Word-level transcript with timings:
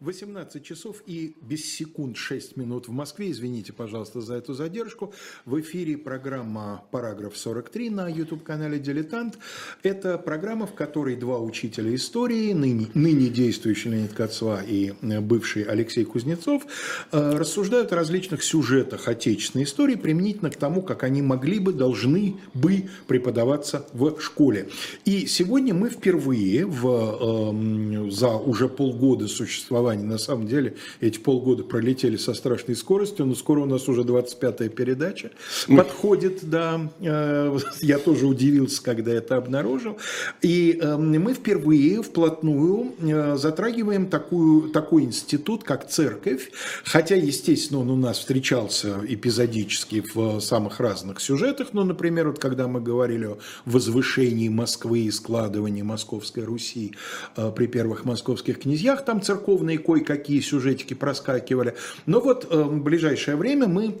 18 0.00 0.64
часов 0.64 1.02
и 1.06 1.34
без 1.40 1.64
секунд 1.64 2.16
6 2.16 2.56
минут 2.56 2.86
в 2.86 2.92
Москве. 2.92 3.32
Извините, 3.32 3.72
пожалуйста, 3.72 4.20
за 4.20 4.34
эту 4.34 4.54
задержку. 4.54 5.12
В 5.44 5.60
эфире 5.60 5.98
программа 5.98 6.84
«Параграф 6.92 7.34
43» 7.34 7.90
на 7.90 8.08
YouTube-канале 8.08 8.78
«Дилетант». 8.78 9.38
Это 9.82 10.16
программа, 10.16 10.68
в 10.68 10.74
которой 10.74 11.16
два 11.16 11.40
учителя 11.40 11.92
истории, 11.96 12.52
ныне, 12.52 12.86
ныне 12.94 13.28
действующий 13.28 13.88
Леонид 13.88 14.12
Кацва 14.12 14.62
и 14.62 14.92
э, 15.02 15.20
бывший 15.20 15.64
Алексей 15.64 16.04
Кузнецов, 16.04 16.64
э, 17.10 17.32
рассуждают 17.36 17.92
о 17.92 17.96
различных 17.96 18.44
сюжетах 18.44 19.08
отечественной 19.08 19.64
истории 19.64 19.96
применительно 19.96 20.50
к 20.50 20.56
тому, 20.56 20.82
как 20.82 21.02
они 21.02 21.22
могли 21.22 21.58
бы, 21.58 21.72
должны 21.72 22.36
бы 22.54 22.88
преподаваться 23.08 23.88
в 23.92 24.20
школе. 24.20 24.68
И 25.04 25.26
сегодня 25.26 25.74
мы 25.74 25.90
впервые 25.90 26.66
в, 26.66 28.06
э, 28.06 28.10
за 28.12 28.36
уже 28.36 28.68
полгода 28.68 29.26
существования 29.26 29.87
соревнований. 29.88 30.04
На 30.04 30.18
самом 30.18 30.46
деле 30.46 30.74
эти 31.00 31.18
полгода 31.18 31.64
пролетели 31.64 32.16
со 32.16 32.34
страшной 32.34 32.76
скоростью, 32.76 33.26
но 33.26 33.34
скоро 33.34 33.60
у 33.60 33.66
нас 33.66 33.88
уже 33.88 34.02
25-я 34.02 34.68
передача 34.68 35.30
подходит, 35.68 36.48
да. 36.48 36.88
Э, 37.00 37.58
я 37.80 37.98
тоже 37.98 38.26
удивился, 38.26 38.82
когда 38.82 39.12
это 39.12 39.36
обнаружил. 39.36 39.98
И 40.42 40.78
эм, 40.80 41.10
мы 41.22 41.34
впервые 41.34 42.02
вплотную 42.02 42.92
э, 43.00 43.36
затрагиваем 43.36 44.08
такую, 44.08 44.70
такой 44.70 45.04
институт, 45.04 45.64
как 45.64 45.88
церковь, 45.88 46.50
хотя, 46.84 47.16
естественно, 47.16 47.80
он 47.80 47.90
у 47.90 47.96
нас 47.96 48.18
встречался 48.18 49.00
эпизодически 49.06 50.02
в 50.14 50.40
самых 50.40 50.80
разных 50.80 51.20
сюжетах, 51.20 51.68
ну, 51.72 51.84
например, 51.84 52.28
вот 52.28 52.38
когда 52.38 52.68
мы 52.68 52.80
говорили 52.80 53.26
о 53.26 53.38
возвышении 53.64 54.48
Москвы 54.48 55.00
и 55.00 55.10
складывании 55.10 55.82
Московской 55.82 56.44
Руси 56.44 56.94
э, 57.36 57.52
при 57.54 57.66
первых 57.66 58.04
московских 58.04 58.60
князьях, 58.60 59.04
там 59.04 59.20
церковные 59.22 59.77
кое-какие 59.78 60.40
сюжетики 60.40 60.94
проскакивали. 60.94 61.74
Но 62.06 62.20
вот 62.20 62.46
э, 62.50 62.62
в 62.62 62.82
ближайшее 62.82 63.36
время 63.36 63.66
мы 63.66 63.94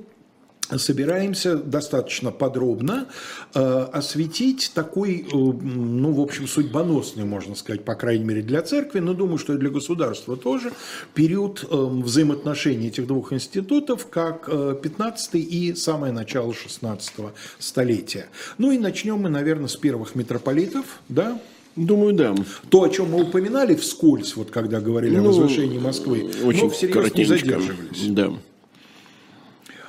собираемся 0.76 1.56
достаточно 1.56 2.30
подробно 2.30 3.08
э, 3.54 3.60
осветить 3.92 4.72
такой, 4.74 5.20
э, 5.20 5.34
ну, 5.34 6.12
в 6.12 6.20
общем, 6.20 6.46
судьбоносный, 6.46 7.24
можно 7.24 7.54
сказать, 7.54 7.84
по 7.84 7.94
крайней 7.94 8.24
мере, 8.24 8.42
для 8.42 8.60
церкви, 8.60 8.98
но 8.98 9.14
думаю, 9.14 9.38
что 9.38 9.54
и 9.54 9.56
для 9.56 9.70
государства 9.70 10.36
тоже, 10.36 10.72
период 11.14 11.64
э, 11.64 11.74
взаимоотношений 11.74 12.88
этих 12.88 13.06
двух 13.06 13.32
институтов, 13.32 14.08
как 14.08 14.48
э, 14.48 14.76
15 14.80 15.34
и 15.36 15.74
самое 15.74 16.12
начало 16.12 16.52
16 16.52 17.14
столетия. 17.58 18.26
Ну 18.58 18.70
и 18.70 18.78
начнем 18.78 19.18
мы, 19.18 19.30
наверное, 19.30 19.68
с 19.68 19.76
первых 19.76 20.14
митрополитов, 20.14 20.84
да, 21.08 21.40
Думаю, 21.78 22.12
да. 22.12 22.34
То, 22.70 22.82
о 22.82 22.88
чем 22.88 23.12
мы 23.12 23.22
упоминали 23.22 23.76
вскользь, 23.76 24.34
вот 24.34 24.50
когда 24.50 24.80
говорили 24.80 25.16
ну, 25.16 25.22
о 25.22 25.26
возвышении 25.28 25.78
Москвы, 25.78 26.28
очень 26.42 26.64
но 26.64 26.70
всерьез 26.70 27.14
не 27.14 27.24
задерживались. 27.24 28.06
Да. 28.08 28.32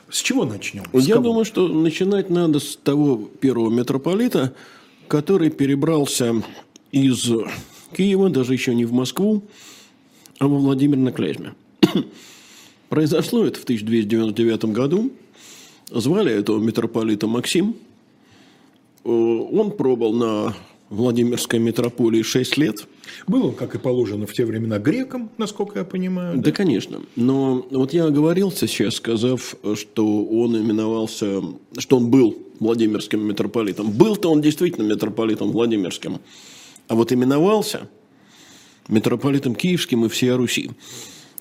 С 0.08 0.22
чего 0.22 0.46
начнем? 0.46 0.84
С 0.94 1.08
Я 1.08 1.16
кого? 1.16 1.30
думаю, 1.30 1.46
что 1.46 1.68
начинать 1.68 2.30
надо 2.30 2.60
с 2.60 2.76
того 2.76 3.18
первого 3.18 3.72
митрополита, 3.72 4.54
который 5.08 5.50
перебрался 5.50 6.44
из 6.92 7.28
Киева, 7.98 8.30
даже 8.30 8.54
еще 8.54 8.76
не 8.76 8.86
в 8.86 8.94
Москву, 8.94 9.42
а 10.38 10.48
во 10.48 10.60
Владимир 10.60 10.98
на 10.98 11.12
Клязьме. 11.12 11.56
Произошло 12.90 13.46
это 13.46 13.60
в 13.60 13.64
1299 13.64 14.66
году. 14.66 15.12
Звали 15.90 16.32
этого 16.32 16.60
митрополита 16.60 17.26
Максим. 17.26 17.76
Э, 19.04 19.10
он 19.10 19.72
пробыл 19.72 20.14
на 20.14 20.56
Владимирской 20.90 21.60
метрополии 21.60 22.24
6 22.24 22.58
лет. 22.58 22.88
Был 23.28 23.48
он, 23.48 23.56
как 23.56 23.76
и 23.76 23.78
положено 23.78 24.26
в 24.26 24.34
те 24.34 24.46
времена, 24.46 24.80
греком, 24.80 25.30
насколько 25.38 25.80
я 25.80 25.86
понимаю. 25.86 26.38
Да, 26.38 26.44
да 26.44 26.52
конечно. 26.52 27.02
Но 27.16 27.66
вот 27.70 27.94
я 27.94 28.06
оговорился 28.06 28.68
сейчас, 28.68 28.96
сказав, 28.96 29.56
что 29.76 30.26
он 30.26 30.58
именовался, 30.58 31.44
что 31.78 31.98
он 31.98 32.10
был 32.10 32.38
Владимирским 32.60 33.22
митрополитом. 33.22 33.92
Был-то 33.92 34.32
он 34.32 34.42
действительно 34.42 34.86
митрополитом 34.86 35.52
Владимирским. 35.52 36.20
А 36.88 36.96
вот 36.96 37.12
именовался 37.12 37.88
митрополитом 38.88 39.54
Киевским 39.54 40.06
и 40.06 40.10
всея 40.10 40.38
Руси. 40.38 40.72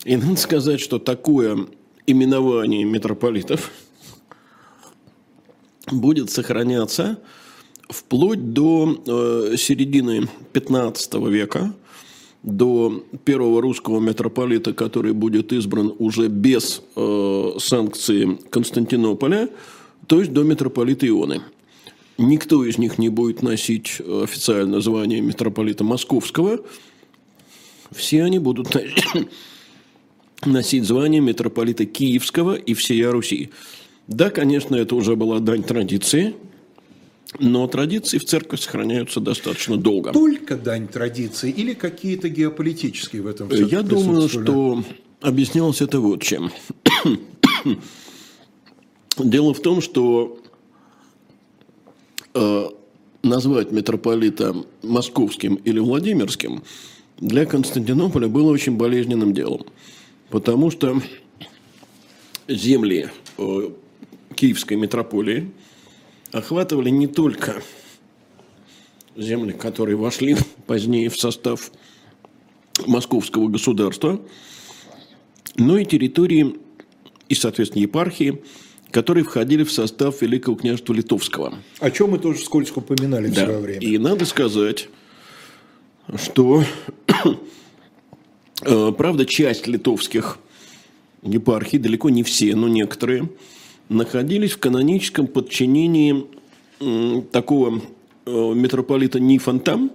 И 0.04 0.16
надо 0.16 0.36
сказать, 0.36 0.80
что 0.80 0.98
такое 0.98 1.66
именование 2.06 2.84
митрополитов 2.84 3.70
будет 5.91 6.30
сохраняться 6.30 7.19
вплоть 7.88 8.53
до 8.53 9.03
э, 9.06 9.56
середины 9.56 10.28
15 10.53 11.15
века, 11.28 11.75
до 12.43 13.04
первого 13.25 13.60
русского 13.60 14.00
митрополита, 14.00 14.72
который 14.72 15.12
будет 15.12 15.53
избран 15.53 15.94
уже 15.98 16.28
без 16.28 16.82
э, 16.97 17.50
санкции 17.59 18.38
Константинополя, 18.50 19.48
то 20.06 20.21
есть 20.21 20.32
до 20.32 20.43
митрополита 20.43 21.06
Ионы. 21.06 21.43
Никто 22.16 22.65
из 22.65 22.78
них 22.78 22.98
не 22.98 23.09
будет 23.09 23.43
носить 23.43 24.00
официальное 24.00 24.81
звание 24.81 25.21
митрополита 25.21 25.84
Московского. 25.84 26.60
Все 27.93 28.25
они 28.25 28.38
будут 28.38 28.77
носить 30.44 30.84
звание 30.84 31.21
митрополита 31.21 31.87
Киевского 31.87 32.54
и 32.54 32.75
всея 32.75 33.12
Руси. 33.12 33.50
Да, 34.09 34.31
конечно, 34.31 34.75
это 34.75 34.94
уже 34.94 35.16
была 35.16 35.38
дань 35.38 35.62
традиции– 35.62 36.34
но 37.39 37.66
традиции 37.66 38.19
в 38.19 38.25
церкви 38.25 38.56
сохраняются 38.56 39.21
достаточно 39.21 39.77
долго. 39.77 40.12
Только 40.12 40.56
дань 40.56 40.89
традиции 40.89 41.50
или 41.50 41.75
какие-то 41.75 42.28
геополитические 42.28 43.22
в 43.22 43.27
этом 43.27 43.50
Я 43.50 43.83
думаю, 43.83 44.28
что 44.28 44.83
объяснялось 45.21 45.81
это 45.81 46.00
вот 46.00 46.22
чем. 46.22 46.50
Дело 49.19 49.53
в 49.53 49.61
том, 49.61 49.81
что 49.83 50.41
э, 52.34 52.69
назвать 53.22 53.72
митрополита 53.72 54.55
московским 54.83 55.56
или 55.56 55.81
владимирским 55.81 56.62
для 57.19 57.45
Константинополя 57.47 58.28
было 58.28 58.50
очень 58.53 58.77
болезненным 58.77 59.34
делом. 59.34 59.66
Потому 60.31 60.71
что 60.71 61.03
земли 62.47 63.10
э, 63.39 63.71
Киевской 64.34 64.75
митрополии– 64.75 65.50
охватывали 66.33 66.91
не 66.91 67.06
только 67.06 67.62
земли, 69.16 69.53
которые 69.53 69.97
вошли 69.97 70.37
позднее 70.66 71.09
в 71.09 71.19
состав 71.19 71.71
московского 72.87 73.49
государства, 73.49 74.21
но 75.56 75.78
и 75.78 75.84
территории 75.84 76.56
и, 77.28 77.34
соответственно, 77.34 77.83
епархии, 77.83 78.43
которые 78.91 79.25
входили 79.25 79.65
в 79.65 79.72
состав 79.72 80.22
Великого 80.22 80.56
княжества 80.56 80.94
Литовского. 80.94 81.59
О 81.81 81.91
чем 81.91 82.11
мы 82.11 82.19
тоже 82.19 82.41
скользко 82.41 82.78
упоминали 82.78 83.28
да. 83.28 83.43
в 83.43 83.45
свое 83.45 83.59
время. 83.59 83.81
И 83.81 83.99
надо 83.99 84.25
сказать, 84.25 84.89
что, 86.16 86.62
э, 88.62 88.93
правда, 88.97 89.27
часть 89.27 89.66
литовских 89.66 90.39
епархий, 91.22 91.78
далеко 91.78 92.09
не 92.09 92.22
все, 92.22 92.55
но 92.55 92.69
некоторые– 92.69 93.28
находились 93.88 94.53
в 94.53 94.59
каноническом 94.59 95.26
подчинении 95.26 96.26
такого 97.32 97.81
э, 98.26 98.53
митрополита 98.54 99.19
Нифонта, 99.19 99.88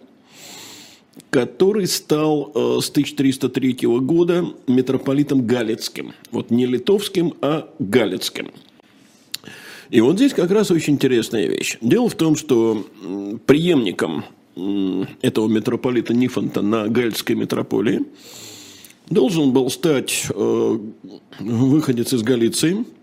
который 1.30 1.88
стал 1.88 2.52
э, 2.54 2.80
с 2.82 2.90
1303 2.90 3.88
года 4.00 4.46
митрополитом 4.68 5.46
Галицким. 5.46 6.14
Вот 6.32 6.52
не 6.52 6.66
литовским, 6.66 7.34
а 7.42 7.70
Галицким. 7.80 8.52
И 9.90 10.02
вот 10.02 10.16
здесь 10.16 10.34
как 10.34 10.50
раз 10.52 10.72
очень 10.72 10.94
интересная 10.94 11.48
вещь. 11.48 11.78
Дело 11.82 12.10
в 12.10 12.16
том, 12.16 12.36
что 12.36 12.88
преемником 13.46 14.26
этого 15.22 15.48
митрополита 15.48 16.14
Нифонта 16.14 16.62
на 16.62 16.88
Галицкой 16.88 17.36
митрополии 17.36 18.02
должен 19.10 19.52
был 19.52 19.70
стать 19.70 20.28
э, 20.30 20.80
выходец 21.40 22.14
из 22.14 22.24
Галиции– 22.24 22.86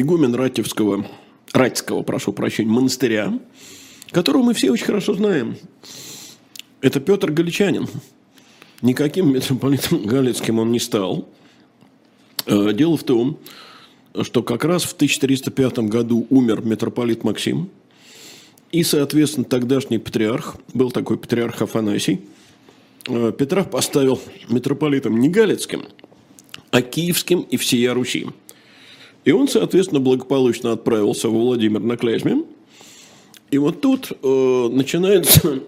игумен 0.00 0.34
Ратевского, 0.34 1.06
Ратьского, 1.52 2.02
прошу 2.02 2.32
прощения, 2.32 2.70
монастыря, 2.70 3.38
которого 4.10 4.42
мы 4.42 4.54
все 4.54 4.70
очень 4.70 4.86
хорошо 4.86 5.14
знаем. 5.14 5.56
Это 6.80 7.00
Петр 7.00 7.30
Галичанин. 7.30 7.88
Никаким 8.82 9.32
митрополитом 9.32 10.04
Галицким 10.04 10.58
он 10.58 10.70
не 10.70 10.78
стал. 10.78 11.28
Э, 12.46 12.72
дело 12.72 12.96
в 12.96 13.02
том, 13.02 13.38
что 14.22 14.42
как 14.42 14.64
раз 14.64 14.84
в 14.84 14.92
1305 14.92 15.80
году 15.80 16.26
умер 16.30 16.62
митрополит 16.64 17.24
Максим, 17.24 17.70
и, 18.70 18.82
соответственно, 18.82 19.44
тогдашний 19.44 19.98
патриарх, 19.98 20.56
был 20.74 20.90
такой 20.90 21.18
патриарх 21.18 21.60
Афанасий, 21.62 22.20
э, 23.08 23.32
Петра 23.36 23.64
поставил 23.64 24.20
митрополитом 24.48 25.18
не 25.18 25.28
Галицким, 25.28 25.84
а 26.70 26.82
Киевским 26.82 27.40
и 27.40 27.56
всея 27.56 27.94
Руси. 27.94 28.26
И 29.24 29.32
он, 29.32 29.48
соответственно, 29.48 30.00
благополучно 30.00 30.72
отправился 30.72 31.28
во 31.28 31.38
Владимир 31.38 31.80
на 31.80 31.96
Клязьме. 31.96 32.44
И 33.50 33.58
вот 33.58 33.80
тут 33.80 34.12
э, 34.22 34.68
начинается 34.70 35.60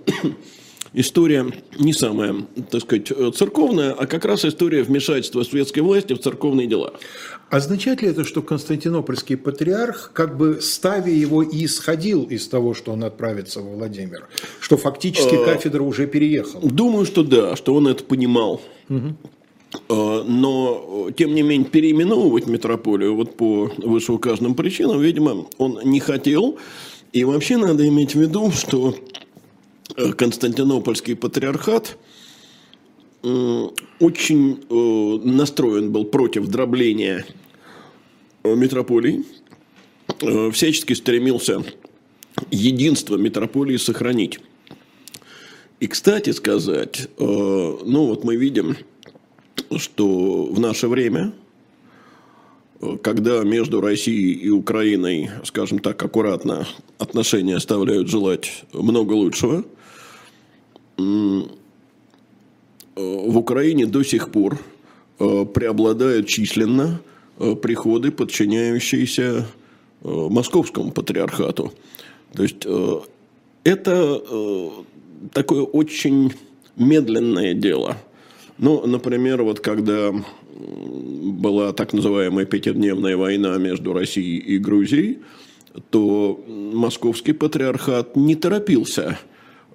история 0.93 1.47
не 1.79 1.93
самая, 1.93 2.47
так 2.71 2.83
сказать, 2.83 3.13
церковная, 3.35 3.93
а 3.93 4.07
как 4.07 4.25
раз 4.25 4.45
история 4.45 4.83
вмешательства 4.83 5.43
светской 5.43 5.81
власти 5.81 6.13
в 6.13 6.21
церковные 6.21 6.67
дела. 6.67 6.95
Означает 7.49 8.01
ли 8.01 8.09
это, 8.09 8.25
что 8.25 8.43
Константинопольский 8.43 9.37
патриарх, 9.37 10.13
как 10.15 10.37
бы 10.37 10.61
ставя 10.61 11.11
его 11.11 11.43
и 11.43 11.65
исходил 11.65 12.23
из 12.23 12.47
того, 12.47 12.75
что 12.75 12.93
он 12.93 13.03
отправится 13.03 13.61
во 13.61 13.71
Владимир? 13.71 14.29
Что 14.61 14.77
фактически 14.77 15.35
э, 15.35 15.45
кафедра 15.45 15.83
уже 15.83 16.07
переехала? 16.07 16.71
Думаю, 16.71 17.07
что 17.07 17.25
да, 17.25 17.57
что 17.57 17.75
он 17.75 17.89
это 17.89 18.05
понимал. 18.05 18.61
Угу. 18.89 19.17
Но, 19.89 21.11
тем 21.17 21.35
не 21.35 21.43
менее, 21.43 21.69
переименовывать 21.69 22.47
метрополию 22.47 23.15
вот 23.15 23.37
по 23.37 23.71
вышеуказанным 23.79 24.55
причинам, 24.55 25.01
видимо, 25.01 25.47
он 25.59 25.81
не 25.85 26.01
хотел. 26.01 26.59
И 27.13 27.23
вообще 27.25 27.57
надо 27.57 27.87
иметь 27.87 28.15
в 28.15 28.21
виду, 28.21 28.51
что 28.51 28.97
э, 29.97 30.13
Константинопольский 30.13 31.15
патриархат 31.17 31.99
очень 33.23 34.65
э, 34.69 35.29
настроен 35.29 35.93
был 35.93 36.05
против 36.05 36.47
дробления 36.49 37.27
метрополий, 38.43 39.25
всячески 40.53 40.95
стремился 40.95 41.63
единство 42.51 43.17
метрополии 43.17 43.77
сохранить. 43.77 44.41
И, 45.81 45.87
кстати 45.87 46.31
сказать, 46.31 47.09
ну 47.19 48.07
вот 48.07 48.25
мы 48.25 48.37
видим, 48.37 48.77
что 49.77 50.45
в 50.45 50.59
наше 50.59 50.89
время, 50.89 51.33
когда 53.03 53.43
между 53.45 53.81
Россией 53.81 54.33
и 54.33 54.51
Украиной, 54.51 55.31
скажем 55.45 55.79
так, 55.79 56.03
аккуратно 56.03 56.67
отношения 56.99 57.57
оставляют 57.57 58.09
желать 58.09 58.65
много 58.73 59.13
лучшего, 59.13 59.65
в 62.97 63.39
Украине 63.39 63.87
до 63.87 64.03
сих 64.03 64.31
пор 64.31 64.59
э, 65.19 65.45
преобладают 65.47 66.27
численно 66.27 67.01
э, 67.39 67.55
приходы, 67.55 68.11
подчиняющиеся 68.11 69.47
э, 70.03 70.09
московскому 70.09 70.91
патриархату. 70.91 71.73
То 72.35 72.43
есть 72.45 72.65
это 73.65 74.23
такое 75.33 75.63
очень 75.63 76.33
медленное 76.77 77.55
дело– 77.55 77.97
ну, 78.61 78.87
например, 78.87 79.43
вот 79.43 79.61
когда 79.61 80.13
была 80.53 81.73
так 81.73 81.95
называемая 81.95 82.45
пятидневная 82.45 83.17
война 83.17 83.57
между 83.57 83.95
Россией 83.95 84.37
и 84.37 84.59
Грузией, 84.59 85.21
то 85.89 86.45
московский 86.47 87.33
патриархат 87.33 88.17
не 88.17 88.35
торопился 88.35 89.19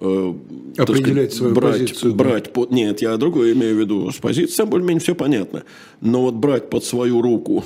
э, 0.00 0.34
определять 0.78 1.32
сказать, 1.32 1.32
свою 1.32 1.54
брать, 1.54 1.72
позицию. 1.72 2.14
Брать 2.14 2.52
под, 2.52 2.70
нет, 2.70 3.02
я 3.02 3.16
другое 3.16 3.54
имею 3.54 3.74
в 3.74 3.80
виду. 3.80 4.10
С 4.12 4.18
позицией 4.18 4.68
более-менее 4.68 5.00
все 5.00 5.16
понятно. 5.16 5.64
Но 6.00 6.22
вот 6.22 6.34
брать 6.34 6.70
под 6.70 6.84
свою 6.84 7.22
руку 7.22 7.64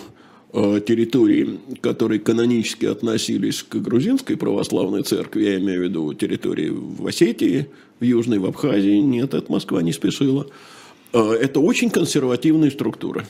э, 0.54 0.80
территории, 0.86 1.58
которые 1.82 2.20
канонически 2.20 2.86
относились 2.86 3.62
к 3.62 3.76
грузинской 3.76 4.38
православной 4.38 5.02
церкви, 5.02 5.42
я 5.42 5.58
имею 5.58 5.80
в 5.80 5.84
виду 5.84 6.14
территории 6.14 6.70
в 6.70 7.06
Осетии, 7.06 7.66
в 7.98 8.04
Южной, 8.04 8.38
в 8.38 8.46
Абхазии, 8.46 9.00
нет, 9.00 9.34
это 9.34 9.52
Москва 9.52 9.82
не 9.82 9.92
спешила. 9.92 10.46
Э, 11.12 11.32
это 11.32 11.60
очень 11.60 11.90
консервативные 11.90 12.70
структуры. 12.70 13.26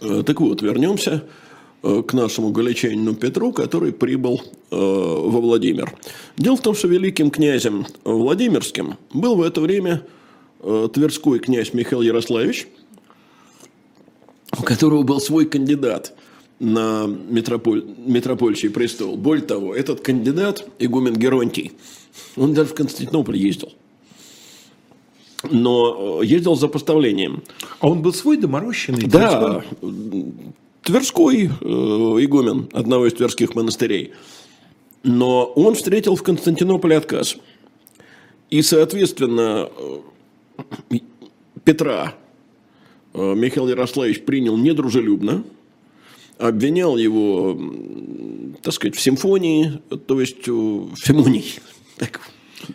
Э, 0.00 0.22
так 0.24 0.40
вот, 0.40 0.62
вернемся 0.62 1.24
э, 1.82 2.02
к 2.02 2.12
нашему 2.12 2.50
галичанину 2.50 3.14
Петру, 3.14 3.52
который 3.52 3.92
прибыл 3.92 4.42
во 4.70 5.40
Владимир. 5.40 5.94
Дело 6.36 6.56
в 6.56 6.60
том, 6.60 6.74
что 6.74 6.88
великим 6.88 7.30
князем 7.30 7.86
Владимирским 8.02 8.96
был 9.12 9.36
в 9.36 9.42
это 9.42 9.60
время 9.60 10.02
тверской 10.60 11.38
князь 11.38 11.72
Михаил 11.74 12.02
Ярославич, 12.02 12.66
у 14.58 14.62
которого 14.64 15.04
был 15.04 15.20
свой 15.20 15.46
кандидат 15.46 16.16
на 16.58 17.06
метрополь, 17.06 17.84
метропольчий 17.98 18.68
престол. 18.68 19.16
Более 19.16 19.44
того, 19.44 19.76
этот 19.76 20.00
кандидат, 20.00 20.66
игумен 20.80 21.14
Геронтий, 21.14 21.70
он 22.34 22.52
даже 22.52 22.70
в 22.70 22.74
Константинополь 22.74 23.36
ездил– 23.36 23.72
но 25.50 26.20
э, 26.22 26.26
ездил 26.26 26.54
за 26.54 26.68
поставлением. 26.68 27.42
А 27.80 27.88
он 27.88 28.02
был 28.02 28.12
свой 28.12 28.36
доморощенный? 28.36 29.06
Да, 29.06 29.62
Тверской 30.82 31.46
э, 31.46 31.64
игумен 31.64 32.68
одного 32.72 33.06
из 33.06 33.14
тверских 33.14 33.54
монастырей. 33.54 34.12
Но 35.02 35.44
он 35.44 35.74
встретил 35.74 36.14
в 36.14 36.22
Константинополе 36.22 36.96
отказ. 36.96 37.36
И, 38.50 38.60
соответственно, 38.60 39.70
э, 40.90 40.98
Петра 41.64 42.14
э, 43.14 43.34
Михаил 43.34 43.68
Ярославич 43.68 44.24
принял 44.24 44.58
недружелюбно, 44.58 45.44
обвинял 46.38 46.98
его, 46.98 47.58
так 48.62 48.74
сказать, 48.74 48.94
в 48.94 49.00
симфонии, 49.00 49.80
то 50.06 50.20
есть 50.20 50.46
в 50.46 50.96
симонии. 50.96 51.44
Так, 51.96 52.20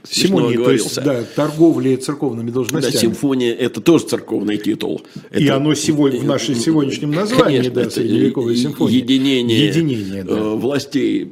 Симония, 0.10 0.58
то 0.58 0.72
есть, 0.72 0.96
да, 1.04 1.24
торговли 1.24 1.96
церковными 1.96 2.52
должностями. 2.52 2.94
Да, 2.94 3.00
симфония– 3.00 3.54
это 3.60 3.82
тоже 3.82 4.06
церковный 4.06 4.58
титул. 4.58 5.02
Это, 5.30 5.40
и 5.40 5.48
оно 5.48 5.74
сегодня, 5.74 6.20
в 6.20 6.26
нашем 6.26 6.56
сегодняшнем 6.56 7.12
названии, 7.12 7.58
конечно, 7.58 7.84
да, 7.84 7.90
средневековая 7.90 8.56
симфония. 8.56 8.98
Единение, 8.98 9.68
единение 9.68 10.24
да. 10.24 10.34
Э, 10.34 10.56
властей 10.56 11.32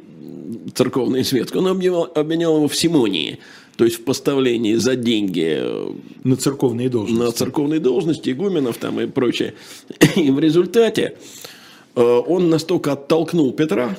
церковной 0.73 1.21
и 1.21 1.23
светской. 1.23 1.57
Он 1.57 1.67
обменял, 1.67 2.11
обменял 2.13 2.55
его 2.57 2.67
в 2.67 2.75
симонии. 2.75 3.39
То 3.75 3.85
есть 3.85 3.97
в 3.97 4.03
поставлении 4.03 4.73
за 4.75 4.95
деньги 4.95 5.57
э, 5.59 5.91
на 6.23 6.35
церковные 6.35 6.89
должности, 6.89 7.23
на 7.23 7.31
церковные 7.31 7.79
должности 7.79 8.31
игуменов 8.31 8.77
там 8.77 8.99
и 8.99 9.05
прочее. 9.05 9.53
И 10.15 10.31
в 10.31 10.39
результате 10.39 11.17
э, 11.95 12.01
он 12.01 12.49
настолько 12.49 12.93
оттолкнул 12.93 13.53
Петра, 13.53 13.97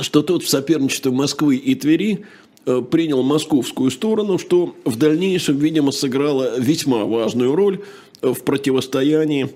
что 0.00 0.22
тот 0.22 0.42
в 0.42 0.48
соперничестве 0.48 1.10
Москвы 1.10 1.56
и 1.56 1.74
Твери 1.74 2.20
Э, 2.20 2.41
принял 2.64 3.22
московскую 3.22 3.90
сторону, 3.90 4.38
что 4.38 4.74
в 4.84 4.96
дальнейшем, 4.96 5.58
видимо, 5.58 5.90
сыграло 5.90 6.58
весьма 6.58 7.04
важную 7.04 7.54
роль 7.54 7.80
э, 8.20 8.32
в 8.32 8.42
противостоянии 8.42 9.50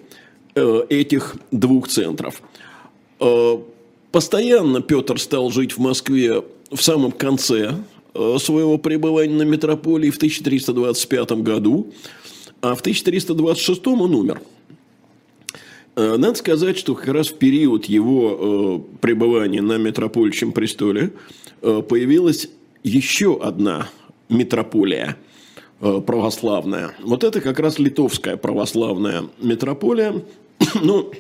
э, 0.55 0.83
этих 0.89 1.37
двух 1.51 1.89
центров. 1.89 2.43
Постоянно 4.13 4.83
Петр 4.83 5.19
стал 5.19 5.51
жить 5.51 5.73
в 5.73 5.79
Москве 5.79 6.43
в 6.71 6.83
самом 6.83 7.13
конце 7.13 7.75
своего 8.13 8.77
пребывания 8.77 9.35
на 9.35 9.43
метрополии 9.43 10.11
в 10.11 10.17
1325 10.17 11.33
году, 11.43 11.93
а 12.61 12.75
в 12.75 12.81
1326 12.81 13.87
он 13.87 14.15
умер. 14.15 14.43
Надо 15.97 16.35
сказать, 16.35 16.77
что 16.77 16.95
как 16.95 17.09
раз 17.09 17.29
в 17.29 17.39
период 17.39 17.87
его 17.87 18.85
пребывания 19.01 19.63
на 19.63 19.79
метропольчем 19.79 20.53
престоле 20.53 21.13
появилась 21.61 22.51
еще 22.87 23.41
одна 23.43 23.89
метрополия 24.29 25.17
э, 25.81 26.01
православная. 26.07 26.95
Вот 27.03 27.25
это 27.25 27.41
как 27.41 27.59
раз 27.59 27.81
литовская 27.81 28.37
православная 28.37 29.25
метрополия. 29.41 30.23
ну, 30.83 31.11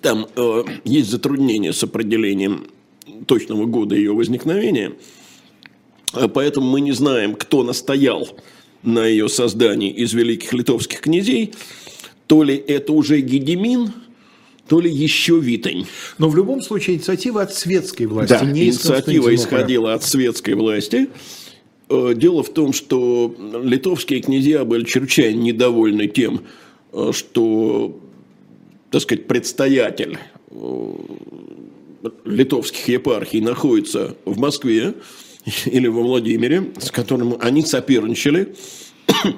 там 0.00 0.26
э, 0.34 0.64
есть 0.84 1.10
затруднения 1.10 1.74
с 1.74 1.82
определением 1.84 2.68
точного 3.26 3.66
года 3.66 3.94
ее 3.94 4.14
возникновения, 4.14 4.94
э, 6.14 6.28
поэтому 6.28 6.70
мы 6.70 6.80
не 6.80 6.92
знаем, 6.92 7.34
кто 7.34 7.62
настоял 7.62 8.26
на 8.82 9.06
ее 9.06 9.28
создании 9.28 9.90
из 9.90 10.14
великих 10.14 10.54
литовских 10.54 11.00
князей. 11.00 11.52
То 12.26 12.42
ли 12.42 12.56
это 12.56 12.94
уже 12.94 13.20
Гедемин, 13.20 13.92
то 14.68 14.80
ли 14.80 14.90
еще 14.90 15.38
Витань. 15.38 15.86
Но 16.18 16.28
в 16.28 16.36
любом 16.36 16.62
случае 16.62 16.96
инициатива 16.96 17.42
от 17.42 17.54
светской 17.54 18.06
власти. 18.06 18.32
Да, 18.32 18.44
не 18.44 18.66
инициатива 18.66 19.34
исходила 19.34 19.94
от 19.94 20.04
светской 20.04 20.54
власти. 20.54 21.08
Э, 21.88 22.12
дело 22.14 22.42
в 22.42 22.50
том, 22.50 22.72
что 22.72 23.34
литовские 23.62 24.20
князья 24.20 24.64
были 24.64 24.84
чрезвычайно 24.84 25.40
недовольны 25.40 26.06
тем, 26.06 26.42
э, 26.92 27.10
что, 27.12 28.00
так 28.90 29.02
сказать, 29.02 29.26
предстоятель 29.26 30.18
э, 30.50 30.94
литовских 32.24 32.88
епархий 32.88 33.40
находится 33.40 34.16
в 34.24 34.38
Москве 34.38 34.94
или 35.66 35.88
во 35.88 36.02
Владимире, 36.02 36.72
с 36.78 36.90
которым 36.90 37.36
они 37.40 37.62
соперничали. 37.62 38.54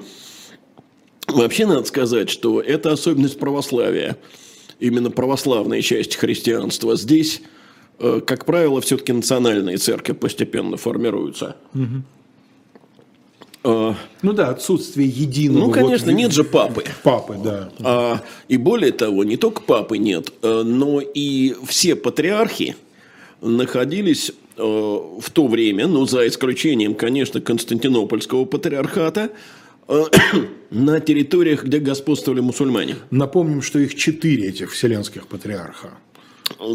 Вообще 1.27 1.65
надо 1.65 1.83
сказать, 1.85 2.29
что 2.29 2.61
это 2.61 2.91
особенность 2.91 3.39
православия– 3.39 4.17
именно 4.79 5.11
православная 5.11 5.81
часть 5.81 6.15
христианства. 6.15 6.95
Здесь, 6.95 7.41
э, 7.99 8.21
как 8.25 8.45
правило, 8.45 8.81
все-таки 8.81 9.13
национальные 9.13 9.77
церкви 9.77 10.13
постепенно 10.13 10.77
формируются. 10.77 11.55
Угу. 11.73 12.03
Ну 14.21 14.33
да, 14.33 14.49
отсутствие 14.49 15.09
единого. 15.09 15.65
Ну, 15.65 15.71
конечно, 15.71 16.11
вот, 16.11 16.17
нет 16.17 16.31
же 16.31 16.43
папы. 16.43 16.83
Папы, 17.01 17.35
да. 17.43 17.69
А, 17.79 18.21
и 18.47 18.57
более 18.57 18.91
того, 18.91 19.23
не 19.23 19.37
только 19.37 19.61
папы 19.61 19.97
нет, 19.97 20.31
э, 20.43 20.61
но 20.63 21.01
и 21.01 21.55
все 21.65 21.95
патриархи 21.95 22.75
находились 23.41 24.31
в 24.57 25.29
то 25.33 25.47
время, 25.47 25.85
ну, 25.85 26.05
за 26.05 26.27
исключением, 26.27 26.95
конечно, 26.95 27.41
Константинопольского 27.41 28.45
патриархата, 28.45 29.31
на 30.71 30.99
территориях, 30.99 31.63
где 31.63 31.79
господствовали 31.79 32.41
мусульмане. 32.41 32.95
Напомним, 33.11 33.61
что 33.61 33.79
их 33.79 33.95
четыре 33.95 34.49
этих 34.49 34.71
вселенских 34.71 35.27
патриарха. 35.27 35.91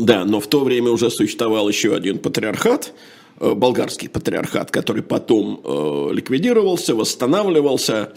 Да, 0.01 0.25
но 0.25 0.41
в 0.41 0.47
то 0.47 0.65
время 0.65 0.91
уже 0.91 1.11
существовал 1.11 1.69
еще 1.69 1.95
один 1.95 2.19
патриархат, 2.19 2.93
болгарский 3.39 4.09
патриархат, 4.09 4.71
который 4.71 5.03
потом 5.03 5.61
ликвидировался, 6.13 6.95
восстанавливался. 6.95 8.13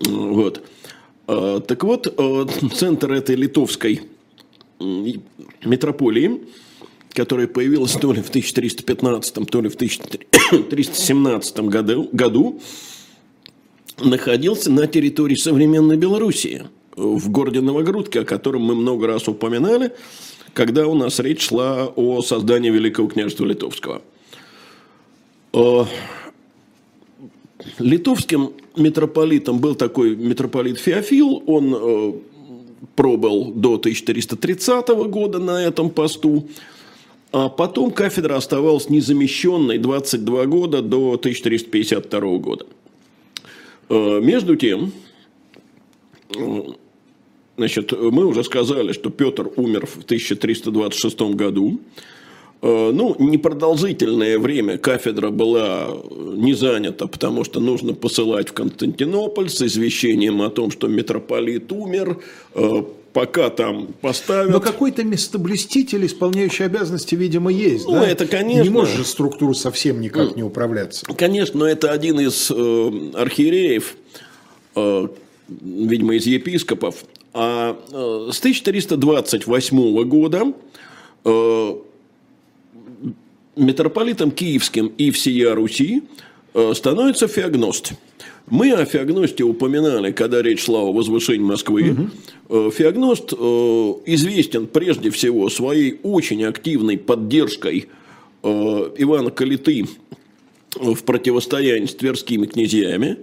Вот. 0.00 0.62
Так 1.26 1.82
вот, 1.82 2.14
центр 2.74 3.12
этой 3.12 3.34
литовской 3.34 4.02
метрополии, 4.78 6.42
которая 7.12 7.48
появилась 7.48 7.92
то 7.92 8.12
ли 8.12 8.22
в 8.22 8.28
1315, 8.28 9.48
то 9.48 9.60
ли 9.60 9.68
в 9.68 9.74
1317 9.74 11.58
году, 11.60 12.08
году 12.12 12.60
находился 13.98 14.70
на 14.70 14.86
территории 14.86 15.36
современной 15.36 15.96
Белоруссии, 15.96 16.66
в 16.96 17.30
городе 17.30 17.60
Новогрудке, 17.60 18.20
о 18.20 18.24
котором 18.24 18.62
мы 18.62 18.74
много 18.74 19.06
раз 19.06 19.28
упоминали, 19.28 19.92
когда 20.54 20.86
у 20.86 20.94
нас 20.94 21.18
речь 21.20 21.48
шла 21.48 21.92
о 21.94 22.22
создании 22.22 22.70
Великого 22.70 23.08
княжества 23.08 23.44
Литовского. 23.44 24.02
Э, 25.52 25.84
литовским 27.78 28.52
митрополитом 28.76 29.58
был 29.58 29.74
такой 29.74 30.16
митрополит 30.16 30.78
Феофил, 30.78 31.42
он 31.46 31.74
э, 31.74 32.12
пробыл 32.94 33.52
до 33.52 33.74
1330 33.74 34.88
года 35.10 35.38
на 35.38 35.62
этом 35.62 35.90
посту, 35.90 36.48
а 37.32 37.50
потом 37.50 37.90
кафедра 37.90 38.36
оставалась 38.36 38.88
незамещенной 38.88 39.76
22 39.76 40.46
года 40.46 40.80
до 40.80 41.12
1352 41.14 42.38
года. 42.38 42.66
Э, 43.88 44.20
между 44.20 44.56
тем, 44.56 44.92
э, 46.34 46.60
значит, 47.56 47.92
мы 47.92 48.26
уже 48.26 48.42
сказали, 48.44 48.92
что 48.92 49.10
Петр 49.10 49.50
умер 49.56 49.86
в 49.86 50.04
1326 50.04 51.34
году. 51.34 51.80
Э, 52.62 52.90
ну, 52.92 53.14
непродолжительное 53.18 54.38
время 54.38 54.78
кафедра 54.78 55.30
была 55.30 55.96
не 56.34 56.54
занята, 56.54 57.06
потому 57.06 57.44
что 57.44 57.60
нужно 57.60 57.94
посылать 57.94 58.48
в 58.48 58.52
Константинополь 58.52 59.48
с 59.48 59.62
извещением 59.62 60.42
о 60.42 60.50
том, 60.50 60.70
что 60.70 60.88
митрополит 60.88 61.70
умер, 61.70 62.18
пока 63.16 63.48
там 63.48 63.94
поставят. 64.02 64.50
Но 64.50 64.60
какой-то 64.60 65.02
местоблюститель, 65.02 66.04
исполняющий 66.04 66.64
обязанности, 66.64 67.14
видимо, 67.14 67.50
есть. 67.50 67.86
Ну, 67.86 67.92
да? 67.92 68.06
это, 68.06 68.26
конечно. 68.26 68.64
Не 68.64 68.68
может 68.68 68.94
же 68.94 69.04
структура 69.06 69.54
совсем 69.54 70.02
никак 70.02 70.32
ну, 70.32 70.36
не 70.36 70.42
управляться. 70.42 71.06
Конечно, 71.06 71.60
но 71.60 71.66
это 71.66 71.92
один 71.92 72.20
из 72.20 72.50
э, 72.50 73.10
архиереев, 73.14 73.96
э, 74.74 75.08
видимо, 75.48 76.14
из 76.16 76.26
епископов. 76.26 77.06
А 77.32 77.80
э, 77.90 78.30
с 78.32 78.38
1328 78.38 80.02
года 80.04 80.52
э, 81.24 81.74
митрополитом 83.56 84.30
Киевским 84.30 84.88
и 84.88 85.10
всея 85.10 85.54
Руси 85.54 86.02
э, 86.52 86.74
становится 86.74 87.28
феогност. 87.28 87.94
Мы 88.48 88.72
о 88.72 88.84
феогносте 88.84 89.42
упоминали, 89.42 90.12
когда 90.12 90.40
речь 90.40 90.64
шла 90.64 90.80
о 90.80 90.92
возвышении 90.92 91.44
Москвы. 91.44 92.10
Угу. 92.48 92.70
Феогност 92.70 93.32
э, 93.32 93.36
известен 94.06 94.68
прежде 94.68 95.10
всего 95.10 95.48
своей 95.50 95.98
очень 96.04 96.44
активной 96.44 96.96
поддержкой 96.96 97.88
э, 98.42 98.48
Ивана 98.98 99.30
Калиты 99.30 99.86
в 100.74 101.02
противостоянии 101.02 101.86
с 101.86 101.94
тверскими 101.94 102.46
князьями. 102.46 103.18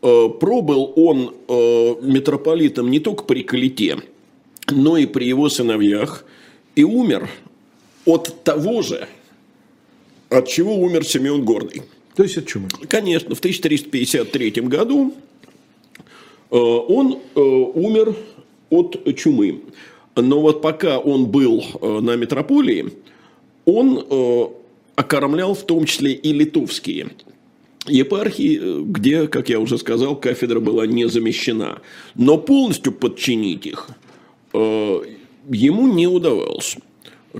Пробыл 0.00 0.92
он 0.96 1.32
митрополитом 2.02 2.90
не 2.90 3.00
только 3.00 3.24
при 3.24 3.42
Калите, 3.42 3.96
но 4.70 4.98
и 4.98 5.06
при 5.06 5.24
его 5.24 5.48
сыновьях. 5.48 6.26
И 6.76 6.84
умер 6.84 7.30
от 8.04 8.44
того 8.44 8.82
же, 8.82 9.08
от 10.28 10.46
чего 10.46 10.74
умер 10.76 11.06
Симеон 11.06 11.46
Горный. 11.46 11.84
То 12.14 12.22
есть 12.22 12.36
от 12.38 12.46
чумы? 12.46 12.68
Конечно, 12.88 13.34
в 13.34 13.38
1353 13.38 14.50
году 14.62 15.14
э, 16.50 16.56
он 16.56 17.18
э, 17.34 17.40
умер 17.40 18.16
от 18.70 19.16
чумы. 19.16 19.62
Но 20.14 20.40
вот 20.40 20.62
пока 20.62 20.98
он 20.98 21.26
был 21.26 21.64
э, 21.80 22.00
на 22.00 22.16
метрополии, 22.16 22.92
он 23.64 24.52
окормлял 24.94 25.54
в 25.54 25.64
том 25.64 25.86
числе 25.86 26.12
и 26.12 26.32
литовские 26.32 27.08
епархии, 27.86 28.82
где, 28.84 29.26
как 29.26 29.48
я 29.48 29.58
уже 29.58 29.78
сказал, 29.78 30.16
кафедра 30.16 30.60
была 30.60 30.86
не 30.86 31.06
замещена. 31.08 31.80
Но 32.14 32.36
полностью 32.36 32.92
подчинить 32.92 33.66
их 33.66 33.88
ему 34.52 35.92
не 35.92 36.06
удавалось. 36.06 36.76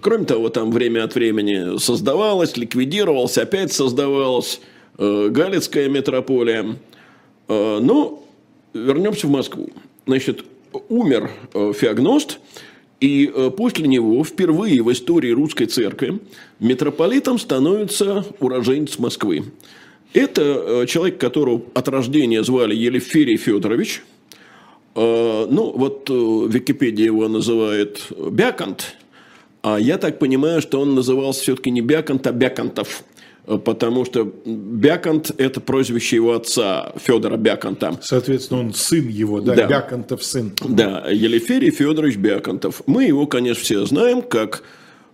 Кроме 0.01 0.25
того, 0.25 0.49
там 0.49 0.73
время 0.73 1.05
от 1.05 1.15
времени 1.15 1.79
создавалось, 1.79 2.57
ликвидировалось, 2.57 3.39
опять 3.39 3.73
создавалось 3.73 4.61
э, 4.99 5.29
Галицкая 5.31 5.89
метрополия. 5.89 6.77
Э, 7.49 7.79
но 7.81 8.25
вернемся 8.73 9.29
в 9.29 9.31
Москву. 9.31 9.71
Значит, 10.07 10.45
умер 10.89 11.31
э, 11.53 11.73
Феогност, 11.77 12.41
и 13.01 13.31
э, 13.33 13.51
после 13.57 13.87
него 13.87 14.25
впервые 14.25 14.83
в 14.83 14.91
истории 14.91 15.31
русской 15.31 15.67
церкви 15.67 16.19
митрополитом 16.59 17.39
становится 17.39 18.25
уроженец 18.41 18.99
Москвы. 18.99 19.45
Это 20.13 20.43
э, 20.43 20.87
человек, 20.87 21.19
которого 21.19 21.63
от 21.73 21.89
рождения 21.89 22.43
звали 22.43 22.75
Елеферий 22.75 23.37
Федорович. 23.37 24.03
Э, 24.97 25.47
ну, 25.49 25.71
вот 25.71 26.09
Википедия 26.09 27.07
его 27.07 27.29
называет 27.29 28.09
а 28.11 29.04
я 29.65 29.99
так 29.99 30.19
понимаю, 30.19 30.61
что 30.61 30.81
он 30.81 30.95
назывался 30.95 31.43
все-таки 31.43 31.71
не 31.71 31.81
Бяконт, 31.81 32.27
а 32.27 32.33
Бяконтов. 32.33 33.05
Потому 33.45 34.07
что 34.07 34.33
Бяконт– 34.47 35.31
это 35.39 35.61
прозвище 35.61 36.17
его 36.17 36.33
отца 36.33 36.93
Федора 36.97 37.37
Бяконта. 37.37 37.99
Соответственно, 38.01 38.61
он 38.61 38.73
сын 38.73 39.07
его, 39.07 39.41
да, 39.43 39.55
да. 39.55 39.67
Бяконтов 39.67 40.25
сын. 40.25 40.53
Да, 40.67 41.07
Елеферий 41.11 41.71
Федорович 41.71 42.17
Бяконтов. 42.17 42.83
Мы 42.87 43.05
его, 43.05 43.27
конечно, 43.27 43.63
все 43.63 43.85
знаем 43.85 44.23
как 44.23 44.63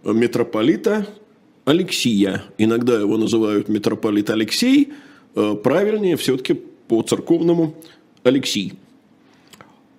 митрополита 0.05 1.07
Алексия. 1.65 2.45
Иногда 2.59 3.01
его 3.01 3.17
называют 3.17 3.69
митрополит 3.69 4.31
Алексей. 4.31 4.93
Э, 5.35 5.55
правильнее 5.55 6.17
все-таки 6.17 6.55
по 6.89 7.03
церковному 7.03 7.75
Алексий. 8.23 8.75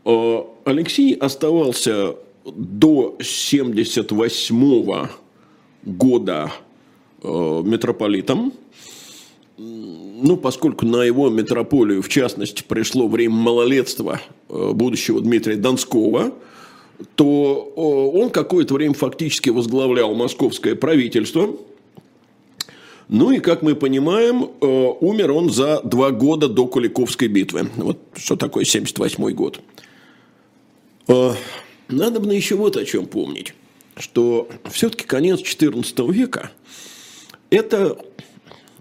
Э, 0.05 0.41
Алексей 0.65 1.13
оставался 1.15 2.15
до 2.45 3.17
78 3.19 5.07
года 5.83 6.51
э, 7.21 7.61
митрополитом. 7.63 8.53
Ну, 9.57 10.37
поскольку 10.37 10.85
на 10.85 11.03
его 11.03 11.29
митрополию, 11.29 12.01
в 12.01 12.09
частности, 12.09 12.63
пришло 12.67 13.07
время 13.07 13.35
малолетства 13.35 14.21
э, 14.49 14.71
будущего 14.73 15.21
Дмитрия 15.21 15.55
Донского, 15.55 16.33
то 17.15 17.73
э, 17.75 18.17
он 18.19 18.29
какое-то 18.29 18.73
время 18.73 18.93
фактически 18.93 19.49
возглавлял 19.49 20.13
московское 20.15 20.75
правительство. 20.75 21.49
Ну 23.07 23.31
и, 23.31 23.39
как 23.39 23.61
мы 23.61 23.75
понимаем, 23.75 24.51
умер 24.61 25.31
он 25.31 25.49
за 25.49 25.81
два 25.83 26.11
года 26.11 26.47
до 26.47 26.65
Куликовской 26.65 27.27
битвы. 27.27 27.67
Вот 27.75 27.97
что 28.15 28.37
такое 28.37 28.63
78 28.63 29.31
год. 29.31 29.59
Надо 31.91 32.21
бы 32.21 32.33
еще 32.33 32.55
вот 32.55 32.77
о 32.77 32.85
чем 32.85 33.05
помнить, 33.05 33.53
что 33.97 34.47
все-таки 34.71 35.05
конец 35.05 35.41
XIV 35.41 36.11
века– 36.11 36.51
это 37.49 37.97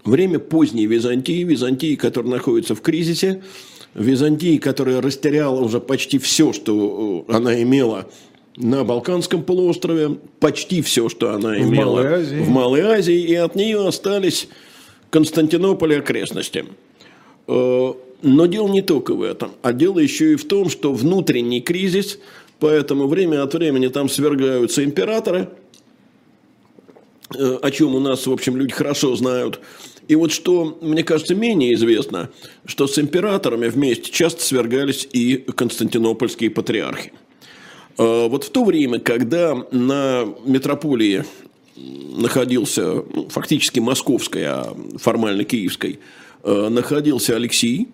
время 0.05 0.39
поздней 0.39 0.87
Византии, 0.87 1.43
Византии, 1.43 1.95
которая 1.95 2.31
находится 2.31 2.73
в 2.73 2.81
кризисе, 2.81 3.43
Византии, 3.93 4.57
которая 4.57 5.01
растеряла 5.01 5.59
уже 5.59 5.81
почти 5.81 6.17
все, 6.17 6.53
что 6.53 7.25
э, 7.27 7.33
она 7.33 7.61
имела 7.61 8.07
на 8.55 8.85
Балканском 8.85 9.43
полуострове, 9.43 10.17
почти 10.39 10.81
все, 10.81 11.09
что 11.09 11.33
она 11.33 11.59
имела 11.59 11.67
в 11.67 11.95
Малой 11.95 12.13
Азии, 12.13 12.35
в 12.37 12.49
Малой 12.49 12.81
Азии 12.81 13.19
и 13.19 13.35
от 13.35 13.55
нее 13.55 13.85
остались 13.85 14.47
Константинополь 15.09 15.93
и 15.93 15.97
окрестности. 15.97 16.65
Э, 17.47 17.93
но 18.21 18.45
дело 18.45 18.69
не 18.69 18.81
только 18.81 19.13
в 19.13 19.21
этом, 19.21 19.51
а 19.61 19.73
дело 19.73 19.99
еще 19.99 20.33
и 20.33 20.35
в 20.35 20.45
том, 20.47 20.69
что 20.69 20.93
внутренний 20.93 21.59
кризис– 21.59 22.17
Поэтому 22.61 23.07
время 23.07 23.41
от 23.41 23.55
времени 23.55 23.87
там 23.87 24.07
свергаются 24.07 24.83
императоры, 24.83 25.49
э, 27.35 27.57
о 27.59 27.71
чем 27.71 27.95
у 27.95 27.99
нас, 27.99 28.27
в 28.27 28.31
общем, 28.31 28.55
люди 28.55 28.71
хорошо 28.71 29.15
знают. 29.15 29.59
И 30.07 30.15
вот 30.15 30.31
что, 30.31 30.77
мне 30.79 31.03
кажется, 31.03 31.33
менее 31.33 31.73
известно, 31.73 32.29
что 32.65 32.85
с 32.85 32.99
императорами 32.99 33.67
вместе 33.67 34.11
часто 34.11 34.43
свергались 34.43 35.07
и 35.11 35.37
константинопольские 35.37 36.51
патриархи. 36.51 37.13
Э, 37.97 38.27
вот 38.27 38.43
в 38.43 38.51
то 38.51 38.63
время, 38.63 38.99
когда 38.99 39.55
на 39.71 40.25
метрополии 40.45 41.25
находился, 41.75 43.03
ну, 43.11 43.27
фактически 43.29 43.79
московской, 43.79 44.45
а 44.45 44.77
формально 44.99 45.45
киевской, 45.45 45.99
э, 46.43 46.69
находился 46.69 47.35
Алексий. 47.35 47.87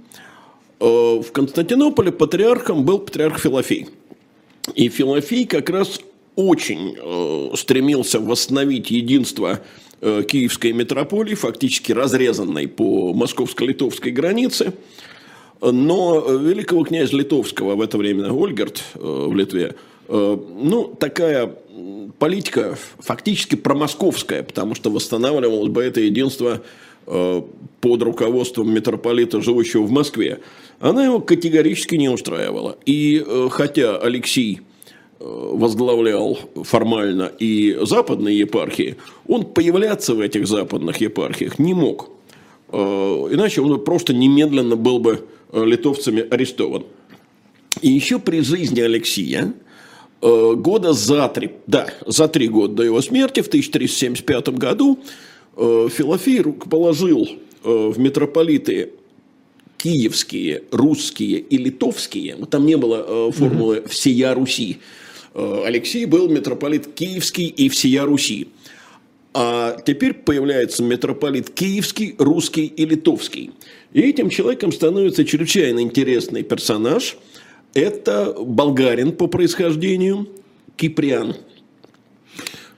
Э, 0.81 0.85
в 0.85 1.31
Константинополе 1.31 2.11
патриархом 2.11 2.83
был 2.83 2.99
патриарх 2.99 3.39
Филофей. 3.39 3.87
И 4.75 4.89
Филофей 4.89 5.45
как 5.45 5.69
раз 5.69 5.99
очень 6.35 6.95
э, 6.97 7.55
стремился 7.55 8.19
восстановить 8.19 8.91
единство 8.91 9.61
киевской 9.99 10.73
метрополии, 10.73 11.33
фактически 11.33 11.91
разрезанной 11.91 12.67
по 12.67 13.13
московско-литовской 13.13 14.11
границе. 14.11 14.73
Но 15.59 16.19
великого 16.19 16.83
князя 16.83 17.17
Литовского 17.17 17.73
в 17.73 17.81
это 17.81 17.97
время, 17.97 18.31
Ольгерт 18.31 18.83
в 18.93 19.33
Литве, 19.33 19.73
ну, 20.07 20.95
такая 20.99 21.51
политика 22.19 22.77
фактически 22.99 23.55
промосковская, 23.55 24.43
потому 24.43 24.75
что 24.75 24.89
восстанавливалось 24.89 25.69
бы 25.69 25.83
это 25.83 26.01
единство 26.01 26.61
э, 27.05 27.41
под 27.87 28.03
руководством 28.03 28.73
митрополита, 28.73 29.41
живущего 29.41 29.83
в 29.83 29.91
Москве, 29.91 30.39
она 30.79 31.05
его 31.05 31.19
категорически 31.19 31.95
не 31.95 32.09
устраивала. 32.09 32.77
И 32.85 33.23
э, 33.25 33.47
хотя 33.51 33.97
Алексей 33.97 34.61
э, 35.19 35.23
возглавлял 35.23 36.37
формально 36.63 37.31
и 37.39 37.77
западные 37.81 38.39
епархии, 38.39 38.97
он 39.27 39.45
появляться 39.45 40.13
в 40.13 40.19
этих 40.19 40.47
западных 40.47 41.01
епархиях 41.01 41.59
не 41.59 41.73
мог. 41.73 42.09
Иначе 42.69 43.61
он 43.61 43.81
просто 43.81 44.13
немедленно 44.13 44.75
был 44.75 44.99
бы 44.99 45.25
литовцами 45.53 46.27
арестован. 46.29 46.83
И 47.81 47.89
еще 47.89 48.19
при 48.19 48.41
жизни 48.41 48.81
Алексия– 48.81 49.53
Э, 50.21 50.53
года 50.55 50.93
за 50.93 51.27
три, 51.29 51.51
да, 51.67 51.87
за 52.05 52.27
три 52.27 52.47
года 52.47 52.75
до 52.75 52.83
его 52.83 53.01
смерти, 53.01 53.41
в 53.41 53.47
1375 53.47 54.49
году, 54.49 54.99
э, 55.55 55.89
Филофей 55.91 56.39
э, 56.39 56.43
в 57.63 57.97
митрополиты 57.99 58.91
киевские, 59.77 60.63
русские 60.71 61.39
и 61.39 61.57
литовские. 61.57 62.35
Там 62.49 62.65
не 62.65 62.77
было 62.77 63.31
формулы 63.31 63.83
«всея 63.87 64.33
Руси». 64.33 64.79
Алексей 65.33 66.05
был 66.05 66.29
митрополит 66.29 66.93
киевский 66.93 67.47
и 67.47 67.69
всея 67.69 68.03
Руси. 68.05 68.47
А 69.33 69.77
теперь 69.85 70.13
появляется 70.13 70.81
митрополит 70.81 71.51
киевский, 71.51 72.15
русский 72.17 72.65
и 72.65 72.85
литовский. 72.85 73.51
И 73.93 74.01
этим 74.01 74.29
человеком 74.29 74.71
становится 74.71 75.23
чрезвычайно 75.25 75.81
интересный 75.81 76.43
персонаж– 76.43 77.17
это 77.77 78.35
болгарин 78.39 79.11
по 79.11 79.27
происхождению, 79.27 80.27
киприан. 80.75 81.35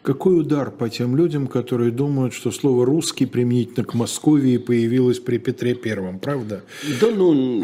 Какой 0.10 0.40
удар 0.40 0.72
по 0.72 0.90
тем 0.90 1.16
людям, 1.16 1.46
которые 1.46 1.92
думают, 1.92 2.34
что 2.34 2.50
слово 2.50 2.84
«русский» 2.84 3.28
применительно 3.28 3.86
к 3.86 3.94
Москве 3.94 4.58
появилось 4.58 5.20
при 5.20 5.38
Петре 5.38 5.76
Первом, 5.76 6.18
правда? 6.18 6.64
Да 7.00 7.12
ну, 7.16 7.64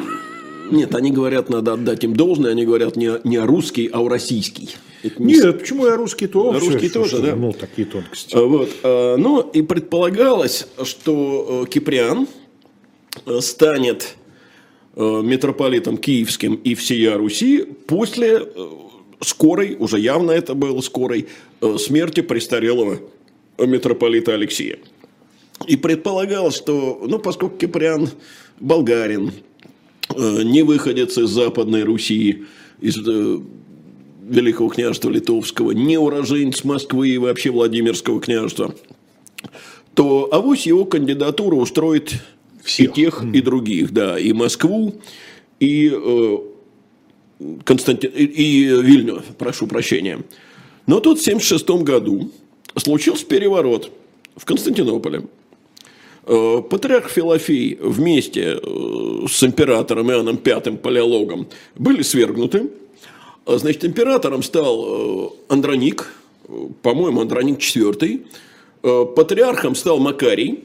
нет, 0.69 0.93
они 0.93 1.09
говорят, 1.09 1.49
надо 1.49 1.73
отдать 1.73 2.03
им 2.03 2.15
должное, 2.15 2.51
они 2.51 2.63
говорят 2.63 2.97
не, 2.97 3.13
не 3.23 3.37
о 3.37 3.47
русский, 3.47 3.89
а 3.91 3.99
о 3.99 4.09
российский. 4.09 4.69
Это 5.01 5.23
не... 5.23 5.33
Нет, 5.33 5.57
почему 5.57 5.87
я 5.87 5.95
русский 5.95 6.27
тоже? 6.27 6.59
Русский 6.59 6.89
тоже, 6.89 7.09
что, 7.09 7.21
да. 7.23 7.35
Ну, 7.35 7.51
такие 7.51 7.87
тонкости. 7.87 8.35
Вот. 8.35 8.69
А, 8.83 9.17
ну, 9.17 9.41
и 9.41 9.63
предполагалось, 9.63 10.67
что 10.83 11.63
э, 11.65 11.71
Киприан 11.71 12.27
э, 13.25 13.39
станет 13.41 14.17
Э, 14.97 15.21
митрополитом 15.21 15.97
Киевским 15.97 16.55
и 16.55 16.73
всея 16.73 17.17
Руси 17.17 17.65
после 17.85 18.47
скорой, 19.21 19.75
уже 19.79 19.99
явно 19.99 20.31
это 20.31 20.53
было 20.53 20.81
скорой, 20.81 21.27
э, 21.61 21.77
смерти 21.77 22.21
престарелого 22.21 22.99
митрополита 23.57 24.33
Алексея. 24.33 24.79
И 25.67 25.77
предполагалось, 25.77 26.55
что, 26.55 27.01
ну, 27.07 27.19
поскольку 27.19 27.57
Киприан 27.57 28.09
болгарин, 28.59 29.31
не 30.17 30.61
выходец 30.63 31.17
из 31.17 31.29
Западной 31.29 31.83
Руси, 31.83 32.43
из 32.81 32.97
Великого 32.97 34.69
княжества 34.69 35.09
Литовского, 35.09 35.71
не 35.71 35.97
уроженец 35.97 36.63
Москвы 36.63 37.09
и 37.09 37.17
вообще 37.17 37.51
Владимирского 37.51 38.19
княжества, 38.19 38.75
то 39.93 40.27
авось 40.31 40.65
его 40.65 40.85
кандидатура 40.85 41.55
устроит 41.55 42.15
всех. 42.63 42.89
И 42.89 42.93
тех, 42.93 43.23
и 43.33 43.41
других, 43.41 43.93
да. 43.93 44.19
И 44.19 44.33
Москву, 44.33 44.95
и, 45.59 45.91
э, 45.93 46.37
Константин, 47.63 48.11
и, 48.11 48.23
и 48.23 48.63
Вильню, 48.65 49.21
прошу 49.37 49.67
прощения. 49.67 50.23
Но 50.87 50.99
тут 50.99 51.19
в 51.19 51.21
1976 51.21 51.83
году 51.83 52.31
случился 52.77 53.25
переворот 53.25 53.91
в 54.35 54.45
Константинополе. 54.45 55.23
Э, 56.27 56.61
патриарх 56.67 57.09
Филофей 57.09 57.77
вместе 57.79 58.59
э, 58.61 59.25
с 59.29 59.43
императором 59.43 60.11
Иоанном 60.11 60.39
V 60.43 60.77
Палеологом 60.77 61.47
были 61.75 62.01
свергнуты. 62.01 62.69
Значит, 63.45 63.85
императором 63.85 64.41
стал 64.41 64.85
э, 64.87 65.29
Андроник, 65.49 66.11
по-моему, 66.81 67.21
Андроник 67.21 67.59
IV. 67.59 68.25
Патриархом 69.15 69.73
стал 69.73 69.97
Макарий, 69.97 70.63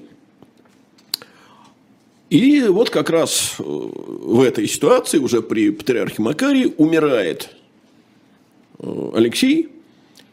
и 2.31 2.63
вот 2.69 2.91
как 2.91 3.11
раз 3.11 3.57
э, 3.59 3.63
в 3.63 4.41
этой 4.41 4.69
ситуации, 4.69 5.19
уже 5.19 5.43
при 5.43 5.71
патриархе 5.71 6.23
Макарии, 6.23 6.73
умирает 6.79 7.51
э, 8.79 9.11
Алексей, 9.15 9.69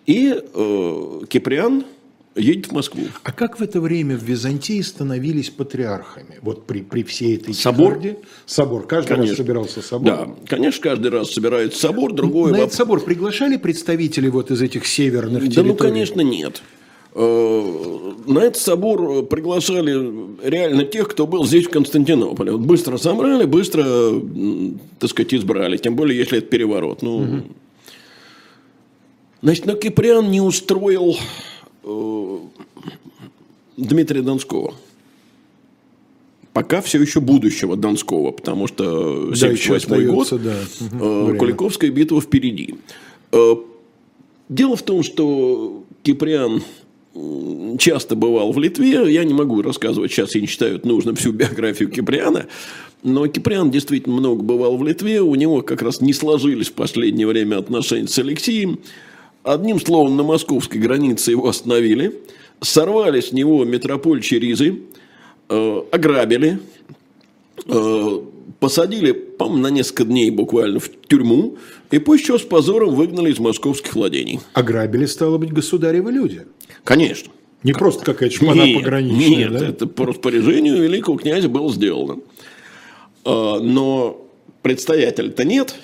и 0.06 0.40
э, 0.40 1.22
Киприан 1.28 1.86
едет 2.36 2.68
в 2.68 2.72
Москву. 2.72 3.02
А 3.24 3.32
как 3.32 3.60
в 3.60 3.64
это 3.64 3.82
время 3.82 4.16
в 4.16 4.24
Византии 4.24 4.80
становились 4.82 5.50
патриархами? 5.50 6.38
Вот 6.42 6.68
при, 6.68 6.82
при 6.82 7.04
всей 7.04 7.38
этой 7.38 7.56
собор? 7.56 7.96
Чехарде? 7.96 8.20
Собор. 8.46 8.88
Каждый 8.88 9.10
конечно. 9.10 9.30
раз 9.32 9.38
собирался 9.38 9.82
собор? 9.82 10.06
Да, 10.06 10.36
конечно, 10.46 10.84
каждый 10.84 11.12
раз 11.12 11.32
собирается 11.32 11.80
собор. 11.80 12.14
Другой 12.14 12.52
На 12.52 12.58
этот 12.58 12.74
собор 12.74 13.04
приглашали 13.04 13.58
представителей 13.58 14.30
вот 14.30 14.52
из 14.52 14.62
этих 14.62 14.86
северных 14.86 15.44
территорий? 15.44 15.70
Да 15.70 15.74
ну, 15.74 15.76
конечно, 15.76 16.22
нет. 16.22 16.62
Э, 17.20 18.14
на 18.28 18.40
этот 18.40 18.62
собор 18.62 19.26
приглашали 19.26 20.48
реально 20.48 20.84
тех, 20.84 21.08
кто 21.08 21.26
был 21.26 21.46
здесь, 21.46 21.66
в 21.66 21.72
Константинополе. 21.72 22.52
Вот 22.52 22.62
быстро 22.62 22.98
собрали, 22.98 23.46
быстро, 23.46 24.22
так 25.00 25.10
сказать, 25.10 25.34
избрали. 25.34 25.78
Тем 25.78 25.96
более, 25.96 26.16
если 26.16 26.38
это 26.38 26.48
переворот. 26.48 27.02
Ну, 27.02 27.18
угу. 27.18 27.44
Значит, 29.42 29.66
но 29.66 29.74
Киприан 29.74 30.30
не 30.30 30.42
устроил 30.42 31.18
э, 31.84 32.38
Дмитрия 33.78 34.22
Донского. 34.22 34.76
Пока 36.54 36.82
все 36.82 37.02
еще 37.02 37.20
будущего 37.20 37.76
Донского, 37.76 38.32
потому 38.32 38.68
что 38.68 39.34
78 39.34 39.90
да, 39.90 40.14
год, 40.14 40.34
да. 40.44 40.56
э, 41.02 41.36
Куликовская 41.40 41.90
битва 41.90 42.22
впереди. 42.22 42.76
Э, 43.32 43.56
дело 44.50 44.76
в 44.76 44.84
том, 44.84 45.02
что 45.02 45.84
Киприан 46.04 46.62
часто 47.80 48.16
бывал 48.16 48.52
в 48.52 48.60
Литве. 48.60 49.12
Я 49.12 49.24
не 49.24 49.34
могу 49.34 49.62
рассказывать, 49.62 50.12
сейчас 50.12 50.36
я 50.36 50.42
не 50.42 50.48
считаю 50.48 50.80
нужно 50.84 51.16
всю 51.16 51.32
биографию 51.32 51.90
Киприана. 51.90 52.48
Но 53.04 53.28
Киприан 53.28 53.72
действительно 53.72 54.16
много 54.16 54.42
бывал 54.44 54.78
в 54.78 54.86
Литве. 54.86 55.22
У 55.22 55.36
него 55.36 55.62
как 55.62 55.82
раз 55.82 56.02
не 56.02 56.14
сложились 56.14 56.70
в 56.70 56.74
последнее 56.74 57.28
время 57.28 57.58
отношения 57.58 58.08
с 58.08 58.18
Алексеем. 58.18 58.80
Одним 59.44 59.80
словом, 59.80 60.18
на 60.18 60.24
московской 60.24 60.80
границе 60.80 61.32
его 61.32 61.48
остановили. 61.48 62.20
Сорвали 62.62 63.22
с 63.22 63.32
него 63.32 63.64
метрополь 63.64 64.22
Черизы. 64.22 64.80
Э, 65.50 65.82
ограбили. 65.92 66.60
Э, 67.66 68.22
посадили, 68.60 69.12
по 69.12 69.50
на 69.50 69.68
несколько 69.68 70.06
дней 70.06 70.30
буквально 70.32 70.80
в 70.80 70.90
тюрьму. 71.08 71.58
И 71.92 72.00
пусть 72.00 72.24
еще 72.24 72.38
с 72.38 72.44
позором 72.44 72.96
выгнали 72.96 73.32
из 73.32 73.40
московских 73.40 73.96
владений. 73.96 74.40
Ограбили, 74.54 75.06
стало 75.06 75.38
быть, 75.38 75.52
государевы 75.52 76.12
люди. 76.12 76.46
Конечно. 76.84 77.32
Не 77.64 77.72
как? 77.72 77.80
просто 77.80 78.06
какая-то 78.06 78.36
шпана 78.36 78.64
нет, 78.64 78.82
пограничная, 78.82 79.50
Нет, 79.50 79.52
да? 79.52 79.68
это 79.68 79.88
по 79.88 80.06
распоряжению 80.06 80.82
великого 80.82 81.18
князя 81.18 81.50
было 81.50 81.72
сделано. 81.74 82.20
А, 83.26 83.60
но 83.60 84.26
предстоятеля-то 84.62 85.44
нет. 85.44 85.76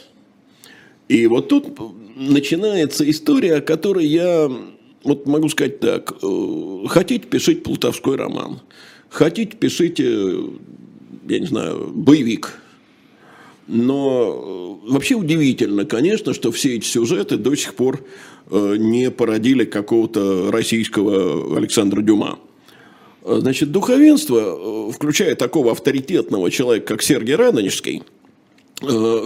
И 1.08 1.26
вот 1.28 1.50
тут 1.50 1.68
начинается 2.16 3.10
история, 3.10 3.56
о 3.56 3.62
которой 3.62 4.06
я 4.06 4.52
вот 5.04 5.28
могу 5.28 5.50
сказать 5.50 5.80
так. 5.80 6.14
Э, 6.22 6.86
хотите, 6.88 7.28
пишите 7.28 7.62
полтавской 7.62 8.16
роман. 8.16 8.62
Хотите, 9.10 9.56
пишите, 9.58 10.36
я 11.28 11.40
не 11.40 11.48
знаю, 11.48 11.92
боевик. 11.94 12.60
Но 13.68 14.80
э, 14.86 14.92
вообще 14.92 15.16
удивительно, 15.16 15.86
конечно, 15.86 16.34
что 16.34 16.52
все 16.52 16.76
эти 16.76 16.86
сюжеты 16.86 17.38
до 17.38 17.56
сих 17.56 17.76
пор 17.76 18.04
Э, 18.50 18.76
не 18.78 19.10
породили 19.10 19.64
какого-то 19.64 20.52
российского 20.52 21.58
Александра 21.58 22.02
Дюма. 22.02 22.40
Э, 23.24 23.38
значит, 23.40 23.72
духовенство, 23.72 24.92
включая 24.92 25.36
такого 25.36 25.72
авторитетного 25.72 26.52
человека, 26.52 26.88
как 26.88 27.02
Сергий 27.02 27.36
Радонежский, 27.36 28.04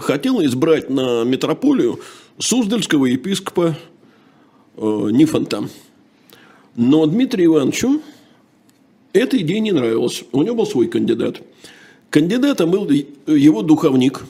хотело 0.02 0.46
избрать 0.46 0.90
на 0.90 1.24
метрополию 1.24 2.00
Суздальского 2.38 3.06
епископа 3.06 3.76
Нифонта. 4.78 5.68
Но 6.76 7.08
Дмитрию 7.08 7.54
Ивановичу 7.54 8.02
эта 9.14 9.38
идея 9.40 9.60
не 9.60 9.72
нравилась. 9.72 10.24
У 10.32 10.44
него 10.44 10.58
был 10.58 10.68
свой 10.68 10.88
кандидат. 10.88 11.42
Кандидатом 12.10 12.72
был 12.72 12.90
его 13.28 13.62
духовник. 13.62 14.26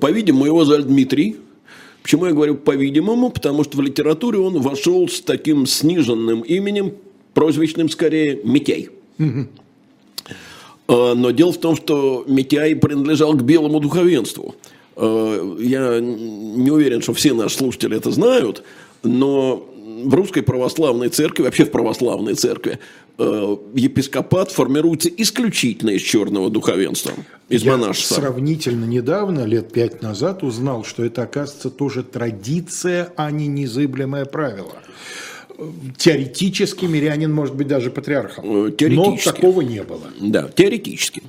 По-видимому, 0.00 0.46
его 0.46 0.64
звали 0.64 0.82
Дмитрий. 0.82 1.36
Почему 2.02 2.26
я 2.26 2.32
говорю 2.32 2.54
по-видимому? 2.54 3.30
Потому 3.30 3.64
что 3.64 3.76
в 3.78 3.82
литературе 3.82 4.38
он 4.38 4.60
вошел 4.60 5.08
с 5.08 5.20
таким 5.20 5.66
сниженным 5.66 6.42
именем, 6.42 6.94
прозвищным 7.34 7.88
скорее, 7.90 8.40
Митяй. 8.44 8.90
Но 10.88 11.30
дело 11.32 11.52
в 11.52 11.58
том, 11.58 11.76
что 11.76 12.24
Митяй 12.28 12.76
принадлежал 12.76 13.34
к 13.34 13.42
белому 13.42 13.80
духовенству. 13.80 14.54
Я 14.96 16.00
не 16.00 16.70
уверен, 16.70 17.02
что 17.02 17.12
все 17.12 17.34
наши 17.34 17.56
слушатели 17.58 17.96
это 17.96 18.10
знают, 18.12 18.62
но 19.02 19.68
в 20.04 20.14
русской 20.14 20.42
православной 20.42 21.08
церкви, 21.08 21.42
вообще 21.42 21.64
в 21.64 21.70
православной 21.70 22.34
церкви, 22.34 22.78
э, 23.18 23.56
епископат 23.74 24.50
формируется 24.50 25.08
исключительно 25.08 25.90
из 25.90 26.02
черного 26.02 26.50
духовенства, 26.50 27.12
из 27.48 27.62
Я 27.62 27.72
монашества. 27.72 28.16
сравнительно 28.16 28.84
недавно, 28.84 29.44
лет 29.44 29.72
пять 29.72 30.02
назад, 30.02 30.42
узнал, 30.42 30.84
что 30.84 31.04
это, 31.04 31.22
оказывается, 31.22 31.70
тоже 31.70 32.02
традиция, 32.02 33.12
а 33.16 33.30
не 33.30 33.46
незыблемое 33.46 34.24
правило. 34.24 34.74
Теоретически 35.96 36.84
мирянин 36.84 37.32
может 37.32 37.54
быть 37.54 37.66
даже 37.66 37.90
патриархом. 37.90 38.68
Э. 38.68 38.88
Но 38.90 39.16
такого 39.16 39.62
не 39.62 39.82
было. 39.82 40.08
Да, 40.20 40.48
теоретически. 40.48 41.22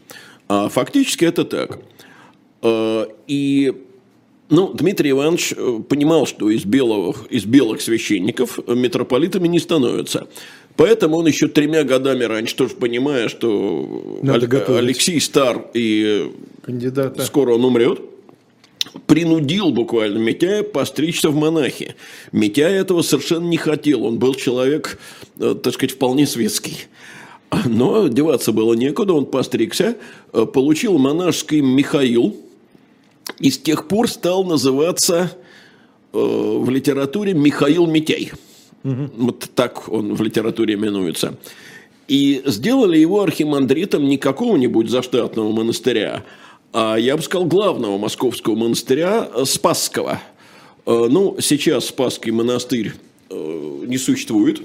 А 0.49 0.69
фактически 0.69 1.25
это 1.25 1.45
так. 1.45 1.79
Э, 2.61 3.05
и 3.27 3.73
ну, 4.49 4.73
Дмитрий 4.73 5.11
Иванович 5.11 5.53
э, 5.55 5.79
понимал, 5.87 6.25
что 6.25 6.49
из, 6.49 6.65
белого, 6.65 7.15
из 7.29 7.45
белых 7.45 7.81
священников 7.81 8.59
митрополитами 8.67 9.47
не 9.47 9.59
становятся. 9.59 10.27
Поэтому 10.77 11.17
он 11.17 11.27
еще 11.27 11.47
тремя 11.47 11.83
годами 11.83 12.23
раньше, 12.23 12.55
тоже 12.55 12.75
понимая, 12.75 13.27
что 13.29 14.19
Надо 14.21 14.77
Алексей 14.77 15.19
стар 15.19 15.65
и 15.73 16.31
Кандидата. 16.63 17.23
скоро 17.25 17.55
он 17.55 17.65
умрет, 17.65 17.99
принудил 19.07 19.71
буквально 19.71 20.19
Митяя 20.19 20.61
постричься 20.61 21.29
в 21.29 21.35
монахи. 21.35 21.95
Митяй 22.31 22.73
этого 22.73 23.01
совершенно 23.01 23.45
не 23.45 23.57
хотел. 23.57 24.05
Он 24.05 24.19
был 24.19 24.35
человек, 24.35 24.99
э, 25.39 25.55
так 25.61 25.73
сказать, 25.73 25.95
вполне 25.95 26.27
светский. 26.27 26.85
Но 27.65 28.07
деваться 28.07 28.51
было 28.51 28.73
некуда, 28.73 29.13
он 29.13 29.25
постригся, 29.25 29.97
э, 30.33 30.45
получил 30.45 30.97
монашеский 30.99 31.61
Михаил, 31.61 32.35
и 33.39 33.49
с 33.49 33.57
тех 33.57 33.87
пор 33.87 34.09
стал 34.09 34.43
называться 34.43 35.31
э, 36.13 36.17
в 36.17 36.69
литературе 36.69 37.33
Михаил 37.33 37.87
Митяй. 37.87 38.31
Вот 39.17 39.49
так 39.55 39.89
он 39.89 40.13
в 40.15 40.21
литературе 40.21 40.75
именуется. 40.75 41.35
И 42.07 42.41
сделали 42.45 42.97
его 42.97 43.21
архимандритом 43.21 44.05
не 44.05 44.17
какого-нибудь 44.17 44.89
заштатного 44.89 45.51
монастыря, 45.51 46.23
а, 46.71 46.95
я 46.95 47.17
бы 47.17 47.23
сказал, 47.23 47.45
главного 47.47 47.97
московского 47.97 48.55
монастыря 48.55 49.29
э, 49.33 49.45
Спасского. 49.45 50.21
Э, 50.85 51.07
Ну, 51.09 51.37
сейчас 51.41 51.85
Спасский 51.87 52.31
монастырь 52.31 52.93
э, 53.29 53.83
не 53.87 53.97
существует. 53.97 54.61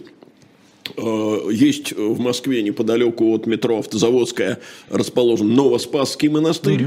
Есть 0.97 1.93
в 1.93 2.21
Москве 2.21 2.61
неподалеку 2.63 3.33
от 3.35 3.47
метро 3.47 3.79
Автозаводская 3.79 4.59
расположен 4.91 5.55
Новоспасский 5.55 6.29
монастырь. 6.29 6.87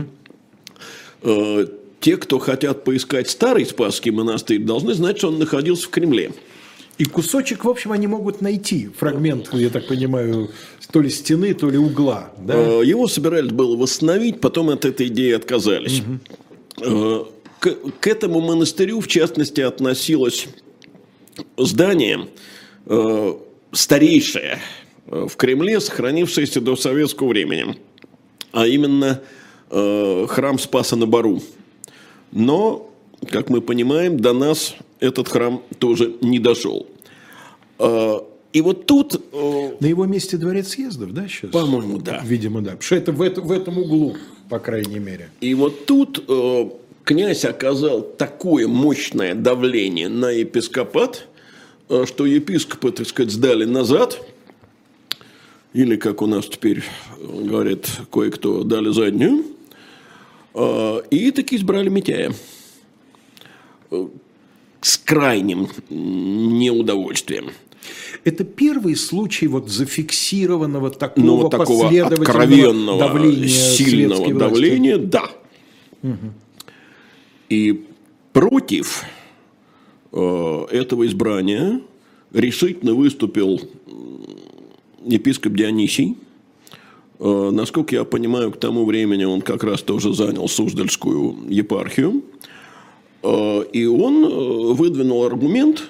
Э, 1.24 1.66
Те, 2.02 2.18
кто 2.18 2.40
хотят 2.40 2.84
поискать 2.84 3.30
старый 3.30 3.66
Спасский 3.66 4.12
монастырь, 4.12 4.60
должны 4.64 4.94
знать, 4.94 5.18
что 5.18 5.30
он 5.30 5.40
находился 5.40 5.88
в 5.88 5.90
Кремле. 5.90 6.34
И 6.98 7.06
кусочек, 7.06 7.66
в 7.66 7.70
общем, 7.70 7.92
они 7.92 8.08
могут 8.08 8.42
найти. 8.42 8.90
Фрагмент, 8.98 9.50
я 9.54 9.70
так 9.70 9.88
понимаю, 9.88 10.50
то 10.92 11.02
ли 11.02 11.10
стены, 11.10 11.54
то 11.54 11.70
ли 11.70 11.78
угла. 11.78 12.32
Да? 12.38 12.54
Э, 12.56 12.82
Его 12.86 13.08
собирались 13.08 13.52
было 13.52 13.76
восстановить, 13.76 14.40
потом 14.40 14.70
от 14.70 14.86
этой 14.86 15.08
идеи 15.08 15.34
отказались. 15.34 16.02
Э, 16.82 17.26
К, 17.60 17.76
к 18.00 18.08
этому 18.08 18.40
монастырю, 18.40 19.02
в 19.02 19.08
частности, 19.08 19.60
относилось 19.60 20.48
здание 21.58 22.28
э, 22.86 23.34
старейшее 23.72 24.60
в 25.06 25.36
Кремле, 25.36 25.80
сохранившееся 25.80 26.62
до 26.62 26.76
советского 26.76 27.30
времени, 27.30 27.78
а 28.52 28.68
именно 28.68 29.22
э, 29.70 30.26
храм 30.30 30.58
Спаса 30.60 30.96
на 30.96 31.06
Бару. 31.06 31.42
Но, 32.32 32.90
как 33.30 33.50
мы 33.50 33.62
понимаем, 33.62 34.18
до 34.18 34.34
нас 34.34 34.76
этот 35.06 35.28
храм 35.30 35.62
тоже 35.80 36.16
не 36.22 36.40
дошел. 36.40 36.86
Э, 37.80 38.20
И 38.54 38.62
вот 38.62 38.86
тут, 38.86 39.22
э, 39.34 39.72
На 39.82 39.86
его 39.88 40.06
месте 40.06 40.38
дворец 40.38 40.70
съездов, 40.70 41.14
да, 41.14 41.28
сейчас? 41.28 41.52
по-моему, 41.52 41.98
да. 41.98 42.22
Видимо, 42.24 42.62
да. 42.62 42.72
Потому 42.72 42.82
что 42.84 42.96
это 42.96 43.12
в, 43.12 43.22
это- 43.22 43.42
в 43.42 43.52
этом 43.52 43.78
углу, 43.78 44.16
по 44.50 44.60
крайней 44.60 45.00
мере. 45.00 45.30
И 45.42 45.54
вот 45.54 45.86
тут 45.86 46.24
э, 46.28 46.70
князь 47.04 47.44
оказал 47.44 48.02
такое 48.02 48.68
мощное 48.70 49.36
давление 49.36 50.08
на 50.08 50.30
епископат, 50.32 51.28
э, 51.90 52.06
что 52.08 52.26
епископы, 52.26 52.92
так 52.92 53.08
сказать, 53.08 53.32
сдали 53.34 53.66
назад, 53.66 54.22
или, 55.74 55.98
как 55.98 56.22
у 56.22 56.26
нас 56.28 56.46
теперь 56.48 56.82
э, 57.20 57.42
говорят 57.44 57.90
кое-кто, 58.10 58.64
дали 58.64 58.90
заднюю, 58.94 59.44
э, 60.54 61.02
и 61.12 61.32
таки 61.32 61.58
избрали 61.58 61.90
Митяя. 61.90 62.34
С 64.86 65.00
крайним 65.00 65.68
неудовольствием. 65.90 67.50
Это 68.24 68.44
первый 68.44 68.96
случай 68.96 69.48
вот 69.48 69.68
зафиксированного 69.68 70.92
такого, 70.92 71.26
Ну, 71.26 71.36
вот 71.38 71.50
такого 71.50 71.86
последовательного 71.86 72.44
откровенного, 72.44 73.00
давления 73.00 73.48
сильного 73.48 74.32
давления, 74.32 75.00
да. 75.00 75.32
И 77.50 77.84
против 78.32 79.06
э, 80.12 80.66
этого 80.70 81.08
избрания 81.08 81.82
решительно 82.32 82.94
выступил 82.94 83.60
епископ 85.04 85.54
Дионисий. 85.54 86.16
Э, 87.18 87.50
насколько 87.52 87.96
я 87.96 88.04
понимаю, 88.04 88.52
к 88.52 88.58
тому 88.58 88.86
времени 88.86 89.24
он 89.24 89.42
как 89.42 89.64
раз 89.64 89.82
тоже 89.82 90.14
занял 90.14 90.48
Суздальскую 90.48 91.38
епархию. 91.50 92.24
Э, 93.26 93.66
и 93.74 93.86
он 93.86 94.24
э, 94.24 94.74
выдвинул 94.74 95.26
аргумент, 95.26 95.90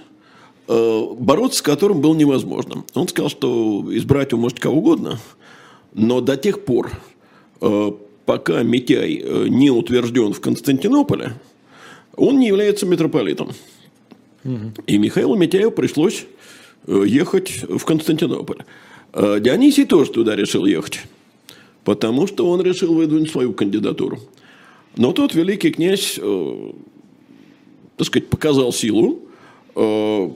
э, 0.68 1.02
бороться 1.20 1.60
с 1.60 1.62
которым 1.62 2.00
было 2.00 2.16
невозможно. 2.16 2.86
Он 2.94 3.08
сказал, 3.10 3.30
что 3.30 3.86
избрать 3.92 4.32
его 4.32 4.42
может 4.42 4.60
кого 4.60 4.78
угодно, 4.78 5.20
но 5.94 6.22
до 6.22 6.36
тех 6.36 6.66
пор, 6.66 6.92
пока 8.26 8.64
Митяй 8.64 9.50
не 9.50 9.70
утвержден 9.70 10.34
в 10.34 10.42
Константинополе, 10.42 11.34
он 12.18 12.38
не 12.40 12.48
является 12.48 12.86
митрополитом. 12.86 13.52
И 14.88 14.98
Михаилу 14.98 15.38
Митяеву 15.38 15.72
пришлось 15.72 16.26
ехать 16.86 17.64
в 17.70 17.84
Константинополь. 17.86 18.58
Дионисий 19.14 19.86
тоже 19.86 20.12
туда 20.12 20.36
решил 20.36 20.66
ехать, 20.66 21.00
потому 21.86 22.28
что 22.28 22.50
он 22.50 22.62
решил 22.62 22.94
выдвинуть 22.94 23.32
свою 23.32 23.54
кандидатуру. 23.54 24.20
Но 24.98 25.14
тот 25.14 25.34
великий 25.34 25.72
князь, 25.72 26.20
так 27.98 28.08
сказать, 28.08 28.30
показал 28.30 28.74
силу. 28.74 29.20
Э, 29.76 30.30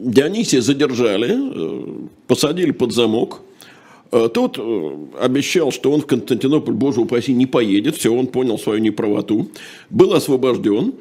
Дионисия 0.00 0.60
задержали, 0.60 1.34
э, 1.34 2.06
посадили 2.26 2.70
под 2.70 2.92
замок. 2.92 3.40
Э, 4.10 4.28
Тот 4.32 4.58
обещал, 5.20 5.72
что 5.72 5.92
он 5.92 6.00
в 6.00 6.06
Константинополь, 6.06 6.74
боже 6.74 7.00
упаси, 7.00 7.32
не 7.32 7.46
поедет. 7.46 7.96
Все, 7.96 8.14
он 8.14 8.26
понял 8.26 8.58
свою 8.58 8.80
неправоту. 8.80 9.50
Был 9.90 10.14
освобожден, 10.14 10.94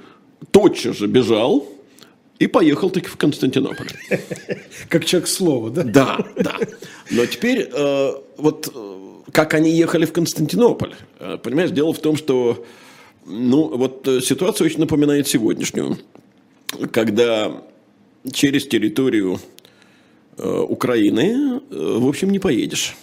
тотчас 0.52 0.98
же 0.98 1.08
бежал 1.08 1.68
и 2.40 2.48
поехал 2.48 2.90
таки 2.90 3.08
в 3.08 3.16
Константинополь. 3.16 3.88
Как 4.90 5.06
человек 5.06 5.30
слова, 5.30 5.70
да? 5.70 5.84
Да, 5.84 6.28
да. 6.36 6.58
Но 7.12 7.26
теперь 7.26 7.70
вот 8.38 8.74
как 9.32 9.54
они 9.54 9.72
ехали 9.72 10.06
в 10.06 10.12
Константинополь. 10.12 10.94
Понимаешь, 11.44 11.72
дело 11.72 11.94
в 11.94 12.00
том, 12.00 12.18
что 12.18 12.64
ну, 13.26 13.76
вот 13.76 14.08
э, 14.08 14.22
ситуация 14.22 14.66
очень 14.66 14.80
напоминает 14.80 15.28
сегодняшнюю. 15.28 15.98
Когда 16.92 17.64
через 18.32 18.68
территорию 18.68 19.40
э, 20.38 20.66
Украины, 20.70 21.62
э, 21.70 21.98
в 22.00 22.08
общем, 22.08 22.32
не 22.32 22.40
поедешь. 22.40 22.96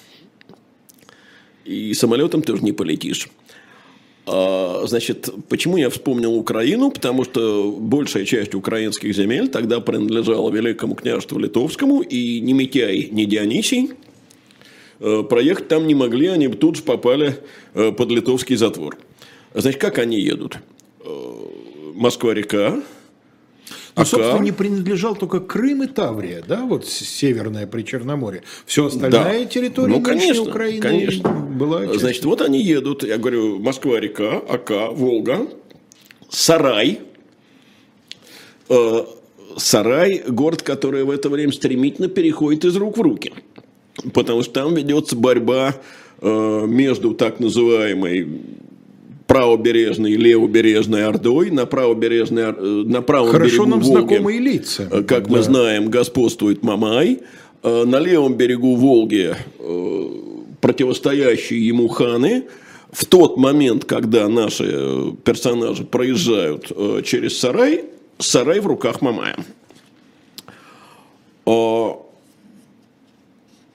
И 1.64 1.94
самолетом 1.94 2.42
тоже 2.42 2.62
не 2.62 2.72
полетишь. 2.72 3.28
А, 4.26 4.84
Значит, 4.86 5.28
почему 5.48 5.76
я 5.76 5.90
вспомнил 5.90 6.34
Украину? 6.34 6.90
Потому 6.90 7.24
что 7.24 7.72
большая 7.72 8.24
часть 8.24 8.54
украинских 8.54 9.14
земель 9.14 9.48
тогда 9.48 9.80
принадлежала 9.80 10.50
Великому 10.50 10.94
княжеству 10.94 11.38
Литовскому, 11.38 12.00
и 12.00 12.40
ни 12.40 12.52
Митяй, 12.52 13.08
ни 13.10 13.24
Дионисий 13.24 13.90
э, 15.00 15.22
проехать 15.28 15.68
там 15.68 15.86
не 15.86 15.94
могли, 15.94 16.28
они 16.28 16.48
тут 16.48 16.76
же 16.76 16.82
попали 16.82 17.36
э, 17.74 17.92
под 17.92 18.10
литовский 18.10 18.56
затвор. 18.56 18.96
Значит, 19.54 19.80
как 19.80 19.98
они 19.98 20.20
едут? 20.20 20.58
Э, 21.04 21.10
Москва-река, 21.94 22.82
Ну, 23.96 24.04
собственно, 24.04 24.42
не 24.42 24.52
принадлежал 24.52 25.16
только 25.16 25.40
Крым 25.40 25.82
и 25.82 25.86
Таврия, 25.86 26.42
да, 26.46 26.64
вот 26.64 26.86
северное 26.86 27.66
Причерноморье. 27.66 28.42
Все 28.64 28.86
остальная 28.86 29.40
да. 29.40 29.44
территория 29.44 29.96
ну, 29.96 30.02
конечно, 30.02 30.42
Украины 30.42 30.80
конечно. 30.80 31.30
была 31.30 31.82
частью. 31.82 32.00
Значит, 32.00 32.24
вот 32.24 32.40
они 32.42 32.62
едут, 32.62 33.02
я 33.02 33.18
говорю, 33.18 33.58
Москва-река, 33.58 34.38
Ака, 34.48 34.90
Волга, 34.90 35.48
Сарай. 36.28 37.00
Э, 38.68 39.04
Сарай– 39.56 40.22
город, 40.28 40.62
который 40.62 41.02
в 41.02 41.10
это 41.10 41.28
время 41.28 41.52
стремительно 41.52 42.08
переходит 42.08 42.64
из 42.64 42.76
рук 42.76 42.98
в 42.98 43.00
руки. 43.00 43.32
Потому 44.14 44.42
что 44.44 44.52
там 44.52 44.74
ведется 44.74 45.16
борьба 45.16 45.74
э, 46.20 46.64
между 46.66 47.14
так 47.14 47.40
называемой 47.40 48.28
правобережной 49.30 50.10
и 50.12 50.16
левобережной 50.16 51.06
Ордой. 51.06 51.52
На, 51.52 51.64
правобережной, 51.64 52.42
э, 52.42 52.82
на 52.84 53.00
правом 53.00 53.30
Хорошо 53.30 53.64
берегу 53.64 53.66
нам 53.66 53.80
Волги, 53.80 53.92
знакомые 53.92 54.40
лица. 54.40 54.88
Э, 54.90 55.02
как 55.04 55.28
да. 55.28 55.30
мы 55.30 55.42
знаем, 55.42 55.88
господствует 55.88 56.64
Мамай. 56.64 57.20
Э, 57.62 57.84
на 57.84 58.00
левом 58.00 58.34
берегу 58.34 58.74
Волги 58.74 59.36
противостоящие 60.60 61.64
ему 61.64 61.86
ханы. 61.86 62.46
В 62.90 63.04
тот 63.04 63.36
момент, 63.36 63.84
когда 63.84 64.26
наши 64.28 65.14
персонажи 65.22 65.84
проезжают 65.84 66.66
через 67.06 67.38
сарай, 67.38 67.84
сарай 68.18 68.58
в 68.58 68.66
руках 68.66 69.00
Мамая. 69.00 69.36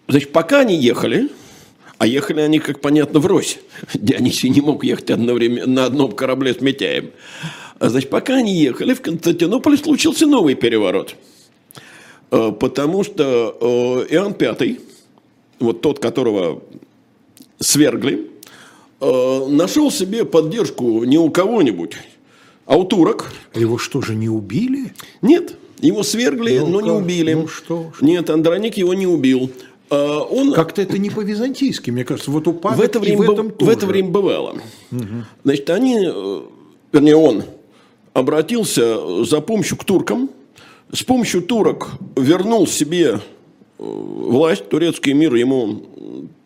Значит, 0.09 0.33
пока 0.33 0.59
они 0.59 0.75
ехали, 0.75 1.29
а 1.97 2.07
ехали 2.07 2.41
они, 2.41 2.59
как 2.59 2.81
понятно, 2.81 3.19
врозь. 3.19 3.59
Дионисий 3.93 4.49
не 4.49 4.61
мог 4.61 4.83
ехать 4.83 5.11
одновременно 5.11 5.67
на 5.67 5.85
одном 5.85 6.11
корабле 6.11 6.53
с 6.53 6.61
Митяем. 6.61 7.11
А, 7.79 7.89
значит, 7.89 8.09
пока 8.09 8.35
они 8.35 8.53
ехали, 8.53 8.93
в 8.93 9.01
Константинополе 9.01 9.77
случился 9.77 10.25
новый 10.25 10.55
переворот. 10.55 11.15
А, 12.31 12.51
потому 12.51 13.03
что 13.03 13.57
а, 13.59 14.05
Иоанн 14.09 14.35
V, 14.37 14.77
вот 15.59 15.81
тот, 15.81 15.99
которого 15.99 16.61
свергли, 17.59 18.31
нашел 18.99 19.91
себе 19.91 20.25
поддержку 20.25 21.03
не 21.03 21.17
у 21.17 21.29
кого-нибудь, 21.29 21.95
а 22.65 22.77
у 22.77 22.85
турок. 22.85 23.31
Его 23.53 23.77
что 23.77 24.01
же, 24.01 24.15
не 24.15 24.29
убили? 24.29 24.93
Нет, 25.21 25.57
его 25.79 26.01
свергли, 26.03 26.59
ну, 26.59 26.67
но 26.67 26.81
не 26.81 26.91
убили. 26.91 27.33
Ну, 27.33 27.47
что, 27.47 27.91
что? 27.95 28.05
Нет, 28.05 28.29
Андроник 28.29 28.77
его 28.77 28.93
не 28.93 29.05
убил. 29.05 29.51
А, 29.89 30.19
он... 30.19 30.53
Как-то 30.53 30.81
это 30.81 30.97
не 30.97 31.09
по-византийски, 31.09 31.91
мне 31.91 32.03
кажется. 32.03 32.31
Вот 32.31 32.47
у 32.47 32.53
в 32.53 32.81
это 32.81 32.99
время, 32.99 33.17
в 33.17 33.31
этом 33.31 33.51
тоже. 33.51 33.71
В 33.71 33.73
это 33.73 33.85
время 33.85 34.09
бывало. 34.09 34.57
Угу. 34.91 35.05
Значит, 35.43 35.69
они, 35.69 35.99
э, 36.05 36.41
вернее, 36.91 37.15
он 37.15 37.43
обратился 38.13 39.23
за 39.23 39.41
помощью 39.41 39.77
к 39.77 39.83
туркам. 39.83 40.29
С 40.91 41.03
помощью 41.03 41.41
турок 41.41 41.89
вернул 42.15 42.67
себе 42.67 43.05
э, 43.13 43.19
власть, 43.77 44.69
турецкий 44.69 45.13
мир 45.13 45.35
ему 45.35 45.83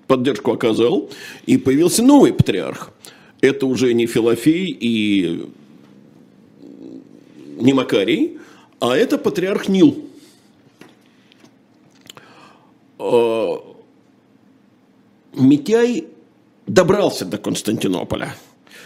поддержку 0.07 0.51
оказал, 0.51 1.09
и 1.45 1.57
появился 1.57 2.03
новый 2.03 2.33
патриарх. 2.33 2.91
Это 3.41 3.67
уже 3.67 3.93
не 3.93 4.07
Филофей 4.07 4.75
и 4.77 5.47
не 7.59 7.73
Макарий, 7.73 8.37
а 8.79 8.97
это 8.97 9.17
патриарх 9.17 9.69
Нил. 9.69 10.08
Э, 12.99 13.55
Митяй 15.33 16.07
добрался 16.67 17.25
до 17.25 17.37
Константинополя, 17.37 18.35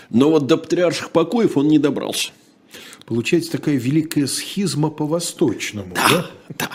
но 0.09 0.29
вот 0.29 0.47
до 0.47 0.57
патриарших 0.57 1.11
покоев 1.11 1.57
он 1.57 1.67
не 1.67 1.79
добрался. 1.79 2.31
Получается 3.05 3.51
такая 3.51 3.75
великая 3.75 4.27
схизма 4.27 4.89
по-восточному, 4.89 5.93
да? 5.93 6.09
Да, 6.09 6.29
да. 6.57 6.69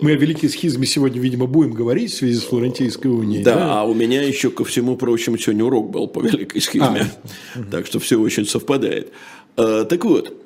Мы 0.00 0.12
о 0.12 0.16
великой 0.16 0.48
схизме 0.48 0.84
сегодня, 0.84 1.20
видимо, 1.20 1.46
будем 1.46 1.72
говорить 1.72 2.12
в 2.12 2.16
связи 2.16 2.38
с 2.38 2.42
Флорентийской 2.42 3.10
унией. 3.10 3.44
Да, 3.44 3.54
да? 3.54 3.80
а 3.80 3.84
у 3.84 3.94
меня 3.94 4.22
еще, 4.22 4.50
ко 4.50 4.64
всему 4.64 4.96
прочему, 4.96 5.38
сегодня 5.38 5.64
урок 5.64 5.90
был 5.90 6.08
по 6.08 6.20
великой 6.20 6.60
схизме. 6.60 7.06
А. 7.54 7.62
Так 7.70 7.86
что 7.86 8.00
все 8.00 8.18
очень 8.18 8.46
совпадает. 8.46 9.12
Э, 9.56 9.86
так 9.88 10.04
вот, 10.04 10.36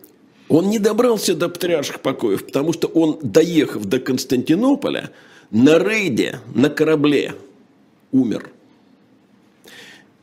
он 0.49 0.69
не 0.69 0.79
добрался 0.79 1.35
до 1.35 1.49
патриарших 1.49 2.01
покоев, 2.01 2.45
потому 2.45 2.75
что 2.75 2.89
он, 2.89 3.19
доехав 3.23 3.87
до 3.87 3.99
Константинополя, 3.99 5.11
на 5.51 5.79
рейде, 5.79 6.41
на 6.55 6.71
корабле 6.71 7.35
умер. 8.13 8.51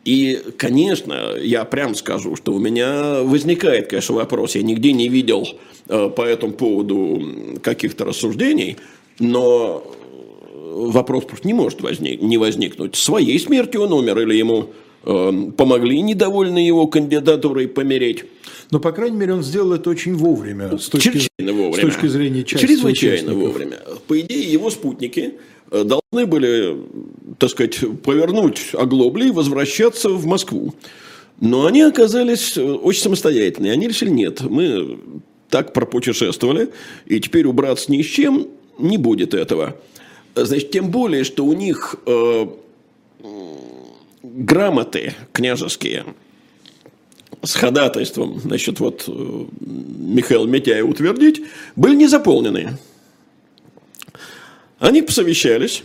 И, 0.06 0.42
конечно, 0.58 1.36
я 1.40 1.64
прям 1.64 1.96
скажу, 1.96 2.36
что 2.36 2.54
у 2.54 2.60
меня 2.60 3.22
возникает, 3.22 3.88
конечно, 3.88 4.16
вопрос. 4.16 4.56
Я 4.56 4.62
нигде 4.62 4.92
не 4.92 5.08
видел 5.08 5.48
э, 5.88 6.10
по 6.10 6.24
этому 6.24 6.54
поводу 6.54 7.60
каких-то 7.62 8.04
рассуждений, 8.04 8.78
но 9.20 9.90
вопрос 10.74 11.24
просто 11.24 11.48
не 11.48 11.54
может 11.54 11.82
возник, 11.82 12.22
не 12.22 12.38
возникнуть. 12.38 12.96
Своей 12.96 13.40
смертью 13.40 13.84
он 13.84 13.94
умер 13.94 14.20
или 14.20 14.36
ему 14.36 14.72
э, 15.06 15.32
помогли 15.56 16.02
недовольные 16.02 16.68
его 16.68 16.88
кандидатурой 16.88 17.70
помереть. 17.70 18.26
Но, 18.72 18.80
по 18.80 18.92
крайней 18.92 19.18
мере, 19.18 19.34
он 19.36 19.44
сделал 19.44 19.74
это 19.74 19.90
очень 19.90 20.16
вовремя. 20.16 20.78
С 20.78 20.90
точки, 20.90 21.10
Чрезвычайно 21.10 21.54
вовремя. 21.54 21.92
С 21.92 21.94
точки 21.94 22.08
зрения 22.08 22.44
части 22.44 22.66
Чрезвычайно 22.66 23.34
вовремя. 23.36 23.78
По 24.08 24.20
идее, 24.20 24.52
его 24.52 24.70
спутники 24.70 25.36
э, 25.72 25.84
должны 25.84 26.26
были, 26.26 26.78
так 27.38 27.50
сказать, 27.50 27.80
повернуть 28.04 28.70
оглобли 28.74 29.28
и 29.28 29.32
возвращаться 29.32 30.10
в 30.10 30.26
Москву. 30.26 30.74
Но 31.40 31.66
они 31.66 31.82
оказались 31.82 32.58
э, 32.58 32.64
очень 32.64 33.02
самостоятельные. 33.02 33.74
Они 33.74 33.88
решили, 33.88 34.10
нет, 34.10 34.42
мы 34.42 35.00
так 35.50 35.74
пропутешествовали, 35.74 36.70
и 37.06 37.20
теперь 37.20 37.46
убраться 37.46 37.92
ни 37.92 38.02
с 38.02 38.06
чем 38.06 38.48
не 38.78 38.98
будет 38.98 39.34
этого. 39.34 39.76
Значит, 40.36 40.72
тем 40.72 40.90
более, 40.90 41.24
что 41.24 41.46
у 41.46 41.54
них 41.54 41.96
э, 42.06 42.48
грамоты 44.24 45.14
княжеские– 45.32 46.06
с 47.44 47.56
ходатайством, 47.56 48.40
значит, 48.40 48.80
вот 48.80 49.04
э, 49.08 49.46
Михаила 49.60 50.48
Митяя 50.48 50.84
утвердить, 50.84 51.42
были 51.76 51.96
не 51.96 52.08
заполнены. 52.08 52.78
Они 54.84 55.02
посовещались, 55.02 55.82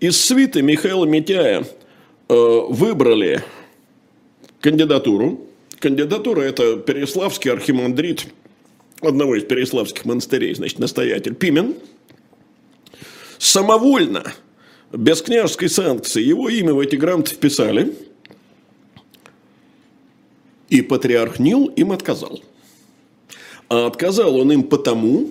из 0.00 0.20
свиты 0.20 0.60
Михаила 0.60 1.04
Митяя 1.04 1.64
э, 2.28 2.60
выбрали 2.68 3.44
кандидатуру. 4.60 5.46
Кандидатура– 5.78 6.40
это 6.42 6.76
Переславский 6.78 7.52
архимандрит 7.52 8.26
одного 9.00 9.36
из 9.36 9.44
переславских 9.44 10.04
монастырей, 10.04 10.52
значит, 10.56 10.80
настоятель 10.80 11.36
Пимен. 11.36 11.76
Самовольно, 13.38 14.32
без 14.92 15.22
княжеской 15.22 15.68
санкции, 15.68 16.20
его 16.20 16.48
имя 16.48 16.74
в 16.74 16.80
эти 16.80 16.96
грамоты 16.96 17.36
вписали– 17.36 17.94
и 20.70 20.82
патриарх 20.82 21.38
Нил 21.38 21.66
им 21.66 21.92
отказал. 21.92 22.40
А 23.68 23.86
отказал 23.86 24.36
он 24.36 24.50
им 24.50 24.64
потому, 24.64 25.30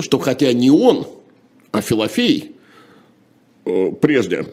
что 0.00 0.18
хотя 0.18 0.52
не 0.52 0.70
он, 0.70 1.06
а 1.72 1.80
Филофей 1.80 2.52
э, 3.64 3.92
прежде 4.00 4.46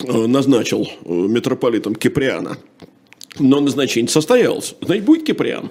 э, 0.00 0.26
назначил 0.26 0.88
э, 1.04 1.12
митрополитом 1.12 1.94
Киприана, 1.94 2.56
но 3.38 3.60
назначение 3.60 4.08
состоялось. 4.08 4.74
Значит, 4.80 5.04
будет 5.04 5.24
Киприан. 5.24 5.70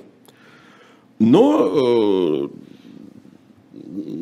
Но 1.18 2.50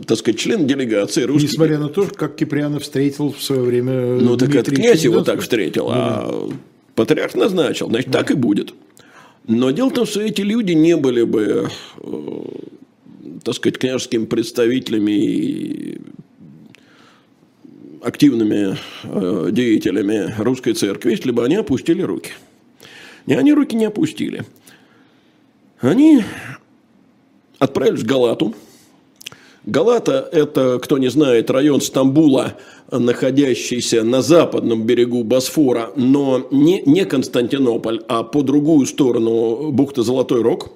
так 0.07 0.17
сказать, 0.17 0.39
член 0.39 0.67
делегации 0.67 1.23
русских. 1.23 1.51
Несмотря 1.51 1.79
на 1.79 1.89
то, 1.89 2.07
как 2.07 2.35
Киприана 2.35 2.79
встретил 2.79 3.33
в 3.33 3.41
свое 3.41 3.61
время 3.61 4.19
Ну, 4.19 4.37
так 4.37 4.53
это 4.53 4.71
князь 4.71 5.03
его 5.03 5.21
так 5.21 5.41
встретил, 5.41 5.89
а 5.89 6.49
Патриарх 6.95 7.33
назначил, 7.35 7.87
значит, 7.87 8.11
да. 8.11 8.19
так 8.19 8.31
и 8.31 8.35
будет. 8.35 8.73
Но 9.47 9.71
дело 9.71 9.89
в 9.89 9.93
том, 9.93 10.05
что 10.05 10.21
эти 10.21 10.41
люди 10.41 10.73
не 10.73 10.95
были 10.95 11.23
бы, 11.23 11.69
так 13.43 13.55
сказать, 13.55 13.77
княжескими 13.77 14.25
представителями 14.25 15.11
и 15.11 16.01
активными 18.01 18.77
э, 19.03 19.49
деятелями 19.51 20.33
русской 20.37 20.73
церкви, 20.73 21.11
если 21.11 21.31
бы 21.31 21.43
они 21.43 21.55
опустили 21.55 22.01
руки. 22.01 22.31
И 23.25 23.33
они 23.33 23.53
руки 23.53 23.75
не 23.75 23.85
опустили. 23.85 24.43
Они 25.79 26.23
отправились 27.59 28.01
в 28.01 28.05
Галату. 28.05 28.53
Галата– 29.65 30.27
это, 30.33 30.79
кто 30.79 30.97
не 30.97 31.09
знает, 31.09 31.49
район 31.49 31.79
Стамбула– 31.79 32.57
находящийся 32.99 34.03
на 34.03 34.21
западном 34.21 34.83
берегу 34.83 35.23
Босфора, 35.23 35.91
но 35.95 36.47
не, 36.51 36.81
не 36.85 37.05
Константинополь, 37.05 38.01
а 38.07 38.23
по 38.23 38.41
другую 38.43 38.85
сторону 38.85 39.71
бухты 39.71 40.03
Золотой 40.03 40.41
Рог. 40.41 40.71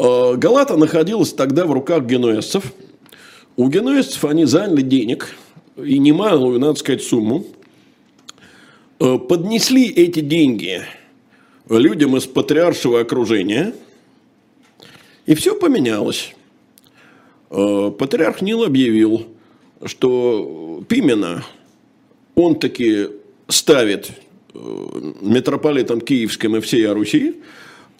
Э, 0.00 0.34
Галата 0.36 0.78
находилась 0.78 1.32
тогда 1.34 1.66
в 1.66 1.72
руках 1.72 2.04
генуэзцев. 2.04 2.72
У 3.56 3.68
генуэзцев 3.68 4.24
они 4.24 4.46
заняли 4.46 4.80
денег, 4.80 5.34
и 5.76 5.98
немалую, 5.98 6.58
надо 6.58 6.78
сказать, 6.78 7.02
сумму. 7.02 7.44
Э, 8.98 9.18
поднесли 9.18 9.86
эти 9.88 10.20
деньги 10.20 10.82
людям 11.68 12.16
из 12.16 12.24
патриаршего 12.26 13.00
окружения. 13.00 13.74
И 15.26 15.34
все 15.34 15.54
поменялось. 15.54 16.34
Э, 17.50 17.92
патриарх 17.96 18.40
Нил 18.40 18.64
объявил, 18.64 19.26
что 19.84 20.82
Пимена 20.88 21.44
он 22.34 22.58
таки 22.58 23.08
ставит 23.48 24.12
митрополитом 25.20 26.00
Киевским 26.00 26.56
и 26.56 26.60
всей 26.60 26.86
Руси, 26.86 27.42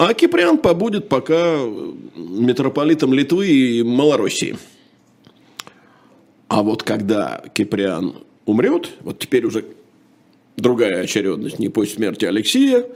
а 0.00 0.14
Киприан 0.14 0.56
побудет 0.56 1.10
пока 1.10 1.58
митрополитом 2.16 3.12
Литвы 3.12 3.48
и 3.48 3.82
Малороссии. 3.82 4.56
А 6.48 6.62
вот 6.62 6.82
когда 6.82 7.44
Киприан 7.52 8.14
умрет, 8.46 8.92
вот 9.00 9.18
теперь 9.18 9.44
уже 9.44 9.62
другая 10.56 11.02
очередность, 11.02 11.58
не 11.58 11.68
после 11.68 11.96
смерти 11.96 12.24
Алексея, 12.24 12.86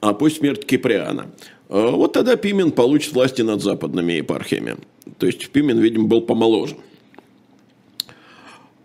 а 0.00 0.14
после 0.14 0.38
смерти 0.38 0.66
Киприана. 0.66 1.30
А 1.68 1.92
вот 1.92 2.14
тогда 2.14 2.34
Пимен 2.34 2.72
получит 2.72 3.12
власти 3.12 3.42
над 3.42 3.62
западными 3.62 4.14
епархиями. 4.14 4.78
То 5.18 5.26
есть 5.26 5.48
Пимен, 5.50 5.78
видимо, 5.78 6.08
был 6.08 6.22
помоложе. 6.22 6.74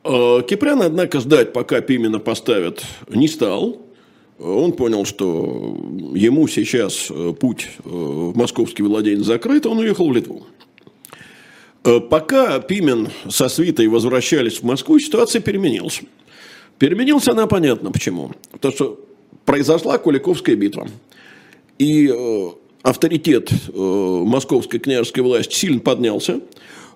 А 0.03 0.43
Киприан, 0.43 0.83
однако, 0.83 1.19
ждать, 1.19 1.53
пока 1.53 1.81
Пимена 1.81 2.19
поставят, 2.19 2.85
не 3.09 3.27
стал. 3.27 3.82
Он 4.39 4.73
понял, 4.73 5.05
что 5.05 5.77
ему 6.13 6.47
сейчас 6.47 7.07
э, 7.09 7.33
путь 7.39 7.69
э, 7.77 7.81
в 7.89 8.35
московский 8.35 8.83
владение 8.83 9.23
закрыт, 9.23 9.65
он 9.65 9.77
уехал 9.77 10.09
в 10.09 10.13
Литву. 10.13 10.45
Э, 11.83 11.99
пока 11.99 12.59
Пимен 12.59 13.09
со 13.29 13.47
свитой 13.47 13.87
возвращались 13.87 14.59
в 14.59 14.63
Москву, 14.63 14.99
ситуация 14.99 15.41
переменилась. 15.41 16.01
Переменилась 16.79 17.27
она 17.27 17.45
понятно 17.45 17.91
почему. 17.91 18.31
Потому 18.51 18.73
что 18.73 18.99
произошла 19.45 19.97
Куликовская 19.97 20.55
битва. 20.55 20.87
И 21.77 22.11
авторитет 22.81 23.51
московской 23.73 24.79
княжеской 24.79 25.23
власти 25.23 25.55
сильно 25.55 25.79
поднялся. 25.79 26.39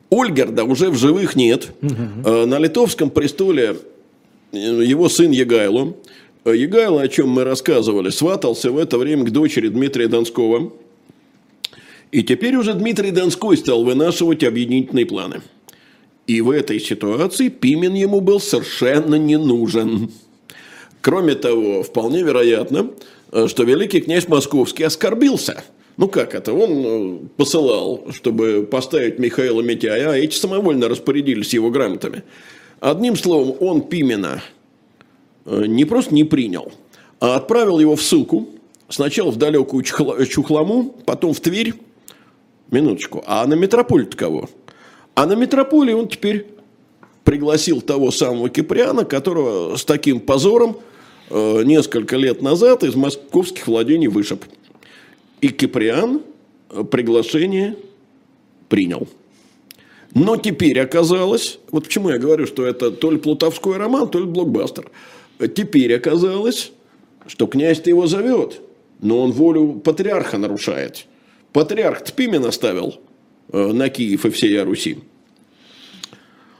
Ольгерда 0.10 0.64
уже 0.64 0.90
в 0.90 0.98
живых 0.98 1.36
нет. 1.36 1.72
Угу. 1.82 2.46
На 2.46 2.60
литовском 2.60 3.10
престоле 3.10 3.78
его 4.52 5.10
сын 5.10 5.32
Егайло. 5.32 5.96
Егайло, 6.54 7.02
о 7.02 7.08
чем 7.08 7.30
мы 7.30 7.44
рассказывали, 7.44 8.10
сватался 8.10 8.72
в 8.72 8.78
это 8.78 8.98
время 8.98 9.26
к 9.26 9.32
дочери 9.32 9.68
Дмитрия 9.68 10.08
Донского. 10.08 10.74
И 12.12 12.24
теперь 12.24 12.56
уже 12.56 12.74
Дмитрий 12.74 13.12
Донской 13.12 13.58
стал 13.58 13.84
вынашивать 13.84 14.44
объединительные 14.44 15.06
планы. 15.06 15.42
И 16.26 16.42
в 16.42 16.50
этой 16.52 16.80
ситуации 16.80 17.50
Пимен 17.50 17.94
ему 17.94 18.22
был 18.22 18.40
совершенно 18.40 19.16
не 19.16 19.38
нужен. 19.38 20.12
Кроме 21.02 21.36
того, 21.36 21.84
вполне 21.84 22.24
вероятно, 22.24 22.92
что 23.48 23.64
великий 23.64 24.02
князь 24.02 24.28
Московский 24.28 24.84
оскорбился. 24.84 25.64
Ну 25.98 26.08
как 26.08 26.36
это? 26.36 26.54
Он 26.54 26.72
э, 26.86 27.18
посылал, 27.38 28.06
чтобы 28.12 28.68
поставить 28.70 29.18
Михаила 29.18 29.62
Митяя, 29.62 30.12
а 30.12 30.18
эти 30.18 30.36
самовольно 30.36 30.88
распорядились 30.88 31.54
его 31.54 31.72
грамотами. 31.72 32.24
Одним 32.80 33.16
словом, 33.16 33.56
он 33.60 33.82
Пимена 33.82 34.36
э, 34.36 34.57
не 35.48 35.86
просто 35.86 36.14
не 36.14 36.24
принял, 36.24 36.72
а 37.20 37.36
отправил 37.36 37.80
его 37.80 37.96
в 37.96 38.02
ссылку. 38.02 38.50
Сначала 38.90 39.32
в 39.32 39.38
далекую 39.38 39.84
Чухламу, 39.84 40.96
потом 41.06 41.34
в 41.34 41.40
Тверь. 41.40 41.74
Минуточку. 42.72 43.24
А 43.26 43.46
на 43.46 43.54
метрополит 43.54 44.16
кого? 44.16 44.50
А 45.16 45.26
на 45.26 45.34
метрополии 45.34 45.94
он 45.94 46.08
теперь 46.08 46.48
пригласил 47.24 47.82
того 47.82 48.12
самого 48.12 48.50
Киприана, 48.50 49.04
которого 49.04 49.76
с 49.76 49.84
таким 49.84 50.20
позором 50.20 50.78
э, 51.30 51.64
несколько 51.64 52.16
лет 52.16 52.42
назад 52.42 52.84
из 52.84 52.96
московских 52.96 53.68
владений 53.68 54.08
вышиб. 54.08 54.46
И 55.42 55.50
Киприан 55.50 56.22
э, 56.70 56.84
приглашение 56.84 57.78
принял. 58.70 59.08
Но 60.14 60.38
теперь 60.38 60.80
оказалось, 60.80 61.60
вот 61.72 61.86
почему 61.86 62.10
я 62.10 62.18
говорю, 62.18 62.48
что 62.48 62.66
это 62.66 62.92
то 62.92 63.12
ли 63.12 63.18
плутовской 63.18 63.78
роман, 63.78 64.10
то 64.10 64.20
ли 64.20 64.26
блокбастер. 64.26 64.90
Теперь 65.40 65.96
оказалось, 65.96 66.72
что 67.28 67.48
князь-то 67.48 67.90
его 67.90 68.08
зовет, 68.08 68.62
но 69.02 69.22
он 69.22 69.32
волю 69.32 69.82
патриарха 69.84 70.38
нарушает. 70.38 71.06
Патриарх 71.54 72.04
Тпимен 72.04 72.46
оставил 72.46 73.00
Э, 73.52 73.72
на 73.72 73.90
Киев 73.90 74.26
и 74.26 74.30
всей 74.30 74.60
Руси. 74.62 74.98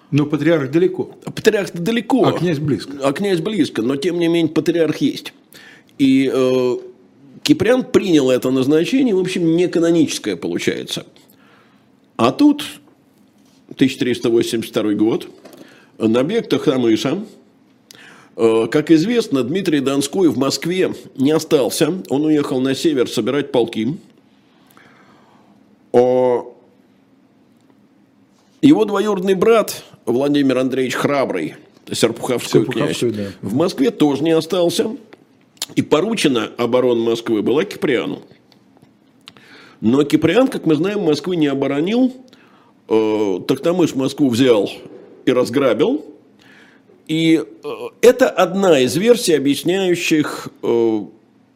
Но 0.10 0.26
патриарх 0.26 0.72
далеко. 0.72 1.16
Патриарх 1.26 1.74
далеко. 1.74 2.26
А 2.26 2.32
князь 2.32 2.60
близко. 2.60 2.94
А 3.04 3.12
князь 3.12 3.42
близко, 3.42 3.82
но 3.82 3.98
тем 3.98 4.20
не 4.20 4.30
менее 4.30 4.54
патриарх 4.54 4.98
есть. 4.98 5.34
И 5.98 6.32
э, 6.34 6.76
Киприан 7.44 7.84
принял 7.84 8.32
это 8.32 8.52
назначение, 8.52 9.14
в 9.14 9.20
общем, 9.20 9.58
не 9.58 9.68
каноническое 9.68 10.38
получается. 10.38 11.06
А 12.16 12.32
тут 12.32 12.64
1382 13.72 14.94
год, 14.94 15.28
набег 15.98 16.48
Тахтамыша. 16.48 17.26
Э, 18.38 18.68
как 18.70 18.92
известно, 18.92 19.44
Дмитрий 19.44 19.80
Донской 19.80 20.30
в 20.30 20.38
Москве 20.38 20.94
не 21.16 21.32
остался. 21.32 21.92
Он 22.10 22.26
уехал 22.26 22.62
на 22.62 22.76
север 22.76 23.10
собирать 23.10 23.52
полки. 23.52 23.98
Его 28.62 28.86
двоюродный 28.86 29.34
брат 29.34 29.84
Владимир 30.06 30.60
Андреевич 30.60 30.96
Храбрый, 30.96 31.56
Серпуховской, 31.92 32.62
Серпуховской 32.62 33.12
князь, 33.12 33.32
да. 33.42 33.48
в 33.48 33.56
Москве 33.56 33.90
тоже 33.92 34.24
не 34.24 34.32
остался. 34.32 34.96
И 35.76 35.82
поручена 35.82 36.52
оборона 36.58 37.02
Москвы 37.02 37.42
была 37.42 37.66
Киприану. 37.66 38.22
Но 39.82 40.04
Киприан, 40.04 40.48
как 40.48 40.66
мы 40.66 40.76
знаем, 40.76 41.02
Москвы 41.02 41.36
не 41.36 41.48
оборонил. 41.48 42.14
Э, 42.88 43.40
Тахтамыш 43.48 43.96
Москву 43.96 44.30
взял 44.30 44.70
и 45.26 45.32
разграбил. 45.32 46.06
И 47.08 47.42
э, 47.42 47.70
это 48.02 48.30
одна 48.30 48.80
из 48.80 48.96
версий, 48.98 49.34
объясняющих 49.34 50.50
э, 50.62 51.02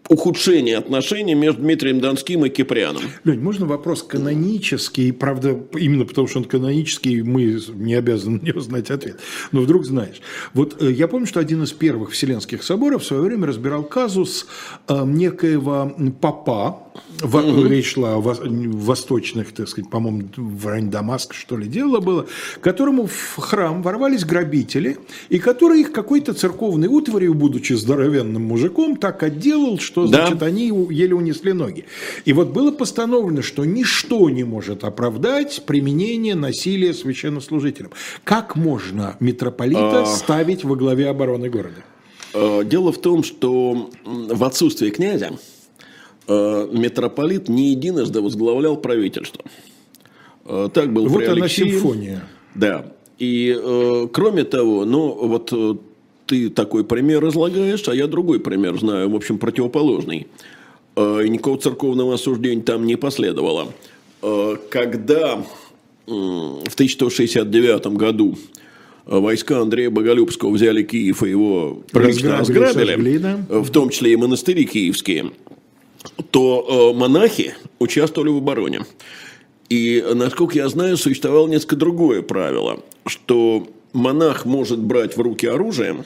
ухудшение 0.08 0.78
отношений 0.78 1.36
между 1.36 1.62
Дмитрием 1.62 2.00
Донским 2.00 2.46
и 2.46 2.50
Киприаном. 2.50 3.04
Лень, 3.24 3.40
можно 3.40 3.66
вопрос 3.66 4.04
канонический, 4.04 5.12
правда, 5.14 5.58
именно 5.74 6.06
потому 6.06 6.28
что 6.28 6.40
он 6.40 6.46
канонический, 6.46 7.22
мы 7.22 7.60
не 7.74 7.96
обязаны 7.96 8.40
на 8.40 8.46
него 8.46 8.60
знать 8.62 8.92
ответ, 8.92 9.20
но 9.52 9.62
вдруг 9.62 9.86
знаешь. 9.86 10.22
Вот 10.54 10.82
э, 10.82 10.92
я 10.92 11.08
помню, 11.08 11.28
что 11.28 11.40
один 11.40 11.64
из 11.64 11.72
первых 11.72 12.12
Вселенских 12.12 12.64
соборов 12.64 13.04
в 13.04 13.06
свое 13.06 13.24
время 13.24 13.48
разбирал 13.48 13.84
казус 13.84 14.48
некоего 14.90 15.94
папа, 16.20 16.91
в, 17.22 17.36
угу. 17.36 17.66
речь 17.66 17.94
шла 17.94 18.16
о 18.16 18.20
восточных, 18.20 19.54
так 19.54 19.70
сказать, 19.70 19.90
по-моему, 19.90 20.24
в 20.36 20.68
районе 20.68 20.90
Дамаска, 20.90 21.34
что 21.34 21.56
ли, 21.56 21.68
дело 21.68 22.00
было, 22.00 22.28
которому 22.62 23.06
в 23.06 23.38
храм 23.38 23.82
ворвались 23.82 24.26
грабители, 24.26 24.98
и 25.30 25.40
который 25.40 25.82
их 25.82 25.92
какой-то 25.92 26.34
церковной 26.34 26.88
утварью, 26.88 27.34
будучи 27.34 27.74
здоровенным 27.74 28.44
мужиком, 28.44 28.98
так 28.98 29.24
отделал, 29.24 29.80
что, 29.80 30.08
значит, 30.08 30.40
да. 30.40 30.48
они 30.48 30.68
еле 30.90 31.16
унесли 31.16 31.54
ноги. 31.54 31.86
И 32.26 32.34
вот 32.34 32.50
было 32.50 32.72
постановлено, 32.72 33.42
что 33.42 33.64
ничто 33.66 34.30
не 34.30 34.44
может 34.44 34.84
оправдать 34.84 35.64
применение 35.66 36.36
насилия 36.36 36.94
священнослужителям. 36.94 37.92
Как 38.24 38.56
можно 38.56 39.16
митрополита 39.20 40.04
а... 40.04 40.06
ставить 40.06 40.64
во 40.64 40.76
главе 40.76 41.08
обороны 41.08 41.50
города? 41.50 41.84
А, 42.34 42.64
дело 42.64 42.92
в 42.92 43.00
том, 43.00 43.24
что 43.24 43.90
в 44.04 44.44
отсутствие 44.44 44.92
князя 44.92 45.32
Э, 45.32 45.51
митрополит 46.28 47.50
не 47.50 47.72
единожды 47.72 48.22
возглавлял 48.22 48.78
правительство. 48.78 49.44
Э, 50.46 50.70
так 50.74 50.92
был 50.92 51.08
вот 51.08 51.20
при 51.20 51.28
она 51.28 51.48
симфония. 51.48 52.24
Да. 52.56 52.86
И 53.20 53.56
э, 53.58 54.08
кроме 54.12 54.44
того, 54.44 54.86
ну 54.86 55.28
вот 55.28 55.54
ты 56.26 56.50
такой 56.50 56.84
пример 56.84 57.28
излагаешь, 57.28 57.88
а 57.88 57.96
я 57.96 58.08
другой 58.08 58.40
пример 58.40 58.78
знаю, 58.80 59.10
в 59.10 59.16
общем, 59.16 59.38
противоположный. 59.38 60.28
И 60.98 61.30
никакого 61.30 61.58
церковного 61.58 62.16
осуждения 62.16 62.62
там 62.62 62.86
не 62.86 62.98
последовало. 62.98 63.70
Когда 64.70 65.44
в 66.06 66.74
1169 66.74 67.88
году 67.88 68.38
войска 69.06 69.62
Андрея 69.62 69.90
Боголюбского 69.90 70.52
взяли 70.52 70.84
Киев 70.84 71.24
и 71.24 71.30
его 71.30 71.82
прилично 71.92 72.40
разграбили, 72.40 72.92
сожгли, 72.92 73.18
да? 73.18 73.40
в 73.50 73.70
том 73.72 73.90
числе 73.90 74.14
и 74.14 74.16
монастыри 74.18 74.66
киевские, 74.66 75.32
то 76.32 76.92
э, 76.94 76.98
монахи 76.98 77.56
участвовали 77.80 78.30
в 78.30 78.38
обороне. 78.38 78.86
И, 79.70 80.04
насколько 80.14 80.56
я 80.56 80.68
знаю, 80.68 80.98
существовало 80.98 81.48
несколько 81.48 81.78
другое 81.78 82.22
правило, 82.22 82.82
что 83.06 83.68
монах 83.94 84.46
может 84.46 84.80
брать 84.80 85.16
в 85.16 85.22
руки 85.22 85.48
оружие 85.48 86.04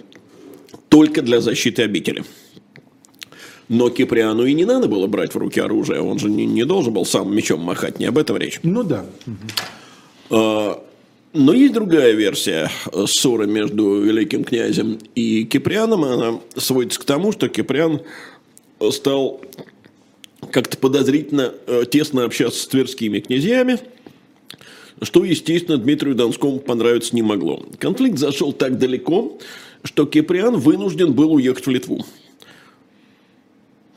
только 0.90 1.22
для 1.22 1.42
защиты 1.42 1.82
обители. 1.84 2.24
Но 3.68 3.90
Киприану 3.90 4.46
и 4.46 4.54
не 4.54 4.66
надо 4.66 4.88
было 4.88 5.08
брать 5.08 5.34
в 5.34 5.38
руки 5.38 5.60
оружие, 5.60 6.02
он 6.02 6.20
же 6.20 6.30
не, 6.30 6.46
не 6.46 6.66
должен 6.66 6.94
был 6.94 7.06
сам 7.06 7.36
мечом 7.36 7.62
махать, 7.62 8.00
не 8.00 8.06
об 8.06 8.18
этом 8.18 8.38
речь. 8.38 8.60
Ну 8.62 8.84
да. 8.84 9.06
А, 10.30 10.84
но 11.34 11.54
есть 11.54 11.74
другая 11.74 12.12
версия 12.14 12.70
ссоры 13.08 13.48
между 13.48 14.00
великим 14.00 14.44
князем 14.44 15.00
и 15.16 15.44
Киприаном, 15.46 16.04
она 16.04 16.40
сводится 16.56 17.00
к 17.00 17.06
тому, 17.06 17.32
что 17.32 17.50
Киприан 17.50 18.02
стал 18.92 19.42
как-то 20.52 20.78
подозрительно 20.78 21.54
э, 21.68 21.84
тесно 21.90 22.24
общаться 22.24 22.62
с 22.62 22.68
тверскими 22.68 23.20
князьями, 23.20 23.80
что, 25.02 25.24
естественно, 25.24 25.78
Дмитрию 25.78 26.16
Донскому 26.16 26.60
понравиться 26.60 27.16
не 27.16 27.22
могло. 27.22 27.66
Конфликт 27.80 28.18
зашел 28.18 28.54
так 28.54 28.78
далеко, 28.78 29.38
что 29.84 30.06
Киприан 30.06 30.58
вынужден 30.58 31.14
был 31.14 31.34
уехать 31.34 31.66
в 31.66 31.70
Литву. 31.70 32.06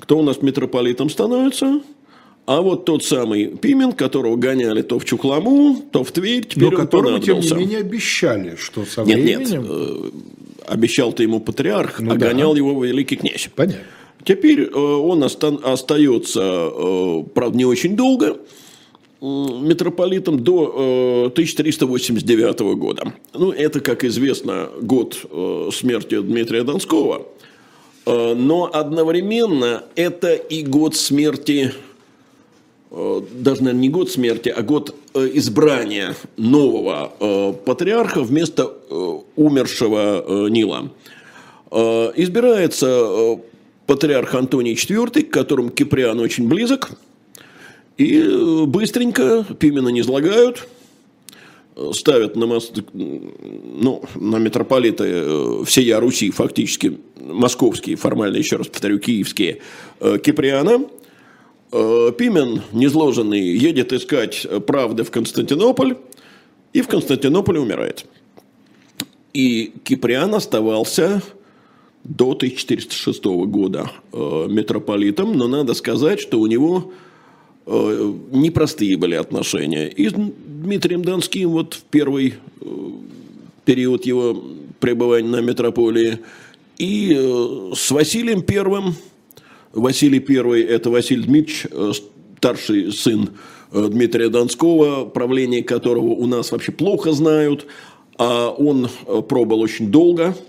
Кто 0.01 0.18
у 0.18 0.22
нас 0.22 0.42
митрополитом 0.42 1.11
становится? 1.11 1.80
А 2.46 2.62
вот 2.62 2.86
тот 2.86 3.05
самый 3.05 3.59
Пимен, 3.59 3.92
которого 3.92 4.36
гоняли 4.36 4.80
то 4.80 4.99
в 4.99 5.05
Чухламу, 5.05 5.84
то 5.92 6.03
в 6.03 6.11
Тверь, 6.12 6.46
теперь 6.46 6.70
Но 6.70 6.76
которому, 6.76 7.18
тем 7.18 7.40
не 7.40 7.53
менее, 7.53 7.78
обещали, 7.80 8.57
что 8.57 8.86
со 8.86 9.03
Нет, 9.03 9.18
временем... 9.18 9.62
нет, 9.62 9.70
э, 9.70 10.11
обещал-то 10.66 11.22
ему 11.22 11.40
патриарх, 11.40 12.01
Ну 12.01 12.12
а 12.12 12.16
да. 12.16 12.28
гонял 12.28 12.57
его 12.57 12.82
великий 12.82 13.16
князь. 13.16 13.51
Понятно. 13.55 13.82
Теперь 14.25 14.62
э, 14.62 14.75
он 14.79 15.23
оста- 15.23 15.59
остается, 15.62 16.41
э, 16.73 17.23
правда, 17.35 17.57
не 17.57 17.64
очень 17.64 17.97
долго, 17.97 18.39
митрополитом 19.21 20.39
до 20.45 21.27
э, 21.27 21.31
1389 21.31 22.61
года. 22.77 23.12
Ну, 23.35 23.51
это, 23.51 23.81
как 23.81 24.05
известно, 24.05 24.69
год 24.81 25.16
э, 25.31 25.71
смерти 25.73 26.21
Дмитрия 26.21 26.62
Донского. 26.62 27.27
Э, 28.07 28.35
Но 28.35 28.71
одновременно 28.73 29.83
это 29.97 30.35
и 30.35 30.62
год 30.62 30.95
смерти, 30.95 31.73
э, 32.91 33.21
даже, 33.33 33.62
наверное, 33.62 33.81
не 33.83 33.89
год 33.89 34.11
смерти, 34.11 34.51
а 34.51 34.62
год 34.62 34.95
э, 35.14 35.31
избрания 35.35 36.14
нового 36.37 37.12
э, 37.19 37.53
патриарха 37.64 38.23
вместо 38.23 38.73
э, 38.89 39.19
умершего 39.37 40.25
э, 40.27 40.49
Нила. 40.51 40.91
Э, 41.73 42.12
Избирается 42.14 42.87
э, 42.87 43.37
патриарх 43.89 44.34
Антоний 44.34 44.74
IV, 44.74 45.22
к 45.22 45.30
которому 45.30 45.70
Киприан 45.70 46.20
очень 46.20 46.47
близок. 46.47 46.91
И 47.97 48.20
э, 48.20 48.64
быстренько 48.66 49.45
Пимена 49.59 49.89
не 49.89 50.01
излагают, 50.01 50.68
э, 51.74 51.91
ставят 51.95 52.36
на, 52.36 52.47
мост, 52.47 52.78
ну, 52.93 54.05
на 54.14 54.36
митрополита 54.36 55.05
э, 55.07 55.64
всея 55.64 56.01
Руси 56.01 56.30
фактически, 56.30 56.99
московские, 57.18 57.97
формально 57.97 58.36
еще 58.36 58.57
раз 58.57 58.68
повторю, 58.68 58.99
киевские, 58.99 59.61
э, 60.01 60.18
Киприана. 60.22 60.84
Э, 61.72 62.12
Пимен, 62.16 62.61
незложенный, 62.72 63.41
едет 63.41 63.95
искать 63.95 64.47
правды 64.66 65.03
в 65.03 65.11
Константинополь 65.11 65.97
и 66.74 66.82
в 66.82 66.89
Константинополе 66.89 67.59
умирает. 67.59 68.05
И 69.32 69.72
Киприан 69.82 70.34
оставался 70.34 71.22
до 72.09 72.30
1406 72.30 73.24
года 73.24 73.90
э, 74.12 74.46
митрополитом, 74.48 75.36
но 75.36 75.46
надо 75.46 75.74
сказать, 75.74 76.20
что 76.20 76.40
у 76.40 76.46
него 76.46 76.92
э, 77.66 78.12
непростые 78.32 78.96
были 78.96 79.14
отношения. 79.14 79.88
И 79.88 80.09
с 80.09 80.14
Дмитрием 80.14 81.02
Донским 81.04 81.50
вот 81.50 81.74
в 81.74 81.82
первый 81.82 82.34
э, 82.61 82.66
период 83.66 84.06
его 84.06 84.42
пребывания 84.80 85.28
на 85.28 85.40
метрополии, 85.40 86.20
и 86.78 87.12
с 87.74 87.90
Василием 87.90 88.42
Первым. 88.42 88.94
Василий 89.72 90.20
Первый– 90.20 90.62
это 90.64 90.90
Василий 90.90 91.24
Дмитриевич, 91.24 91.66
старший 92.38 92.92
сын 92.92 93.30
Дмитрия 93.72 94.28
Донского, 94.28 95.04
правление 95.04 95.62
которого 95.62 96.06
у 96.06 96.26
нас 96.26 96.52
вообще 96.52 96.70
плохо 96.72 97.12
знают, 97.12 97.66
а 98.16 98.50
он 98.50 98.88
пробыл 99.28 99.61
очень 99.61 99.90
долго– 99.90 100.34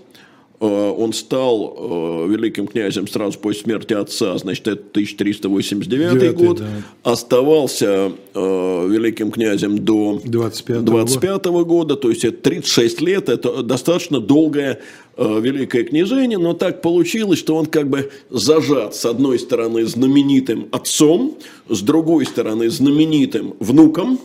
он 0.66 1.14
стал 1.14 1.74
э, 1.78 2.28
великим 2.28 2.66
князем 2.66 3.08
сразу 3.08 3.38
после 3.38 3.62
смерти 3.62 3.94
отца, 3.94 4.36
значит, 4.36 4.68
это 4.68 4.82
1389 4.90 6.12
Девятый, 6.12 6.46
год. 6.46 6.58
да. 6.58 6.66
Оставался 7.02 8.12
э, 8.34 8.88
великим 8.88 9.30
князем 9.30 9.78
до 9.78 10.20
25-го 10.22 10.80
25 10.82 11.44
года, 11.64 11.96
то 11.96 12.10
есть 12.10 12.24
это 12.26 12.36
36 12.42 13.00
лет, 13.00 13.30
это 13.30 13.62
достаточно 13.62 14.20
долгое 14.20 14.80
э, 15.16 15.40
великое 15.40 15.84
княжение, 15.84 16.36
но 16.36 16.52
так 16.52 16.82
получилось, 16.82 17.38
что 17.38 17.56
он 17.56 17.64
как 17.64 17.88
бы 17.88 18.10
зажат 18.28 18.94
с 18.94 19.06
одной 19.06 19.38
стороны 19.38 19.86
знаменитым 19.86 20.68
отцом, 20.72 21.38
с 21.70 21.80
другой 21.80 22.26
стороны 22.26 22.68
знаменитым 22.68 23.54
внуком 23.60 24.18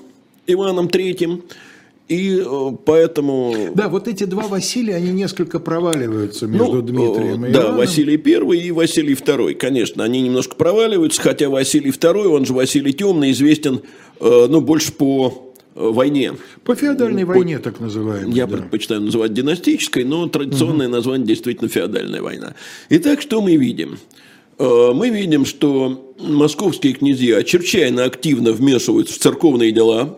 Иваном 0.48 0.90
Третьим, 0.90 1.44
и 2.08 2.40
э, 2.40 2.72
поэтому... 2.86 3.72
Да, 3.74 3.90
вот 3.90 4.08
эти 4.08 4.26
два 4.26 4.44
Василия, 4.44 4.96
они 4.96 5.10
несколько 5.10 5.60
проваливаются 5.60 6.46
между 6.46 6.76
Ну, 6.76 6.82
Дмитрием 6.82 7.46
э, 7.46 7.50
и 7.50 7.52
Да, 7.52 7.62
Иваном. 7.62 7.78
Василий 7.78 8.18
Первый 8.18 8.60
и 8.60 8.72
Василий 8.72 9.16
Второй, 9.16 9.56
конечно, 9.56 10.04
они 10.04 10.22
немножко 10.22 10.56
проваливаются, 10.56 11.20
хотя 11.20 11.50
Василий 11.50 11.90
Второй, 11.90 12.28
он 12.28 12.46
же 12.46 12.54
Василий 12.54 12.94
Темный, 12.94 13.32
известен, 13.32 13.82
э, 14.20 14.48
ну, 14.48 14.62
больше 14.62 14.92
по 14.92 15.52
войне. 15.74 16.34
По 16.64 16.76
феодальной 16.76 17.24
войне, 17.24 17.58
так 17.58 17.80
называемой. 17.80 18.32
Я 18.34 18.46
да. 18.46 18.58
предпочитаю 18.58 19.02
называть 19.02 19.34
династической, 19.34 20.04
но 20.04 20.28
традиционное 20.28 20.88
название 20.88 21.26
действительно 21.26 21.70
феодальная 21.70 22.22
война. 22.22 22.54
Итак, 22.90 23.20
что 23.20 23.42
мы 23.42 23.56
видим? 23.56 23.98
Мы 24.58 25.10
видим, 25.10 25.46
что 25.46 26.14
московские 26.18 26.94
князья 26.94 27.44
чрезвычайно 27.44 28.06
активно 28.06 28.54
вмешиваются 28.54 29.16
в 29.16 29.18
церковные 29.18 29.74
дела, 29.74 30.18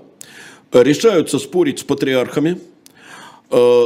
решаются 0.72 1.39
спорить 1.39 1.80
с 1.80 1.84
патриархами, 1.84 2.59
э, 3.51 3.84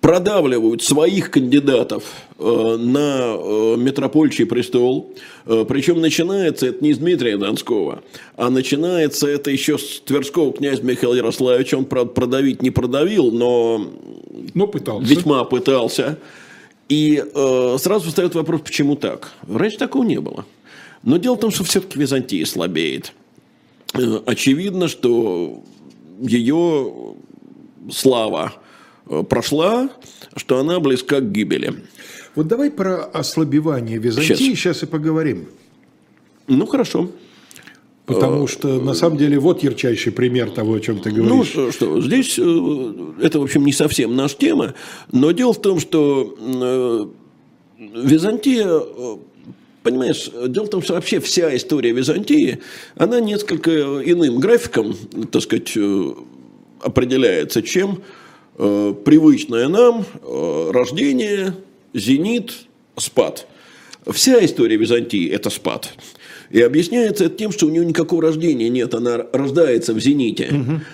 продавливают 0.00 0.82
своих 0.82 1.30
кандидатов 1.30 2.04
э, 2.38 2.76
на 2.78 3.34
э, 3.36 3.76
митропольчий 3.76 4.46
престол. 4.46 5.14
Причем 5.44 6.00
начинается 6.00 6.66
это 6.68 6.84
не 6.84 6.92
с 6.94 6.98
Дмитрия 6.98 7.36
Донского, 7.36 8.02
а 8.36 8.50
начинается 8.50 9.26
это 9.26 9.50
еще 9.50 9.78
с 9.78 10.00
Тверского 10.00 10.52
князя 10.52 10.82
Михаила 10.82 11.14
Ярославича. 11.14 11.76
Он, 11.76 11.84
правда, 11.84 12.12
продавить 12.12 12.62
не 12.62 12.70
продавил, 12.70 13.30
но 13.30 13.86
Ну, 14.54 14.66
пытался. 14.68 15.06
весьма 15.12 15.44
пытался. 15.44 16.18
И 16.88 17.22
э, 17.22 17.76
сразу 17.78 18.08
встает 18.08 18.34
вопрос, 18.34 18.62
почему 18.62 18.96
так? 18.96 19.32
Раньше 19.48 19.78
такого 19.78 20.02
не 20.04 20.20
было. 20.20 20.44
Но 21.02 21.16
дело 21.18 21.36
в 21.36 21.40
том, 21.40 21.50
что 21.50 21.64
все-таки 21.64 21.98
Византия 21.98 22.44
слабеет. 22.44 23.12
Э, 23.94 24.20
очевидно, 24.26 24.88
что 24.88 25.62
ее 26.20 27.14
слава 27.90 28.54
э, 29.06 29.22
прошла, 29.22 29.90
что 30.36 30.58
она 30.58 30.80
близка 30.80 31.20
к 31.20 31.30
гибели. 31.32 31.74
Вот 32.34 32.46
давай 32.46 32.70
про 32.70 33.04
ослабевание 33.04 33.98
Византии 33.98 34.34
Сейчас. 34.34 34.38
сейчас, 34.38 34.82
и 34.82 34.86
поговорим. 34.86 35.48
Ну, 36.46 36.66
хорошо. 36.66 37.10
Потому 38.06 38.46
что, 38.48 38.80
на 38.80 38.94
самом 38.94 39.18
деле, 39.18 39.38
вот 39.38 39.62
ярчайший 39.62 40.12
пример 40.12 40.50
того, 40.50 40.74
о 40.74 40.80
чем 40.80 40.98
ты 40.98 41.12
Ну, 41.12 41.24
говоришь. 41.24 41.48
что, 41.48 41.70
что, 41.70 42.00
здесь 42.00 42.38
э, 42.38 42.94
это, 43.22 43.38
в 43.38 43.44
общем, 43.44 43.64
не 43.64 43.72
совсем 43.72 44.16
наша 44.16 44.36
тема, 44.36 44.74
но 45.12 45.30
дело 45.30 45.52
в 45.52 45.60
том, 45.60 45.78
что 45.78 46.34
э, 46.38 47.06
Византия, 47.78 48.66
э, 48.68 49.16
понимаешь, 49.82 50.30
дело 50.48 50.66
в 50.66 50.70
том, 50.70 50.82
что 50.82 50.94
вообще 50.94 51.20
вся 51.20 51.54
история 51.56 51.92
Византии, 51.92 52.60
она 52.96 53.20
несколько 53.20 53.70
иным 53.70 54.38
графиком, 54.38 54.96
так 55.30 55.42
сказать, 55.42 55.72
э, 55.76 56.12
определяется, 56.80 57.62
чем 57.62 58.02
э, 58.58 58.94
привычное 59.04 59.68
нам 59.68 60.04
э, 60.22 60.70
рождение, 60.72 61.54
зенит, 61.94 62.52
спад. 62.96 63.46
Вся 64.10 64.44
история 64.44 64.76
Византии– 64.76 65.28
это 65.30 65.50
спад. 65.50 65.92
И 66.50 66.60
объясняется 66.60 67.24
это 67.26 67.36
тем, 67.36 67.52
что 67.52 67.66
у 67.66 67.70
нее 67.70 67.84
никакого 67.84 68.22
рождения 68.22 68.68
нет. 68.68 68.92
Она 68.94 69.24
рождается 69.32 69.94
в 69.94 70.00
зените. 70.00 70.52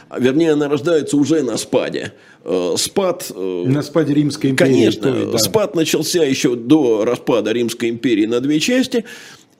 А, 0.09 0.21
Вернее, 0.21 0.53
она 0.53 0.69
рождается 0.69 1.17
уже 1.17 1.43
на 1.43 1.57
спаде. 1.57 2.13
Э, 2.45 2.75
Спад 2.77 3.33
э, 3.35 3.65
На 3.67 3.83
спаде 3.83 4.15
Римской 4.15 4.51
империи. 4.51 4.71
Конечно, 4.71 5.13
той, 5.13 5.33
да. 5.33 5.39
спад 5.39 5.75
начался 5.75 6.23
еще 6.25 6.57
до 6.57 7.05
распада 7.05 7.53
Римской 7.53 7.89
империи 7.89 8.27
на 8.27 8.41
две 8.41 8.61
части, 8.61 9.05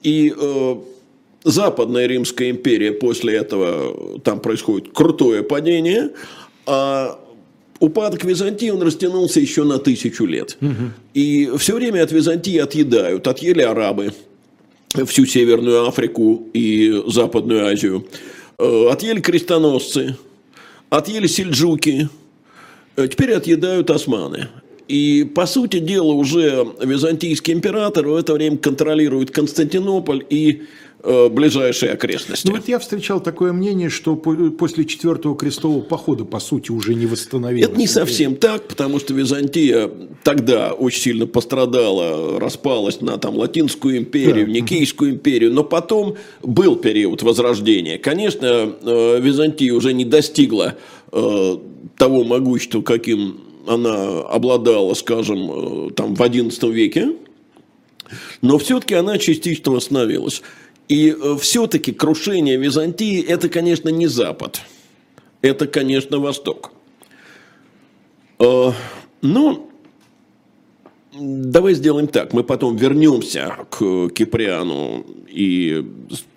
и 0.03 0.33
э, 0.39 0.75
Западная 1.43 2.05
Римская 2.07 2.49
империя 2.51 2.91
после 2.91 3.35
этого, 3.35 4.19
там 4.19 4.39
происходит 4.39 4.89
крутое 4.93 5.43
падение, 5.43 6.11
а 6.65 7.19
упадок 7.79 8.23
Византии, 8.23 8.69
он 8.69 8.81
растянулся 8.81 9.39
еще 9.39 9.63
на 9.63 9.79
тысячу 9.79 10.25
лет. 10.25 10.57
И 11.13 11.51
все 11.57 11.75
время 11.75 12.03
от 12.03 12.11
Византии 12.11 12.57
отъедают, 12.57 13.27
отъели 13.27 13.61
арабы, 13.61 14.13
всю 15.05 15.25
Северную 15.25 15.87
Африку 15.87 16.47
и 16.53 17.03
Западную 17.07 17.67
Азию, 17.67 18.05
Э, 18.59 18.87
отъели 18.91 19.19
крестоносцы, 19.19 20.17
отъели 20.89 21.27
сельджуки, 21.27 22.09
Э, 22.97 23.07
Теперь 23.07 23.33
отъедают 23.33 23.89
османы. 23.91 24.49
И, 24.87 25.29
по 25.35 25.45
сути 25.45 25.79
дела, 25.79 26.13
уже 26.13 26.65
византийский 26.81 27.53
император 27.53 28.07
в 28.07 28.15
это 28.15 28.33
время 28.33 28.57
контролирует 28.57 29.31
Константинополь 29.31 30.25
и 30.29 30.63
ближайшие 31.03 31.93
окрестности. 31.93 32.47
Ну 32.47 32.55
вот 32.55 32.67
я 32.67 32.79
встречал 32.79 33.21
такое 33.21 33.53
мнение, 33.53 33.89
что 33.89 34.15
после 34.15 34.85
четвертого 34.85 35.37
крестового 35.37 35.81
похода, 35.81 36.25
по 36.25 36.39
сути, 36.39 36.71
уже 36.71 36.95
не 36.95 37.05
восстановилось. 37.05 37.69
Это 37.69 37.79
не 37.79 37.87
совсем 37.87 38.35
так, 38.35 38.67
потому 38.67 38.99
что 38.99 39.13
Византия 39.13 39.89
тогда 40.23 40.73
очень 40.73 41.01
сильно 41.01 41.27
пострадала, 41.27 42.39
распалась 42.39 42.99
на 43.01 43.17
там, 43.17 43.35
Латинскую 43.37 43.97
империю, 43.97 44.47
да. 44.47 44.51
Никейскую 44.51 45.11
империю, 45.11 45.53
но 45.53 45.63
потом 45.63 46.15
был 46.41 46.75
период 46.75 47.21
возрождения. 47.21 47.97
Конечно, 47.97 48.73
э, 48.81 49.19
Византия 49.21 49.73
уже 49.73 49.93
не 49.93 50.03
достигла 50.03 50.75
э, 51.11 51.57
того 51.97 52.23
могущества, 52.23 52.81
каким 52.81 53.41
она 53.67 54.21
обладала, 54.21 54.93
скажем, 54.93 55.91
там, 55.93 56.15
в 56.15 56.21
XI 56.21 56.71
веке, 56.71 57.13
но 58.41 58.57
все-таки 58.57 58.95
она 58.95 59.17
частично 59.17 59.73
восстановилась. 59.73 60.41
И 60.87 61.09
э, 61.09 61.37
все-таки 61.39 61.91
крушение 61.91 62.57
Византии– 62.57 63.21
это, 63.27 63.49
конечно, 63.49 63.89
не 63.89 64.07
Запад. 64.07 64.61
Это, 65.41 65.67
конечно, 65.67 66.19
Восток. 66.19 66.71
Э, 68.39 68.71
но 69.21 69.66
Давай 71.19 71.73
сделаем 71.73 72.07
так. 72.07 72.33
Мы 72.33 72.43
потом 72.43 72.75
вернемся 72.75 73.55
к 73.69 74.09
Киприану 74.09 75.05
и 75.29 75.85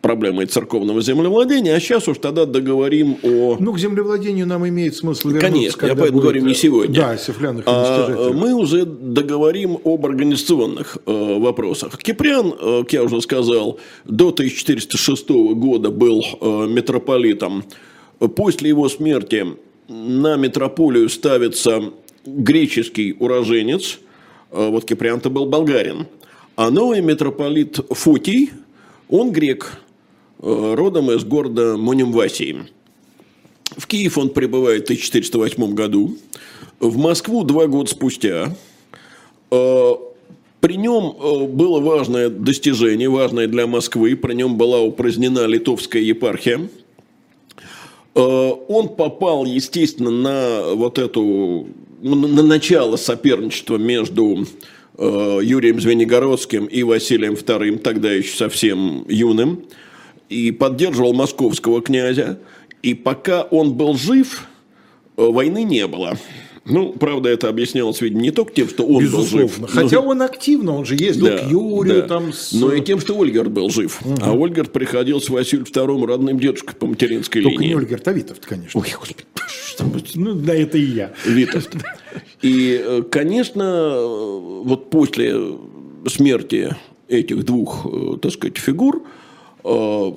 проблемой 0.00 0.46
церковного 0.46 1.02
землевладения, 1.02 1.74
а 1.74 1.80
сейчас 1.80 2.08
уж 2.08 2.18
тогда 2.18 2.46
договорим 2.46 3.18
о... 3.22 3.56
Ну, 3.58 3.72
к 3.72 3.78
землевладению 3.78 4.46
нам 4.46 4.66
имеет 4.68 4.96
смысл 4.96 5.28
вернуться. 5.28 5.50
Конечно, 5.50 5.86
я 5.86 5.94
поэтому 5.94 6.20
говорю 6.20 6.42
не 6.42 6.54
сегодня. 6.54 6.94
Да, 6.94 7.16
сифляных 7.16 7.64
а, 7.66 8.30
Мы 8.32 8.54
уже 8.54 8.84
договорим 8.84 9.78
об 9.84 10.06
организационных 10.06 10.98
э, 11.06 11.38
вопросах. 11.38 11.98
Киприан, 11.98 12.54
э, 12.58 12.78
как 12.82 12.92
я 12.92 13.02
уже 13.02 13.20
сказал, 13.20 13.78
до 14.04 14.28
1406 14.28 15.28
года 15.30 15.90
был 15.90 16.24
э, 16.40 16.66
митрополитом. 16.68 17.64
После 18.36 18.68
его 18.70 18.88
смерти 18.88 19.46
на 19.88 20.36
митрополию 20.36 21.08
ставится 21.08 21.82
греческий 22.24 23.16
уроженец– 23.18 23.98
Э, 24.09 24.09
вот 24.50 24.84
Киприан-то 24.84 25.30
был 25.30 25.46
болгарин. 25.46 26.06
А 26.56 26.70
новый 26.70 27.00
митрополит 27.00 27.80
Фотий, 27.90 28.50
он 29.08 29.32
грек, 29.32 29.80
э, 30.40 30.74
родом 30.76 31.10
из 31.10 31.24
города 31.24 31.76
Монемвасии. 31.76 32.66
В 33.76 33.86
Киев 33.86 34.18
он 34.18 34.30
прибывает 34.30 34.82
в 34.82 34.84
1408 34.84 35.74
году. 35.74 36.16
В 36.80 36.98
Москву 36.98 37.44
два 37.44 37.66
года 37.66 37.90
спустя. 37.90 38.54
Э, 39.50 39.92
при 40.60 40.76
нем 40.76 41.16
было 41.56 41.80
важное 41.80 42.28
достижение, 42.28 43.08
важное 43.08 43.46
для 43.46 43.66
Москвы. 43.66 44.14
При 44.16 44.34
нем 44.34 44.58
была 44.58 44.80
упразднена 44.80 45.46
литовская 45.46 46.02
епархия. 46.02 46.68
Он 48.12 48.88
попал, 48.90 49.46
естественно, 49.46 50.10
на 50.10 50.74
вот 50.74 50.98
эту 50.98 51.68
на 52.00 52.42
начало 52.42 52.96
соперничества 52.96 53.76
между 53.76 54.46
э, 54.96 55.38
Юрием 55.42 55.80
Звенигородским 55.80 56.66
и 56.66 56.82
Василием 56.82 57.34
II, 57.34 57.78
тогда 57.78 58.12
еще 58.12 58.36
совсем 58.36 59.04
юным, 59.08 59.64
и 60.28 60.50
поддерживал 60.50 61.12
московского 61.12 61.82
князя. 61.82 62.38
И 62.82 62.94
пока 62.94 63.42
он 63.42 63.74
был 63.74 63.94
жив, 63.96 64.46
э, 65.16 65.22
войны 65.22 65.64
не 65.64 65.86
было. 65.86 66.16
Ну, 66.66 66.92
правда, 66.92 67.30
это 67.30 67.48
объяснялось, 67.48 68.00
видимо, 68.00 68.20
не 68.20 68.30
только 68.30 68.52
тем, 68.52 68.68
что 68.68 68.84
он 68.84 69.02
Безусловно. 69.02 69.46
был 69.46 69.58
жив. 69.58 69.70
Хотя 69.72 69.96
но... 69.96 70.08
он 70.08 70.22
активно, 70.22 70.76
он 70.76 70.84
же 70.84 70.94
ездил 70.94 71.26
да, 71.26 71.38
к 71.38 71.50
Юрию. 71.50 72.02
Да. 72.02 72.08
Там 72.08 72.32
с... 72.32 72.52
Но 72.52 72.72
и 72.72 72.82
тем, 72.82 73.00
что 73.00 73.18
Ольгерт 73.18 73.50
был 73.50 73.70
жив. 73.70 74.00
Угу. 74.04 74.16
А 74.20 74.32
Ольгерт 74.32 74.72
приходился 74.72 75.32
Василию 75.32 75.66
II 75.66 76.06
родным 76.06 76.38
дедушкой 76.38 76.74
по 76.76 76.86
материнской 76.86 77.42
только 77.42 77.60
линии. 77.60 77.72
Только 77.72 77.80
не 77.80 77.86
Ольгерт, 77.86 78.08
а 78.08 78.12
Витовт, 78.12 78.46
конечно. 78.46 78.80
Ой, 78.80 78.86
господи. 78.98 79.24
Ну, 80.14 80.34
да, 80.34 80.54
это 80.54 80.76
и 80.76 80.82
я. 80.82 81.12
Витовт. 81.24 81.74
И, 82.42 82.82
э, 82.84 83.02
конечно, 83.10 84.00
вот 84.02 84.90
после 84.90 85.56
смерти 86.06 86.76
этих 87.08 87.44
двух, 87.44 87.86
э, 87.86 88.18
так 88.20 88.32
сказать, 88.32 88.58
фигур, 88.58 89.02
э, 89.64 90.12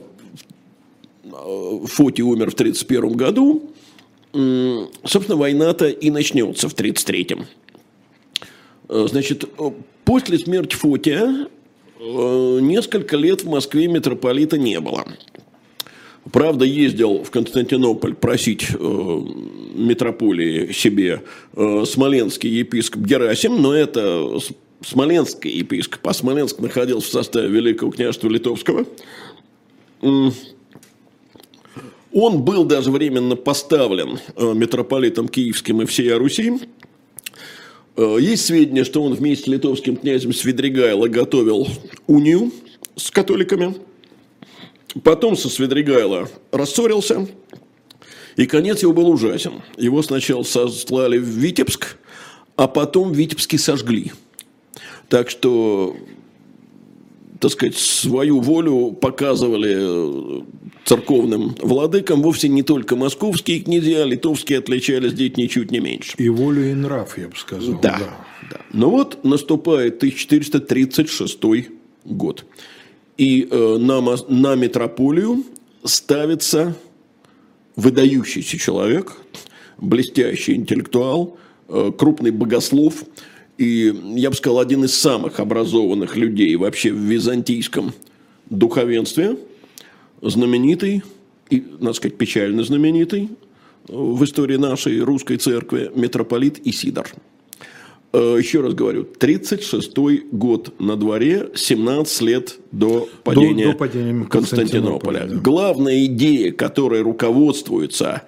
Фоти 1.85 2.21
умер 2.21 2.51
в 2.51 2.55
1931 2.55 3.13
году, 3.15 3.72
собственно, 4.33 5.37
война-то 5.37 5.87
и 5.87 6.09
начнется 6.09 6.67
в 6.67 6.75
1933-м. 6.75 7.45
Значит, 9.07 9.45
после 10.03 10.37
смерти 10.39 10.75
Фотия 10.75 11.47
несколько 11.99 13.15
лет 13.15 13.43
в 13.43 13.49
Москве 13.49 13.87
митрополита 13.87 14.57
не 14.57 14.79
было. 14.79 15.05
Правда, 16.31 16.65
ездил 16.65 17.23
в 17.23 17.31
Константинополь 17.31 18.15
просить 18.15 18.67
э, 18.71 19.21
митрополии 19.75 20.71
себе 20.71 21.21
э, 21.53 21.83
смоленский 21.85 22.49
епископ 22.49 23.01
Герасим, 23.01 23.61
но 23.61 23.73
это 23.73 24.39
смоленский 24.85 25.51
епископ, 25.51 26.07
а 26.07 26.13
Смоленск 26.13 26.59
находился 26.59 27.09
в 27.09 27.11
составе 27.11 27.49
Великого 27.49 27.91
княжества 27.91 28.29
Литовского. 28.29 28.85
Он 32.13 32.43
был 32.43 32.63
даже 32.63 32.91
временно 32.91 33.35
поставлен 33.35 34.19
э, 34.35 34.53
митрополитом 34.53 35.27
киевским 35.27 35.81
и 35.81 35.85
всей 35.85 36.13
Руси. 36.13 36.59
Э, 37.95 38.17
есть 38.19 38.45
сведения, 38.45 38.83
что 38.83 39.03
он 39.03 39.13
вместе 39.13 39.45
с 39.45 39.47
литовским 39.47 39.97
князем 39.97 40.33
Свидригайло 40.33 41.07
готовил 41.07 41.67
унию 42.07 42.51
с 42.95 43.11
католиками– 43.11 43.75
Потом 45.01 45.35
со 45.35 45.49
Свидригайло 45.49 46.29
рассорился, 46.51 47.27
и 48.35 48.45
конец 48.45 48.83
его 48.83 48.93
был 48.93 49.09
ужасен. 49.09 49.63
Его 49.77 50.03
сначала 50.03 50.43
сослали 50.43 51.17
в 51.17 51.25
Витебск, 51.25 51.97
а 52.55 52.67
потом 52.67 53.11
в 53.11 53.15
Витебске 53.15 53.57
сожгли. 53.57 54.11
Так 55.09 55.31
что, 55.31 55.97
так 57.43 57.51
сказать, 57.51 57.75
свою 57.75 58.39
волю 58.39 58.93
показывали 58.93 59.75
э, 59.75 60.41
церковным 60.85 61.53
владыкам 61.61 62.21
вовсе 62.21 62.47
не 62.47 62.63
только 62.63 62.95
московские 62.95 63.59
князья, 63.59 64.05
литовские 64.05 64.59
отличались 64.59 65.11
здесь 65.11 65.35
ничуть 65.35 65.69
не 65.69 65.81
меньше. 65.81 66.13
И 66.17 66.29
волю, 66.29 66.71
и 66.71 66.73
нрав, 66.73 67.17
я 67.17 67.27
бы 67.27 67.35
сказал. 67.35 67.81
Да, 67.81 67.97
да. 67.99 68.17
да. 68.49 68.61
Но 68.71 68.89
вот 68.89 69.25
наступает 69.25 69.97
1436 69.97 71.37
год. 72.05 72.45
И 73.17 73.45
э, 73.51 73.77
на, 73.77 73.99
на 74.29 74.55
метрополию 74.55 75.43
ставится 75.83 76.77
выдающийся 77.75 78.57
человек, 78.57 79.17
блестящий 79.79 80.53
интеллектуал, 80.53 81.37
э, 81.67 81.91
крупный 81.97 82.31
богослов 82.31 83.03
и, 83.57 83.93
я 84.15 84.29
бы 84.29 84.35
сказал, 84.35 84.59
один 84.59 84.83
из 84.83 84.93
самых 84.93 85.39
образованных 85.39 86.15
людей 86.15 86.55
вообще 86.55 86.91
в 86.91 86.97
византийском 86.97 87.93
духовенстве, 88.49 89.37
знаменитый, 90.21 91.03
и, 91.49 91.63
надо 91.79 91.93
сказать, 91.93 92.17
печально 92.17 92.63
знаменитый 92.63 93.29
в 93.87 94.23
истории 94.23 94.57
нашей 94.57 94.99
русской 95.01 95.37
церкви 95.37 95.91
митрополит 95.93 96.65
Исидор. 96.65 97.07
Э, 98.13 98.37
еще 98.37 98.61
раз 98.61 98.73
говорю, 98.73 99.07
36-й 99.19 100.23
год 100.31 100.79
на 100.79 100.95
дворе, 100.95 101.49
17 101.55 102.21
лет 102.21 102.59
до 102.71 103.09
падения, 103.23 103.65
до, 103.65 103.71
до 103.71 103.77
падения 103.77 104.25
Константинополя. 104.25 105.19
Константинополя 105.21 105.27
да. 105.27 105.35
Главная 105.41 106.05
идея, 106.05 106.51
которой 106.51 107.01
руководствуется 107.01 108.21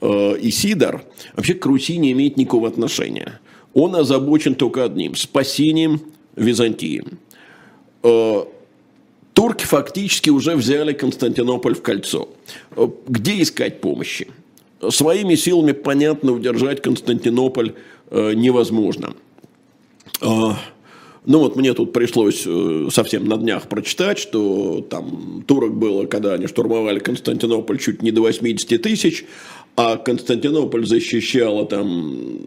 э, 0.00 0.06
Исидор, 0.40 1.04
вообще 1.34 1.54
к 1.54 1.66
Руси 1.66 1.96
не 1.98 2.12
имеет 2.12 2.36
никакого 2.36 2.68
отношения. 2.68 3.40
Он 3.74 3.96
озабочен 3.96 4.54
только 4.54 4.84
одним– 4.84 5.14
спасением 5.16 6.00
Византии. 6.36 7.04
Э, 8.04 8.44
турки 9.32 9.64
фактически 9.64 10.30
уже 10.30 10.54
взяли 10.54 10.92
Константинополь 10.92 11.74
в 11.74 11.82
кольцо. 11.82 12.28
Э, 12.76 12.88
где 13.08 13.42
искать 13.42 13.80
помощи? 13.80 14.28
Своими 14.90 15.34
силами, 15.34 15.72
понятно, 15.72 16.32
удержать 16.32 16.82
Константинополь 16.82 17.74
э, 18.10 18.34
невозможно. 18.34 19.14
Ну 20.20 21.38
вот 21.38 21.56
мне 21.56 21.72
тут 21.72 21.92
пришлось 21.94 22.46
совсем 22.94 23.26
на 23.26 23.38
днях 23.38 23.68
прочитать, 23.68 24.18
что 24.18 24.82
там 24.88 25.42
турок 25.46 25.74
было, 25.74 26.04
когда 26.04 26.34
они 26.34 26.46
штурмовали 26.46 26.98
Константинополь, 26.98 27.78
чуть 27.78 28.02
не 28.02 28.10
до 28.10 28.20
80 28.20 28.80
тысяч, 28.80 29.24
а 29.74 29.96
Константинополь 29.96 30.86
защищало 30.86 31.64
там 31.66 32.38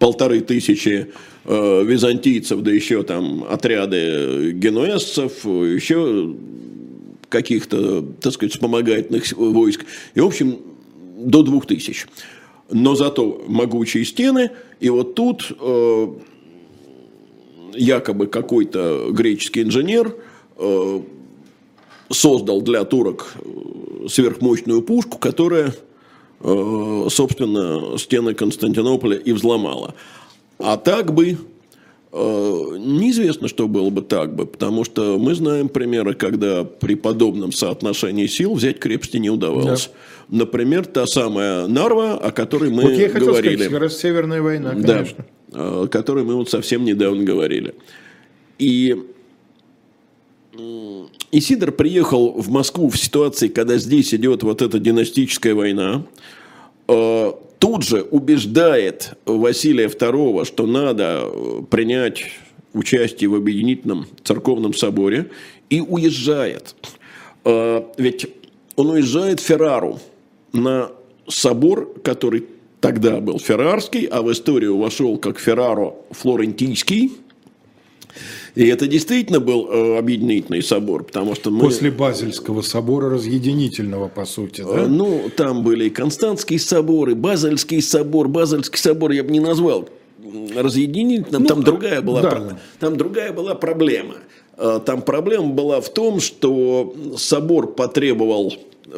полторы 0.00 0.40
тысячи 0.40 1.12
э, 1.44 1.84
византийцев, 1.84 2.60
да 2.62 2.72
еще 2.72 3.04
там 3.04 3.44
отряды 3.48 4.50
генуэзцев, 4.52 5.44
еще 5.44 6.34
каких-то, 7.28 8.02
так 8.20 8.32
сказать, 8.32 8.52
вспомогательных 8.52 9.30
войск. 9.36 9.84
И, 10.14 10.20
в 10.20 10.26
общем, 10.26 10.58
до 11.16 11.42
двух 11.42 11.66
тысяч. 11.66 12.06
Но 12.70 12.96
зато 12.96 13.44
могучие 13.46 14.04
стены. 14.04 14.50
И 14.80 14.88
вот 14.90 15.14
тут 15.14 15.52
э, 15.60 16.06
якобы 17.74 18.26
какой-то 18.26 19.08
греческий 19.10 19.62
инженер 19.62 20.16
э, 20.56 21.00
создал 22.10 22.62
для 22.62 22.84
турок 22.84 23.34
э, 23.36 24.08
сверхмощную 24.08 24.82
пушку, 24.82 25.18
которая, 25.18 25.74
собственно, 26.42 27.98
стены 27.98 28.34
Константинополя 28.34 29.16
и 29.16 29.32
взломала. 29.32 29.94
А 30.58 30.76
так 30.76 31.12
бы 31.12 31.38
Э, 32.12 32.76
неизвестно, 32.76 33.46
что 33.46 33.68
было 33.68 33.88
бы 33.90 34.02
так 34.02 34.34
бы, 34.34 34.44
потому 34.44 34.82
что 34.82 35.16
мы 35.16 35.36
знаем 35.36 35.68
примеры, 35.68 36.14
когда 36.14 36.64
при 36.64 36.96
подобном 36.96 37.52
соотношении 37.52 38.26
сил 38.26 38.54
взять 38.54 38.80
крепости 38.80 39.18
не 39.18 39.30
удавалось. 39.30 39.86
Да. 40.28 40.38
Например, 40.38 40.86
та 40.86 41.06
самая 41.06 41.68
Нарва, 41.68 42.14
о 42.14 42.32
которой 42.32 42.70
мы 42.70 42.82
вот 42.82 42.92
я 42.92 43.10
хотел 43.10 43.28
говорили. 43.28 43.64
Сказать, 43.64 43.92
Северная 43.92 44.42
война, 44.42 44.70
конечно. 44.70 45.24
Да, 45.48 45.82
о 45.82 45.86
которой 45.86 46.24
мы 46.24 46.34
вот 46.34 46.50
совсем 46.50 46.84
недавно 46.84 47.22
говорили. 47.22 47.76
И 48.58 48.96
Исидор 51.32 51.70
приехал 51.70 52.32
в 52.32 52.50
Москву 52.50 52.88
в 52.88 52.98
ситуации, 52.98 53.48
когда 53.48 53.76
здесь 53.76 54.12
идет 54.12 54.42
вот 54.42 54.62
эта 54.62 54.80
династическая 54.80 55.54
война. 55.54 56.04
Э, 56.88 57.32
тут 57.58 57.84
же 57.84 58.02
убеждает 58.02 59.16
Василия 59.26 59.86
II, 59.86 60.44
что 60.44 60.66
надо 60.66 61.22
э, 61.22 61.62
принять 61.70 62.24
участие 62.72 63.30
в 63.30 63.36
объединительном 63.36 64.06
церковном 64.24 64.74
соборе 64.74 65.30
и 65.68 65.80
уезжает. 65.80 66.74
Э, 67.44 67.84
ведь 67.96 68.26
он 68.74 68.90
уезжает 68.90 69.38
в 69.38 69.44
Феррару 69.44 70.00
на 70.52 70.90
собор, 71.28 71.94
который 72.02 72.46
тогда 72.80 73.20
был 73.20 73.38
феррарский, 73.38 74.06
а 74.06 74.22
в 74.22 74.32
историю 74.32 74.78
вошел 74.78 75.16
как 75.16 75.38
Ферраро 75.38 75.94
Флорентийский– 76.10 77.12
и 78.54 78.66
это 78.66 78.86
действительно 78.86 79.40
был 79.40 79.68
э, 79.70 79.98
объединительный 79.98 80.62
собор, 80.62 81.04
потому 81.04 81.34
что 81.34 81.50
мы... 81.50 81.60
После 81.60 81.90
Базельского 81.90 82.62
собора 82.62 83.10
разъединительного, 83.10 84.08
по 84.08 84.24
сути, 84.24 84.62
да? 84.62 84.82
Э, 84.82 84.86
ну, 84.86 85.30
там 85.36 85.62
были 85.62 85.84
и 85.84 85.90
Константский 85.90 86.58
собор, 86.58 87.10
и 87.10 87.14
Базельский 87.14 87.80
собор. 87.80 88.28
Базельский 88.28 88.78
собор 88.78 89.12
я 89.12 89.22
бы 89.22 89.30
не 89.30 89.40
назвал 89.40 89.88
разъединительным, 90.54 91.42
ну, 91.42 91.48
там, 91.48 91.62
другая 91.62 92.02
была, 92.02 92.22
да. 92.22 92.58
там 92.78 92.96
другая 92.96 93.32
была 93.32 93.54
проблема. 93.54 94.16
Э, 94.56 94.80
там 94.84 95.02
проблема 95.02 95.50
была 95.50 95.80
в 95.80 95.88
том, 95.88 96.20
что 96.20 96.94
собор 97.16 97.72
потребовал 97.72 98.54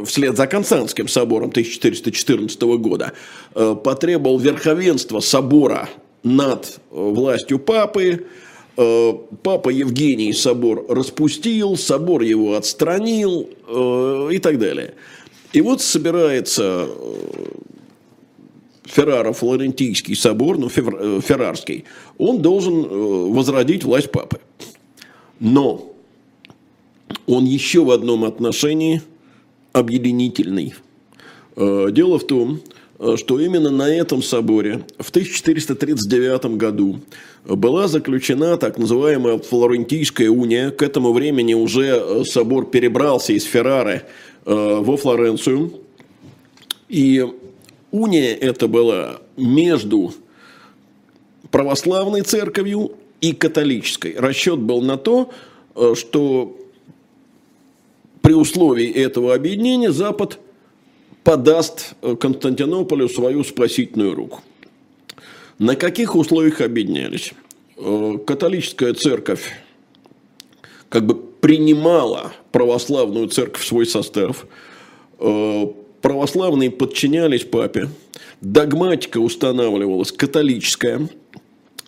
вслед 0.06 0.36
за 0.36 0.46
Константским 0.46 1.08
собором 1.08 1.50
1414 1.50 2.62
года, 2.62 3.12
потребовал 3.52 4.38
верховенства 4.38 5.20
собора 5.20 5.90
над 6.22 6.80
властью 6.90 7.58
папы, 7.58 8.24
папа 8.74 9.68
Евгений 9.68 10.32
собор 10.32 10.86
распустил, 10.88 11.76
собор 11.76 12.22
его 12.22 12.54
отстранил 12.54 13.48
э, 13.68 14.30
и 14.32 14.38
так 14.38 14.58
далее. 14.58 14.94
И 15.52 15.60
вот 15.60 15.82
собирается 15.82 16.88
э, 16.88 17.44
Ферраро-Флорентийский 18.84 20.16
собор, 20.16 20.58
ну, 20.58 20.68
Феррарский, 20.68 21.84
он 22.18 22.40
должен 22.40 23.32
возродить 23.32 23.84
власть 23.84 24.10
папы. 24.10 24.40
Но 25.40 25.92
он 27.26 27.44
еще 27.44 27.84
в 27.84 27.90
одном 27.90 28.24
отношении 28.24 29.02
объединительный. 29.72 30.74
Дело 31.56 32.18
в 32.18 32.26
том, 32.26 32.60
что 33.16 33.40
именно 33.40 33.70
на 33.70 33.88
этом 33.88 34.22
соборе 34.22 34.84
в 34.98 35.10
1439 35.10 36.56
году 36.56 37.00
была 37.44 37.88
заключена 37.88 38.56
так 38.56 38.78
называемая 38.78 39.38
Флорентийская 39.38 40.30
уния. 40.30 40.70
К 40.70 40.82
этому 40.82 41.12
времени 41.12 41.54
уже 41.54 41.86
э, 41.86 42.24
собор 42.24 42.70
перебрался 42.70 43.32
из 43.32 43.44
Феррары 43.44 44.02
э, 44.44 44.80
во 44.80 44.96
Флоренцию. 44.96 45.72
И 46.88 47.26
уния 47.90 48.34
это 48.34 48.68
была 48.68 49.20
между 49.36 50.14
православной 51.50 52.22
церковью 52.22 52.92
и 53.20 53.32
католической. 53.32 54.14
Расчет 54.16 54.58
был 54.58 54.80
на 54.82 54.96
то, 54.96 55.30
э, 55.74 55.94
что 55.96 56.56
при 58.20 58.34
условии 58.34 58.88
этого 58.88 59.34
объединения 59.34 59.90
Запад 59.90 60.38
подаст 61.24 61.94
Константинополю 62.20 63.08
свою 63.08 63.44
спасительную 63.44 64.14
руку. 64.14 64.40
На 65.58 65.76
каких 65.76 66.16
условиях 66.16 66.60
объединялись? 66.60 67.32
Э, 67.76 68.18
католическая 68.26 68.94
церковь 68.94 69.52
как 70.88 71.06
бы 71.06 71.14
принимала 71.14 72.32
православную 72.50 73.28
церковь 73.28 73.62
в 73.62 73.66
свой 73.66 73.86
состав. 73.86 74.46
Э, 75.18 75.66
православные 76.00 76.70
подчинялись 76.70 77.44
папе. 77.44 77.88
Догматика 78.40 79.18
устанавливалась 79.18 80.12
католическая. 80.12 81.08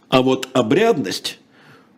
А 0.08 0.22
вот 0.22 0.48
обрядность, 0.52 1.38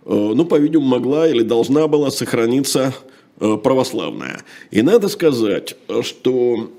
э, 0.05 0.11
ну, 0.14 0.45
по-видимому, 0.45 0.89
могла 0.89 1.28
или 1.28 1.43
должна 1.43 1.87
была 1.89 2.11
сохраниться 2.11 2.95
православная. 3.39 4.43
И 4.70 4.82
надо 4.82 5.09
сказать, 5.09 5.76
что 6.03 6.70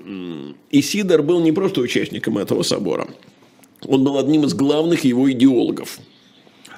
Исидор 0.70 1.22
был 1.22 1.40
не 1.40 1.52
просто 1.52 1.80
участником 1.80 2.38
этого 2.38 2.62
собора– 2.62 3.08
он 3.86 4.04
был 4.04 4.18
одним 4.18 4.44
из 4.44 4.54
главных 4.54 5.04
его 5.04 5.30
идеологов. 5.30 5.98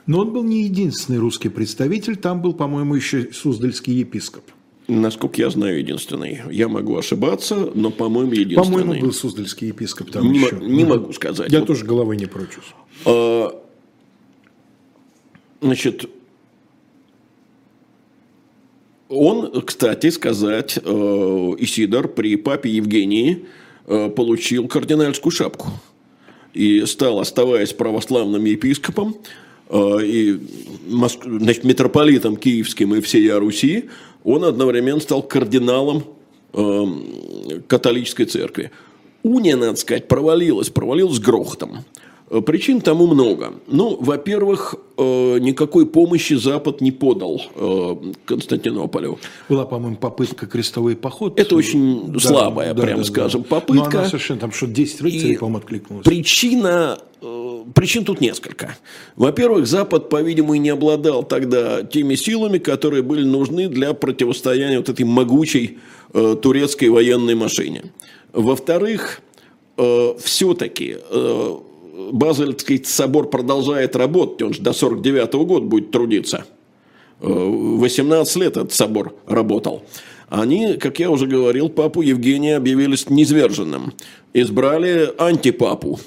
Но 0.06 0.20
он 0.20 0.32
был 0.32 0.42
не 0.42 0.64
единственный 0.64 1.18
русский 1.18 1.48
представитель, 1.48 2.16
там 2.16 2.42
был, 2.42 2.52
по-моему, 2.52 2.94
еще 2.94 3.32
Суздальский 3.32 3.94
епископ. 3.94 4.44
Насколько 4.88 5.42
я 5.42 5.50
знаю, 5.50 5.78
единственный. 5.78 6.40
Я 6.50 6.68
могу 6.68 6.96
ошибаться, 6.96 7.70
но, 7.74 7.90
по-моему, 7.90 8.32
единственный. 8.32 8.64
По-моему, 8.64 9.00
был 9.00 9.12
Суздальский 9.12 9.68
епископ 9.68 10.10
там 10.10 10.30
не, 10.30 10.40
еще. 10.40 10.56
Не 10.56 10.84
могу 10.84 11.12
сказать. 11.12 11.52
Я 11.52 11.60
вот. 11.60 11.68
тоже 11.68 11.84
головой 11.84 12.16
не 12.16 12.26
прочусь. 12.26 12.74
А, 13.04 13.62
значит, 15.60 16.10
он, 19.10 19.62
кстати 19.62 20.08
сказать, 20.10 20.78
э, 20.78 20.80
Исидор 21.58 22.08
при 22.08 22.36
папе 22.36 22.70
Евгении 22.70 23.44
э, 23.86 24.08
получил 24.08 24.68
кардинальскую 24.68 25.32
шапку 25.32 25.68
и 26.54 26.86
стал, 26.86 27.18
оставаясь 27.18 27.72
православным 27.72 28.44
епископом, 28.44 29.16
э, 29.68 29.98
и 30.04 30.40
значит, 30.88 31.64
митрополитом 31.64 32.36
киевским 32.36 32.94
и 32.94 33.00
всей 33.00 33.30
Руси, 33.32 33.90
он 34.22 34.44
одновременно 34.44 35.00
стал 35.00 35.22
кардиналом 35.22 36.04
католической 37.68 38.24
церкви. 38.24 38.72
Уния, 39.22 39.56
надо 39.56 39.76
сказать, 39.76 40.08
провалилась, 40.08 40.68
провалилась 40.68 41.20
грохотом. 41.20 41.84
Э, 42.30 42.40
причин 42.40 42.80
тому 42.80 43.08
много. 43.08 43.54
Ну, 43.66 43.96
во-первых, 44.00 44.76
э, 44.96 45.38
никакой 45.40 45.84
помощи 45.86 46.34
Запад 46.34 46.80
не 46.80 46.92
подал 46.92 47.42
э, 47.56 47.96
Константинополю. 48.24 49.18
Была, 49.48 49.66
по-моему, 49.66 49.96
попытка 49.96 50.46
крестовый 50.46 50.94
поход. 50.94 51.38
Это 51.40 51.56
очень 51.56 52.12
да, 52.12 52.20
слабая, 52.20 52.72
да, 52.72 52.82
прям 52.82 52.98
да, 52.98 53.04
скажем, 53.04 53.42
да. 53.42 53.48
попытка. 53.48 53.90
Но 53.90 53.98
она 53.98 54.04
совершенно, 54.04 54.40
там 54.40 54.52
что 54.52 54.68
10 54.68 55.00
рыцарей, 55.00 55.38
по-моему, 55.38 55.58
откликнулось. 55.58 56.04
Причина 56.04 56.98
Причин 57.74 58.04
тут 58.06 58.22
несколько. 58.22 58.76
Во-первых, 59.14 59.66
Запад, 59.66 60.08
по-видимому, 60.08 60.54
не 60.54 60.70
обладал 60.70 61.22
тогда 61.22 61.82
теми 61.82 62.14
силами, 62.14 62.56
которые 62.56 63.02
были 63.02 63.24
нужны 63.24 63.68
для 63.68 63.92
противостояния 63.92 64.78
вот 64.78 64.88
этой 64.88 65.04
могучей 65.04 65.78
э, 66.14 66.36
турецкой 66.40 66.88
военной 66.88 67.34
машине. 67.34 67.92
Во-вторых, 68.32 69.20
э, 69.76 70.14
все-таки 70.18 70.96
э, 70.98 71.56
Базельский 72.12 72.82
собор 72.84 73.28
продолжает 73.28 73.96
работать, 73.96 74.42
он 74.42 74.54
же 74.54 74.62
до 74.62 74.72
49 74.72 75.34
-го 75.34 75.44
года 75.44 75.66
будет 75.66 75.90
трудиться. 75.90 76.44
18 77.20 78.36
лет 78.36 78.56
этот 78.56 78.72
собор 78.72 79.14
работал. 79.26 79.82
Они, 80.28 80.74
как 80.74 80.98
я 81.00 81.10
уже 81.10 81.26
говорил, 81.26 81.68
папу 81.68 82.02
Евгения 82.02 82.56
объявили 82.56 82.96
низверженным. 83.08 83.92
Избрали 84.32 85.12
антипапу. 85.18 86.00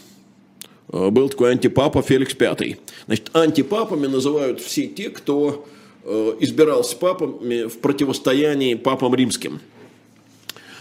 Был 0.87 1.29
такой 1.29 1.51
антипапа 1.51 2.01
Феликс 2.01 2.35
V. 2.39 2.77
Значит, 3.05 3.29
антипапами 3.33 4.07
называют 4.07 4.61
все 4.61 4.87
те, 4.87 5.09
кто 5.09 5.65
э, 6.03 6.33
избирался 6.39 6.95
папами 6.95 7.67
в 7.67 7.79
противостоянии 7.79 8.75
папам 8.75 9.13
римским– 9.13 9.59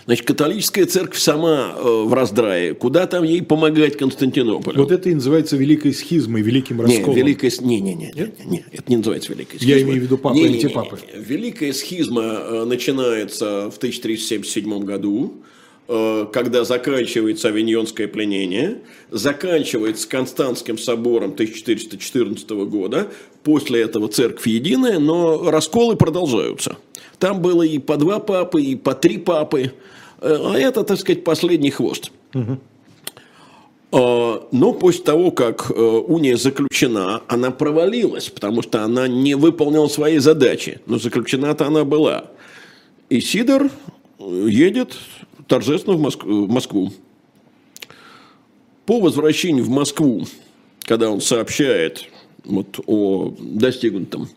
Значит, 0.04 0.26
католическая 0.26 0.86
церковь 0.86 1.18
сама 1.18 1.74
э, 1.76 2.02
в 2.04 2.12
раздрае. 2.12 2.74
Куда 2.74 3.06
там 3.06 3.24
ей 3.24 3.42
помогать 3.42 3.96
Константинополю? 3.96 4.78
Вот 4.78 4.90
это 4.90 5.10
и 5.10 5.14
называется 5.14 5.56
великой 5.56 5.92
схизмой, 5.94 6.42
великим 6.42 6.80
расколом. 6.80 7.14
Не, 7.16 7.22
великая... 7.22 7.52
не, 7.60 7.80
не, 7.80 7.94
не, 7.94 8.12
не, 8.14 8.32
не, 8.44 8.64
это 8.72 8.84
не 8.88 8.96
называется 8.96 9.32
великой 9.32 9.56
схизмой. 9.56 9.78
Я 9.78 9.82
имею 9.82 10.00
в 10.00 10.02
виду 10.04 10.18
папы 10.18 10.38
и 10.38 10.46
антипапы. 10.46 10.98
Великая 11.14 11.72
схизма 11.72 12.22
э, 12.22 12.64
начинается 12.64 13.70
в 13.70 13.76
1377 13.76 14.84
году. 14.84 15.34
Э, 15.88 16.26
когда 16.32 16.64
заканчивается 16.64 17.48
Авиньонское 17.48 18.08
пленение, 18.08 18.78
заканчивается 19.10 20.08
Константским 20.08 20.78
собором 20.78 21.32
1414 21.32 22.50
года, 22.50 23.08
после 23.42 23.82
этого 23.82 24.08
церковь 24.08 24.46
единая, 24.46 24.98
но 24.98 25.50
расколы 25.50 25.96
продолжаются. 25.96 26.76
Там 27.18 27.40
было 27.40 27.62
и 27.62 27.78
по 27.78 27.96
два 27.96 28.18
папы, 28.18 28.62
и 28.62 28.76
по 28.76 28.94
три 28.94 29.18
папы, 29.18 29.72
а 30.20 30.54
это, 30.56 30.84
так 30.84 30.98
сказать, 30.98 31.24
последний 31.24 31.70
хвост. 31.70 32.10
Угу. 32.34 32.58
Но 33.92 34.72
после 34.72 35.04
того, 35.04 35.30
как 35.32 35.70
э, 35.70 35.74
уния 35.74 36.36
заключена, 36.36 37.22
она 37.28 37.50
провалилась, 37.50 38.30
потому 38.30 38.62
что 38.62 38.84
она 38.84 39.06
не 39.06 39.34
выполнила 39.34 39.86
свои 39.86 40.16
задачи. 40.16 40.80
Но 40.86 40.98
заключена-то 40.98 41.66
она 41.66 41.84
была. 41.84 42.30
И 43.10 43.20
Сидор 43.20 43.70
едет 44.18 44.96
торжественно 45.52 45.96
в 45.98 46.48
Москву. 46.48 46.90
По 48.86 49.00
возвращении 49.00 49.60
в 49.60 49.68
Москву, 49.68 50.24
когда 50.80 51.10
он 51.10 51.20
сообщает 51.20 52.06
вот 52.46 52.80
о 52.86 53.34
достигнутом, 53.38 54.30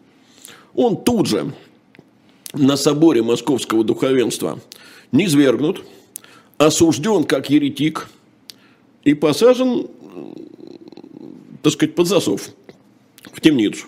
он 0.73 1.01
тут 1.01 1.27
же 1.27 1.53
на 2.51 2.75
соборе 2.75 3.23
московского 3.23 3.85
духовенства 3.85 4.59
низвергнут, 5.13 5.85
осужден 6.57 7.23
как 7.23 7.49
еретик– 7.49 8.09
и 9.05 9.13
посажен, 9.13 9.87
так 11.61 11.71
сказать, 11.71 11.95
под 11.95 12.07
засов 12.07 12.49
в 13.31 13.39
темницу. 13.39 13.85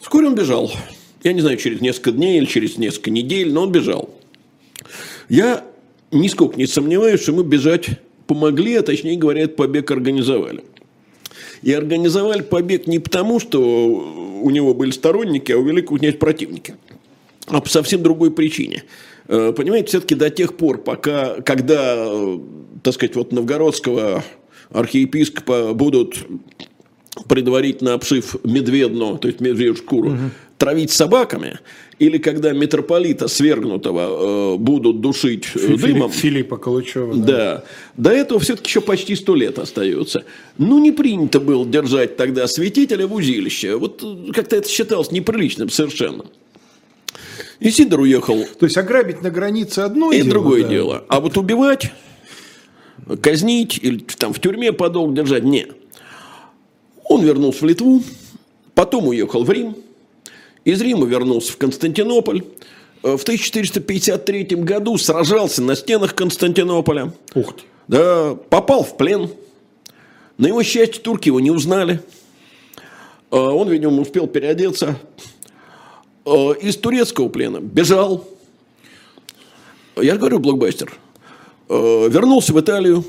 Вскоре 0.00 0.28
он 0.28 0.34
бежал. 0.34 0.70
Я 1.24 1.32
не 1.32 1.40
знаю, 1.40 1.56
через 1.56 1.80
несколько 1.80 2.12
дней 2.12 2.38
или 2.38 2.44
через 2.44 2.76
несколько 2.76 3.10
недель, 3.10 3.52
но 3.52 3.62
он 3.62 3.72
бежал. 3.72 4.10
Я 5.28 5.64
нисколько 6.10 6.56
не 6.56 6.66
сомневаюсь, 6.66 7.20
что 7.20 7.32
мы 7.32 7.42
бежать 7.42 7.90
помогли, 8.26 8.76
а 8.76 8.82
точнее 8.82 9.16
говоря, 9.16 9.42
этот 9.42 9.56
побег 9.56 9.90
организовали. 9.90 10.64
И 11.62 11.72
организовали 11.72 12.42
побег 12.42 12.86
не 12.86 12.98
потому, 12.98 13.40
что 13.40 13.60
у 14.42 14.50
него 14.50 14.74
были 14.74 14.90
сторонники, 14.90 15.52
а 15.52 15.58
у 15.58 15.64
великого 15.64 15.98
князя 15.98 16.16
противники, 16.16 16.76
а 17.46 17.60
по 17.60 17.68
совсем 17.68 18.02
другой 18.02 18.30
причине. 18.30 18.84
Э, 19.28 19.52
понимаете, 19.56 19.88
все-таки 19.88 20.14
до 20.14 20.30
тех 20.30 20.56
пор, 20.56 20.78
пока, 20.78 21.40
когда 21.42 22.08
так 22.82 22.94
сказать, 22.94 23.16
вот 23.16 23.32
новгородского 23.32 24.22
архиепископа 24.70 25.72
будут 25.74 26.24
предварительно 27.28 27.94
обшив 27.94 28.36
медведну, 28.44 29.18
то 29.18 29.28
есть 29.28 29.40
медвежью 29.40 29.76
шкуру, 29.76 30.10
угу. 30.10 30.18
Травить 30.58 30.90
собаками, 30.90 31.60
или 31.98 32.18
когда 32.18 32.52
митрополита 32.52 33.28
свергнутого 33.28 34.54
э, 34.54 34.56
будут 34.58 35.00
душить 35.00 35.46
э, 35.54 35.76
дымом. 35.76 36.10
Филиппа 36.10 36.56
Калычева. 36.56 37.14
Да. 37.14 37.26
да. 37.26 37.64
До 37.96 38.10
этого 38.10 38.40
все-таки 38.40 38.68
еще 38.68 38.80
почти 38.80 39.16
сто 39.16 39.34
лет 39.34 39.58
остается. 39.58 40.24
Ну, 40.58 40.78
не 40.78 40.92
принято 40.92 41.40
было 41.40 41.64
держать 41.66 42.16
тогда 42.16 42.46
святителя 42.46 43.06
в 43.06 43.14
узилище. 43.14 43.76
Вот 43.76 44.02
э, 44.02 44.32
как-то 44.32 44.56
это 44.56 44.68
считалось 44.68 45.10
неприличным 45.10 45.70
совершенно. 45.70 46.26
И 47.60 47.70
Сидор 47.70 48.00
уехал. 48.00 48.44
То 48.58 48.66
есть 48.66 48.76
ограбить 48.76 49.22
на 49.22 49.30
границе 49.30 49.80
одно 49.80 50.12
и 50.12 50.16
дело. 50.16 50.26
И 50.26 50.30
другое 50.30 50.62
да. 50.62 50.68
дело. 50.68 51.04
А 51.08 51.20
вот 51.20 51.38
убивать 51.38 51.90
казнить 53.22 53.78
или 53.82 53.98
там 53.98 54.32
в 54.32 54.40
тюрьме 54.40 54.72
подолгу 54.72 55.14
держать. 55.14 55.44
Нет. 55.44 55.70
Он 57.04 57.24
вернулся 57.24 57.64
в 57.64 57.68
Литву, 57.68 58.02
потом 58.74 59.08
уехал 59.08 59.44
в 59.44 59.50
Рим, 59.50 59.76
из 60.66 60.80
Рима 60.80 61.06
вернулся 61.06 61.52
в 61.52 61.58
Константинополь. 61.58 62.42
Э, 63.04 63.16
в 63.16 63.22
1453 63.22 64.56
году 64.56 64.98
сражался 64.98 65.62
на 65.62 65.76
стенах 65.76 66.14
Константинополя. 66.14 67.12
Ух 67.34 67.56
ты. 67.56 67.62
Да, 67.86 68.34
попал 68.50 68.82
в 68.82 68.96
плен. 68.96 69.30
На 70.38 70.48
его 70.48 70.64
счастье 70.64 71.00
турки 71.00 71.28
его 71.28 71.38
не 71.38 71.52
узнали. 71.52 72.00
Э, 73.30 73.36
он, 73.36 73.68
видимо, 73.68 74.02
успел 74.02 74.26
переодеться. 74.26 74.98
Э, 76.24 76.30
из 76.60 76.76
турецкого 76.76 77.28
плена 77.28 77.60
бежал. 77.60 78.28
Я 79.96 80.16
говорю, 80.16 80.40
блокбастер– 80.40 80.92
вернулся 81.68 82.52
в 82.52 82.60
Италию. 82.60 83.04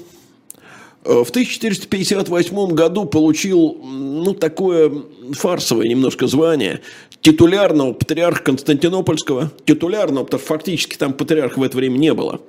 Э, 1.07 1.23
в 1.23 1.29
1458 1.29 2.67
году 2.73 3.05
получил 3.05 3.79
ну, 3.81 4.33
такое 4.33 4.91
фарсовое 5.31 5.87
немножко 5.87 6.27
звание 6.27 6.81
титулярного 7.21 7.93
патриарха 7.93 8.43
Константинопольского. 8.43 9.51
Титулярного, 9.65 10.25
потому 10.25 10.39
что 10.39 10.47
фактически 10.47 10.97
там 10.97 11.13
патриарха 11.13 11.59
в 11.59 11.63
это 11.63 11.77
время 11.77 11.97
не 11.97 12.13
было. 12.13 12.41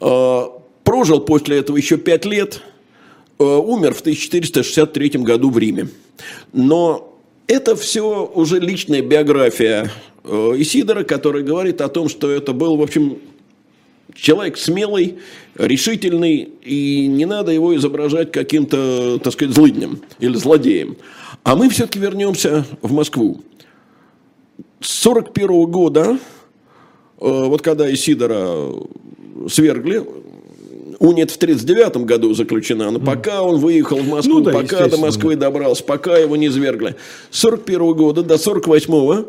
Э, 0.00 0.44
прожил 0.82 1.20
после 1.20 1.58
этого 1.58 1.76
еще 1.76 1.98
пять 1.98 2.24
лет. 2.24 2.62
Умер 3.38 3.94
в 3.94 4.00
1463 4.00 5.10
году 5.20 5.50
в 5.50 5.58
Риме. 5.58 5.88
Но 6.52 7.16
это 7.46 7.76
все 7.76 8.26
уже 8.34 8.58
личная 8.58 9.00
биография 9.00 9.92
Исидора, 10.24 11.04
который 11.04 11.44
говорит 11.44 11.80
о 11.80 11.88
том, 11.88 12.08
что 12.08 12.28
это 12.28 12.52
был, 12.52 12.76
в 12.76 12.82
общем, 12.82 13.18
человек 14.14 14.58
смелый, 14.58 15.18
решительный, 15.58 16.48
и 16.62 17.06
не 17.06 17.26
надо 17.26 17.52
его 17.52 17.76
изображать 17.76 18.32
каким-то, 18.32 19.18
так 19.18 19.32
сказать, 19.32 19.54
злыднем 19.54 20.00
или 20.20 20.34
злодеем. 20.36 20.96
А 21.42 21.56
мы 21.56 21.68
все-таки 21.68 21.98
вернемся 21.98 22.64
в 22.80 22.92
Москву. 22.92 23.42
С 24.80 25.06
1941 25.06 25.66
года, 25.70 26.00
э, 26.10 26.16
вот 27.20 27.62
когда 27.62 27.92
Исидора 27.92 28.72
свергли, 29.48 30.04
Унит 31.00 31.30
в 31.30 31.36
1939 31.36 32.06
году 32.06 32.34
заключена, 32.34 32.90
но 32.90 32.98
пока 32.98 33.42
он 33.42 33.58
выехал 33.58 33.98
в 33.98 34.08
Москву, 34.08 34.38
ну, 34.38 34.44
да, 34.46 34.52
пока 34.52 34.88
до 34.88 34.96
Москвы 34.96 35.36
добрался, 35.36 35.84
пока 35.84 36.16
его 36.18 36.34
не 36.36 36.50
свергли. 36.50 36.96
С 37.30 37.44
1941 37.44 37.94
года 37.94 38.22
до 38.22 38.34
1948 38.34 39.24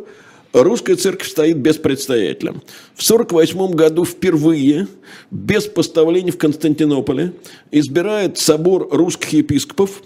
русская 0.54 0.96
церковь 0.96 1.30
стоит 1.30 1.58
без 1.58 1.78
предстоятеля. 1.78 2.54
В 2.96 3.04
1948 3.04 3.72
году 3.76 4.06
впервые, 4.06 4.88
без 5.32 5.66
поставлений 5.66 6.32
в 6.32 6.38
Константинополе, 6.38 7.34
избирает 7.72 8.38
собор 8.38 8.88
русских 8.92 9.34
епископов 9.34 10.02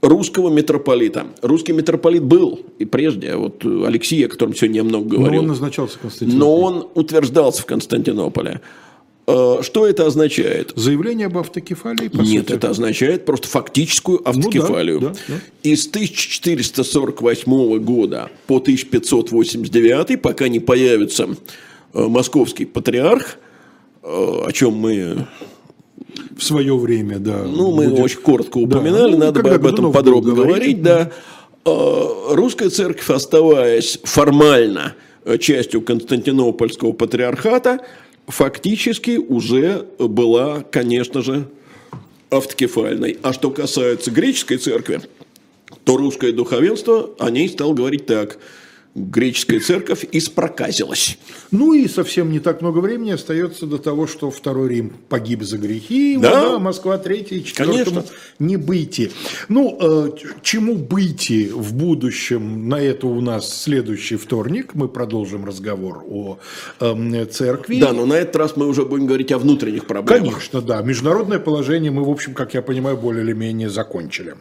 русского 0.00 0.50
митрополита. 0.50 1.26
Русский 1.42 1.72
митрополит 1.72 2.22
был 2.22 2.60
и 2.78 2.84
прежде, 2.84 3.34
вот 3.36 3.64
Алексей, 3.64 4.24
о 4.26 4.28
котором 4.28 4.54
сегодня 4.54 4.78
я 4.78 4.84
много 4.84 5.16
говорил. 5.16 5.32
Но 5.32 5.38
он 5.40 5.46
назначался 5.48 5.98
в 5.98 6.00
Константинополе. 6.00 6.38
Но 6.38 6.60
он 6.60 6.88
утверждался 6.94 7.62
в 7.62 7.66
Константинополе. 7.66 8.60
Э, 9.30 9.58
что 9.60 9.86
это 9.86 10.06
означает? 10.06 10.72
Заявление 10.74 11.26
об 11.26 11.36
автокефалии? 11.36 12.08
По 12.08 12.22
Нет, 12.22 12.46
сути. 12.46 12.56
это 12.56 12.70
означает 12.70 13.26
просто 13.26 13.46
фактическую 13.46 14.26
автокефалию. 14.26 15.00
Ну, 15.00 15.08
да, 15.08 15.12
да, 15.12 15.34
да. 15.34 15.70
Из 15.70 15.86
1448 15.86 17.78
года 17.80 18.30
по 18.46 18.56
1589, 18.56 20.22
пока 20.22 20.48
не 20.48 20.60
появится 20.60 21.28
э, 21.92 22.06
московский 22.06 22.64
патриарх, 22.64 23.36
э, 24.02 24.06
о 24.06 24.50
чем 24.52 24.76
мы 24.76 25.26
в 26.34 26.42
свое 26.42 26.74
время, 26.78 27.18
да. 27.18 27.42
Ну, 27.44 27.72
мы 27.72 27.88
будет... 27.88 28.00
очень 28.00 28.20
коротко 28.20 28.56
упоминали, 28.56 29.12
да. 29.12 29.18
ну, 29.18 29.24
надо 29.26 29.42
бы 29.42 29.50
об 29.50 29.66
этом 29.66 29.92
подробно 29.92 30.32
говорить, 30.32 30.82
да. 30.82 31.10
Русская 31.66 32.70
церковь, 32.70 33.10
оставаясь 33.10 33.98
формально 34.04 34.94
частью 35.38 35.82
Константинопольского 35.82 36.92
патриархата, 36.92 37.80
фактически 38.28 39.16
уже 39.18 39.86
была, 39.98 40.62
конечно 40.62 41.22
же, 41.22 41.48
автокефальной. 42.30 43.18
А 43.22 43.32
что 43.32 43.50
касается 43.50 44.10
греческой 44.10 44.58
церкви, 44.58 45.00
то 45.84 45.96
русское 45.96 46.32
духовенство 46.32 47.10
о 47.18 47.30
ней 47.30 47.48
стал 47.48 47.74
говорить 47.74 48.06
так– 48.06 48.38
греческая 48.98 49.60
церковь 49.60 50.04
испроказилась. 50.12 51.18
Ну 51.50 51.72
и 51.72 51.88
совсем 51.88 52.30
не 52.30 52.40
так 52.40 52.60
много 52.60 52.78
времени 52.78 53.12
остается 53.12 53.66
до 53.66 53.78
того, 53.78 54.06
что 54.06 54.30
Второй 54.30 54.68
Рим 54.68 54.92
погиб 55.08 55.42
за 55.42 55.58
грехи, 55.58 56.16
да? 56.16 56.56
а 56.56 56.58
Москва 56.58 56.98
Третий, 56.98 57.44
Четвертому 57.44 58.04
не 58.38 58.56
быть. 58.56 59.10
Ну, 59.48 59.78
э, 59.80 60.10
чему 60.42 60.74
быть 60.74 61.30
в 61.30 61.74
будущем, 61.74 62.68
на 62.68 62.80
это 62.80 63.06
у 63.06 63.20
нас 63.20 63.62
следующий 63.62 64.16
вторник, 64.16 64.74
мы 64.74 64.88
продолжим 64.88 65.44
разговор 65.44 66.04
о 66.08 66.38
э, 66.80 67.24
церкви. 67.26 67.80
Да, 67.80 67.92
но 67.92 68.06
на 68.06 68.14
этот 68.14 68.36
раз 68.36 68.56
мы 68.56 68.66
уже 68.66 68.84
будем 68.84 69.06
говорить 69.06 69.32
о 69.32 69.38
внутренних 69.38 69.86
проблемах. 69.86 70.32
Конечно, 70.32 70.60
да. 70.60 70.82
Международное 70.82 71.38
положение 71.38 71.90
мы, 71.90 72.04
в 72.04 72.10
общем, 72.10 72.34
как 72.34 72.54
я 72.54 72.62
понимаю, 72.62 72.96
более 72.96 73.24
или 73.24 73.32
менее 73.32 73.68
закончили. 73.68 74.34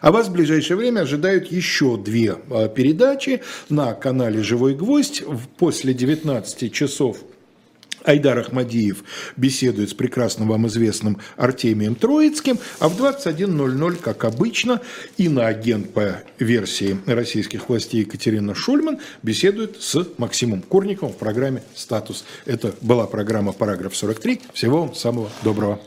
А 0.00 0.12
вас 0.12 0.28
в 0.28 0.32
ближайшее 0.32 0.76
время 0.76 1.00
ожидают 1.00 1.50
еще 1.50 1.96
две 1.96 2.36
а, 2.50 2.68
передачи 2.68 3.42
на 3.68 3.94
канале 3.94 4.42
«Живой 4.42 4.74
гвоздь» 4.74 5.22
после 5.58 5.94
19 5.94 6.72
часов 6.72 7.18
Айдар 8.04 8.38
Ахмадиев 8.38 9.04
беседует 9.36 9.90
с 9.90 9.94
прекрасно 9.94 10.46
вам 10.46 10.66
известным 10.66 11.18
Артемием 11.36 11.94
Троицким, 11.94 12.58
а 12.78 12.88
в 12.88 13.00
21.00, 13.00 13.96
как 13.96 14.24
обычно, 14.24 14.80
иноагент 15.16 15.92
по 15.92 16.22
версии 16.38 16.98
российских 17.06 17.68
властей 17.68 18.00
Екатерина 18.00 18.54
Шульман 18.54 18.98
беседует 19.22 19.80
с 19.80 20.06
Максимом 20.18 20.62
Курниковым 20.62 21.12
в 21.12 21.18
программе 21.18 21.62
«Статус». 21.74 22.24
Это 22.46 22.74
была 22.80 23.06
программа 23.06 23.52
«Параграф 23.52 23.92
43». 23.92 24.40
Всего 24.54 24.82
вам 24.82 24.94
самого 24.94 25.30
доброго. 25.42 25.80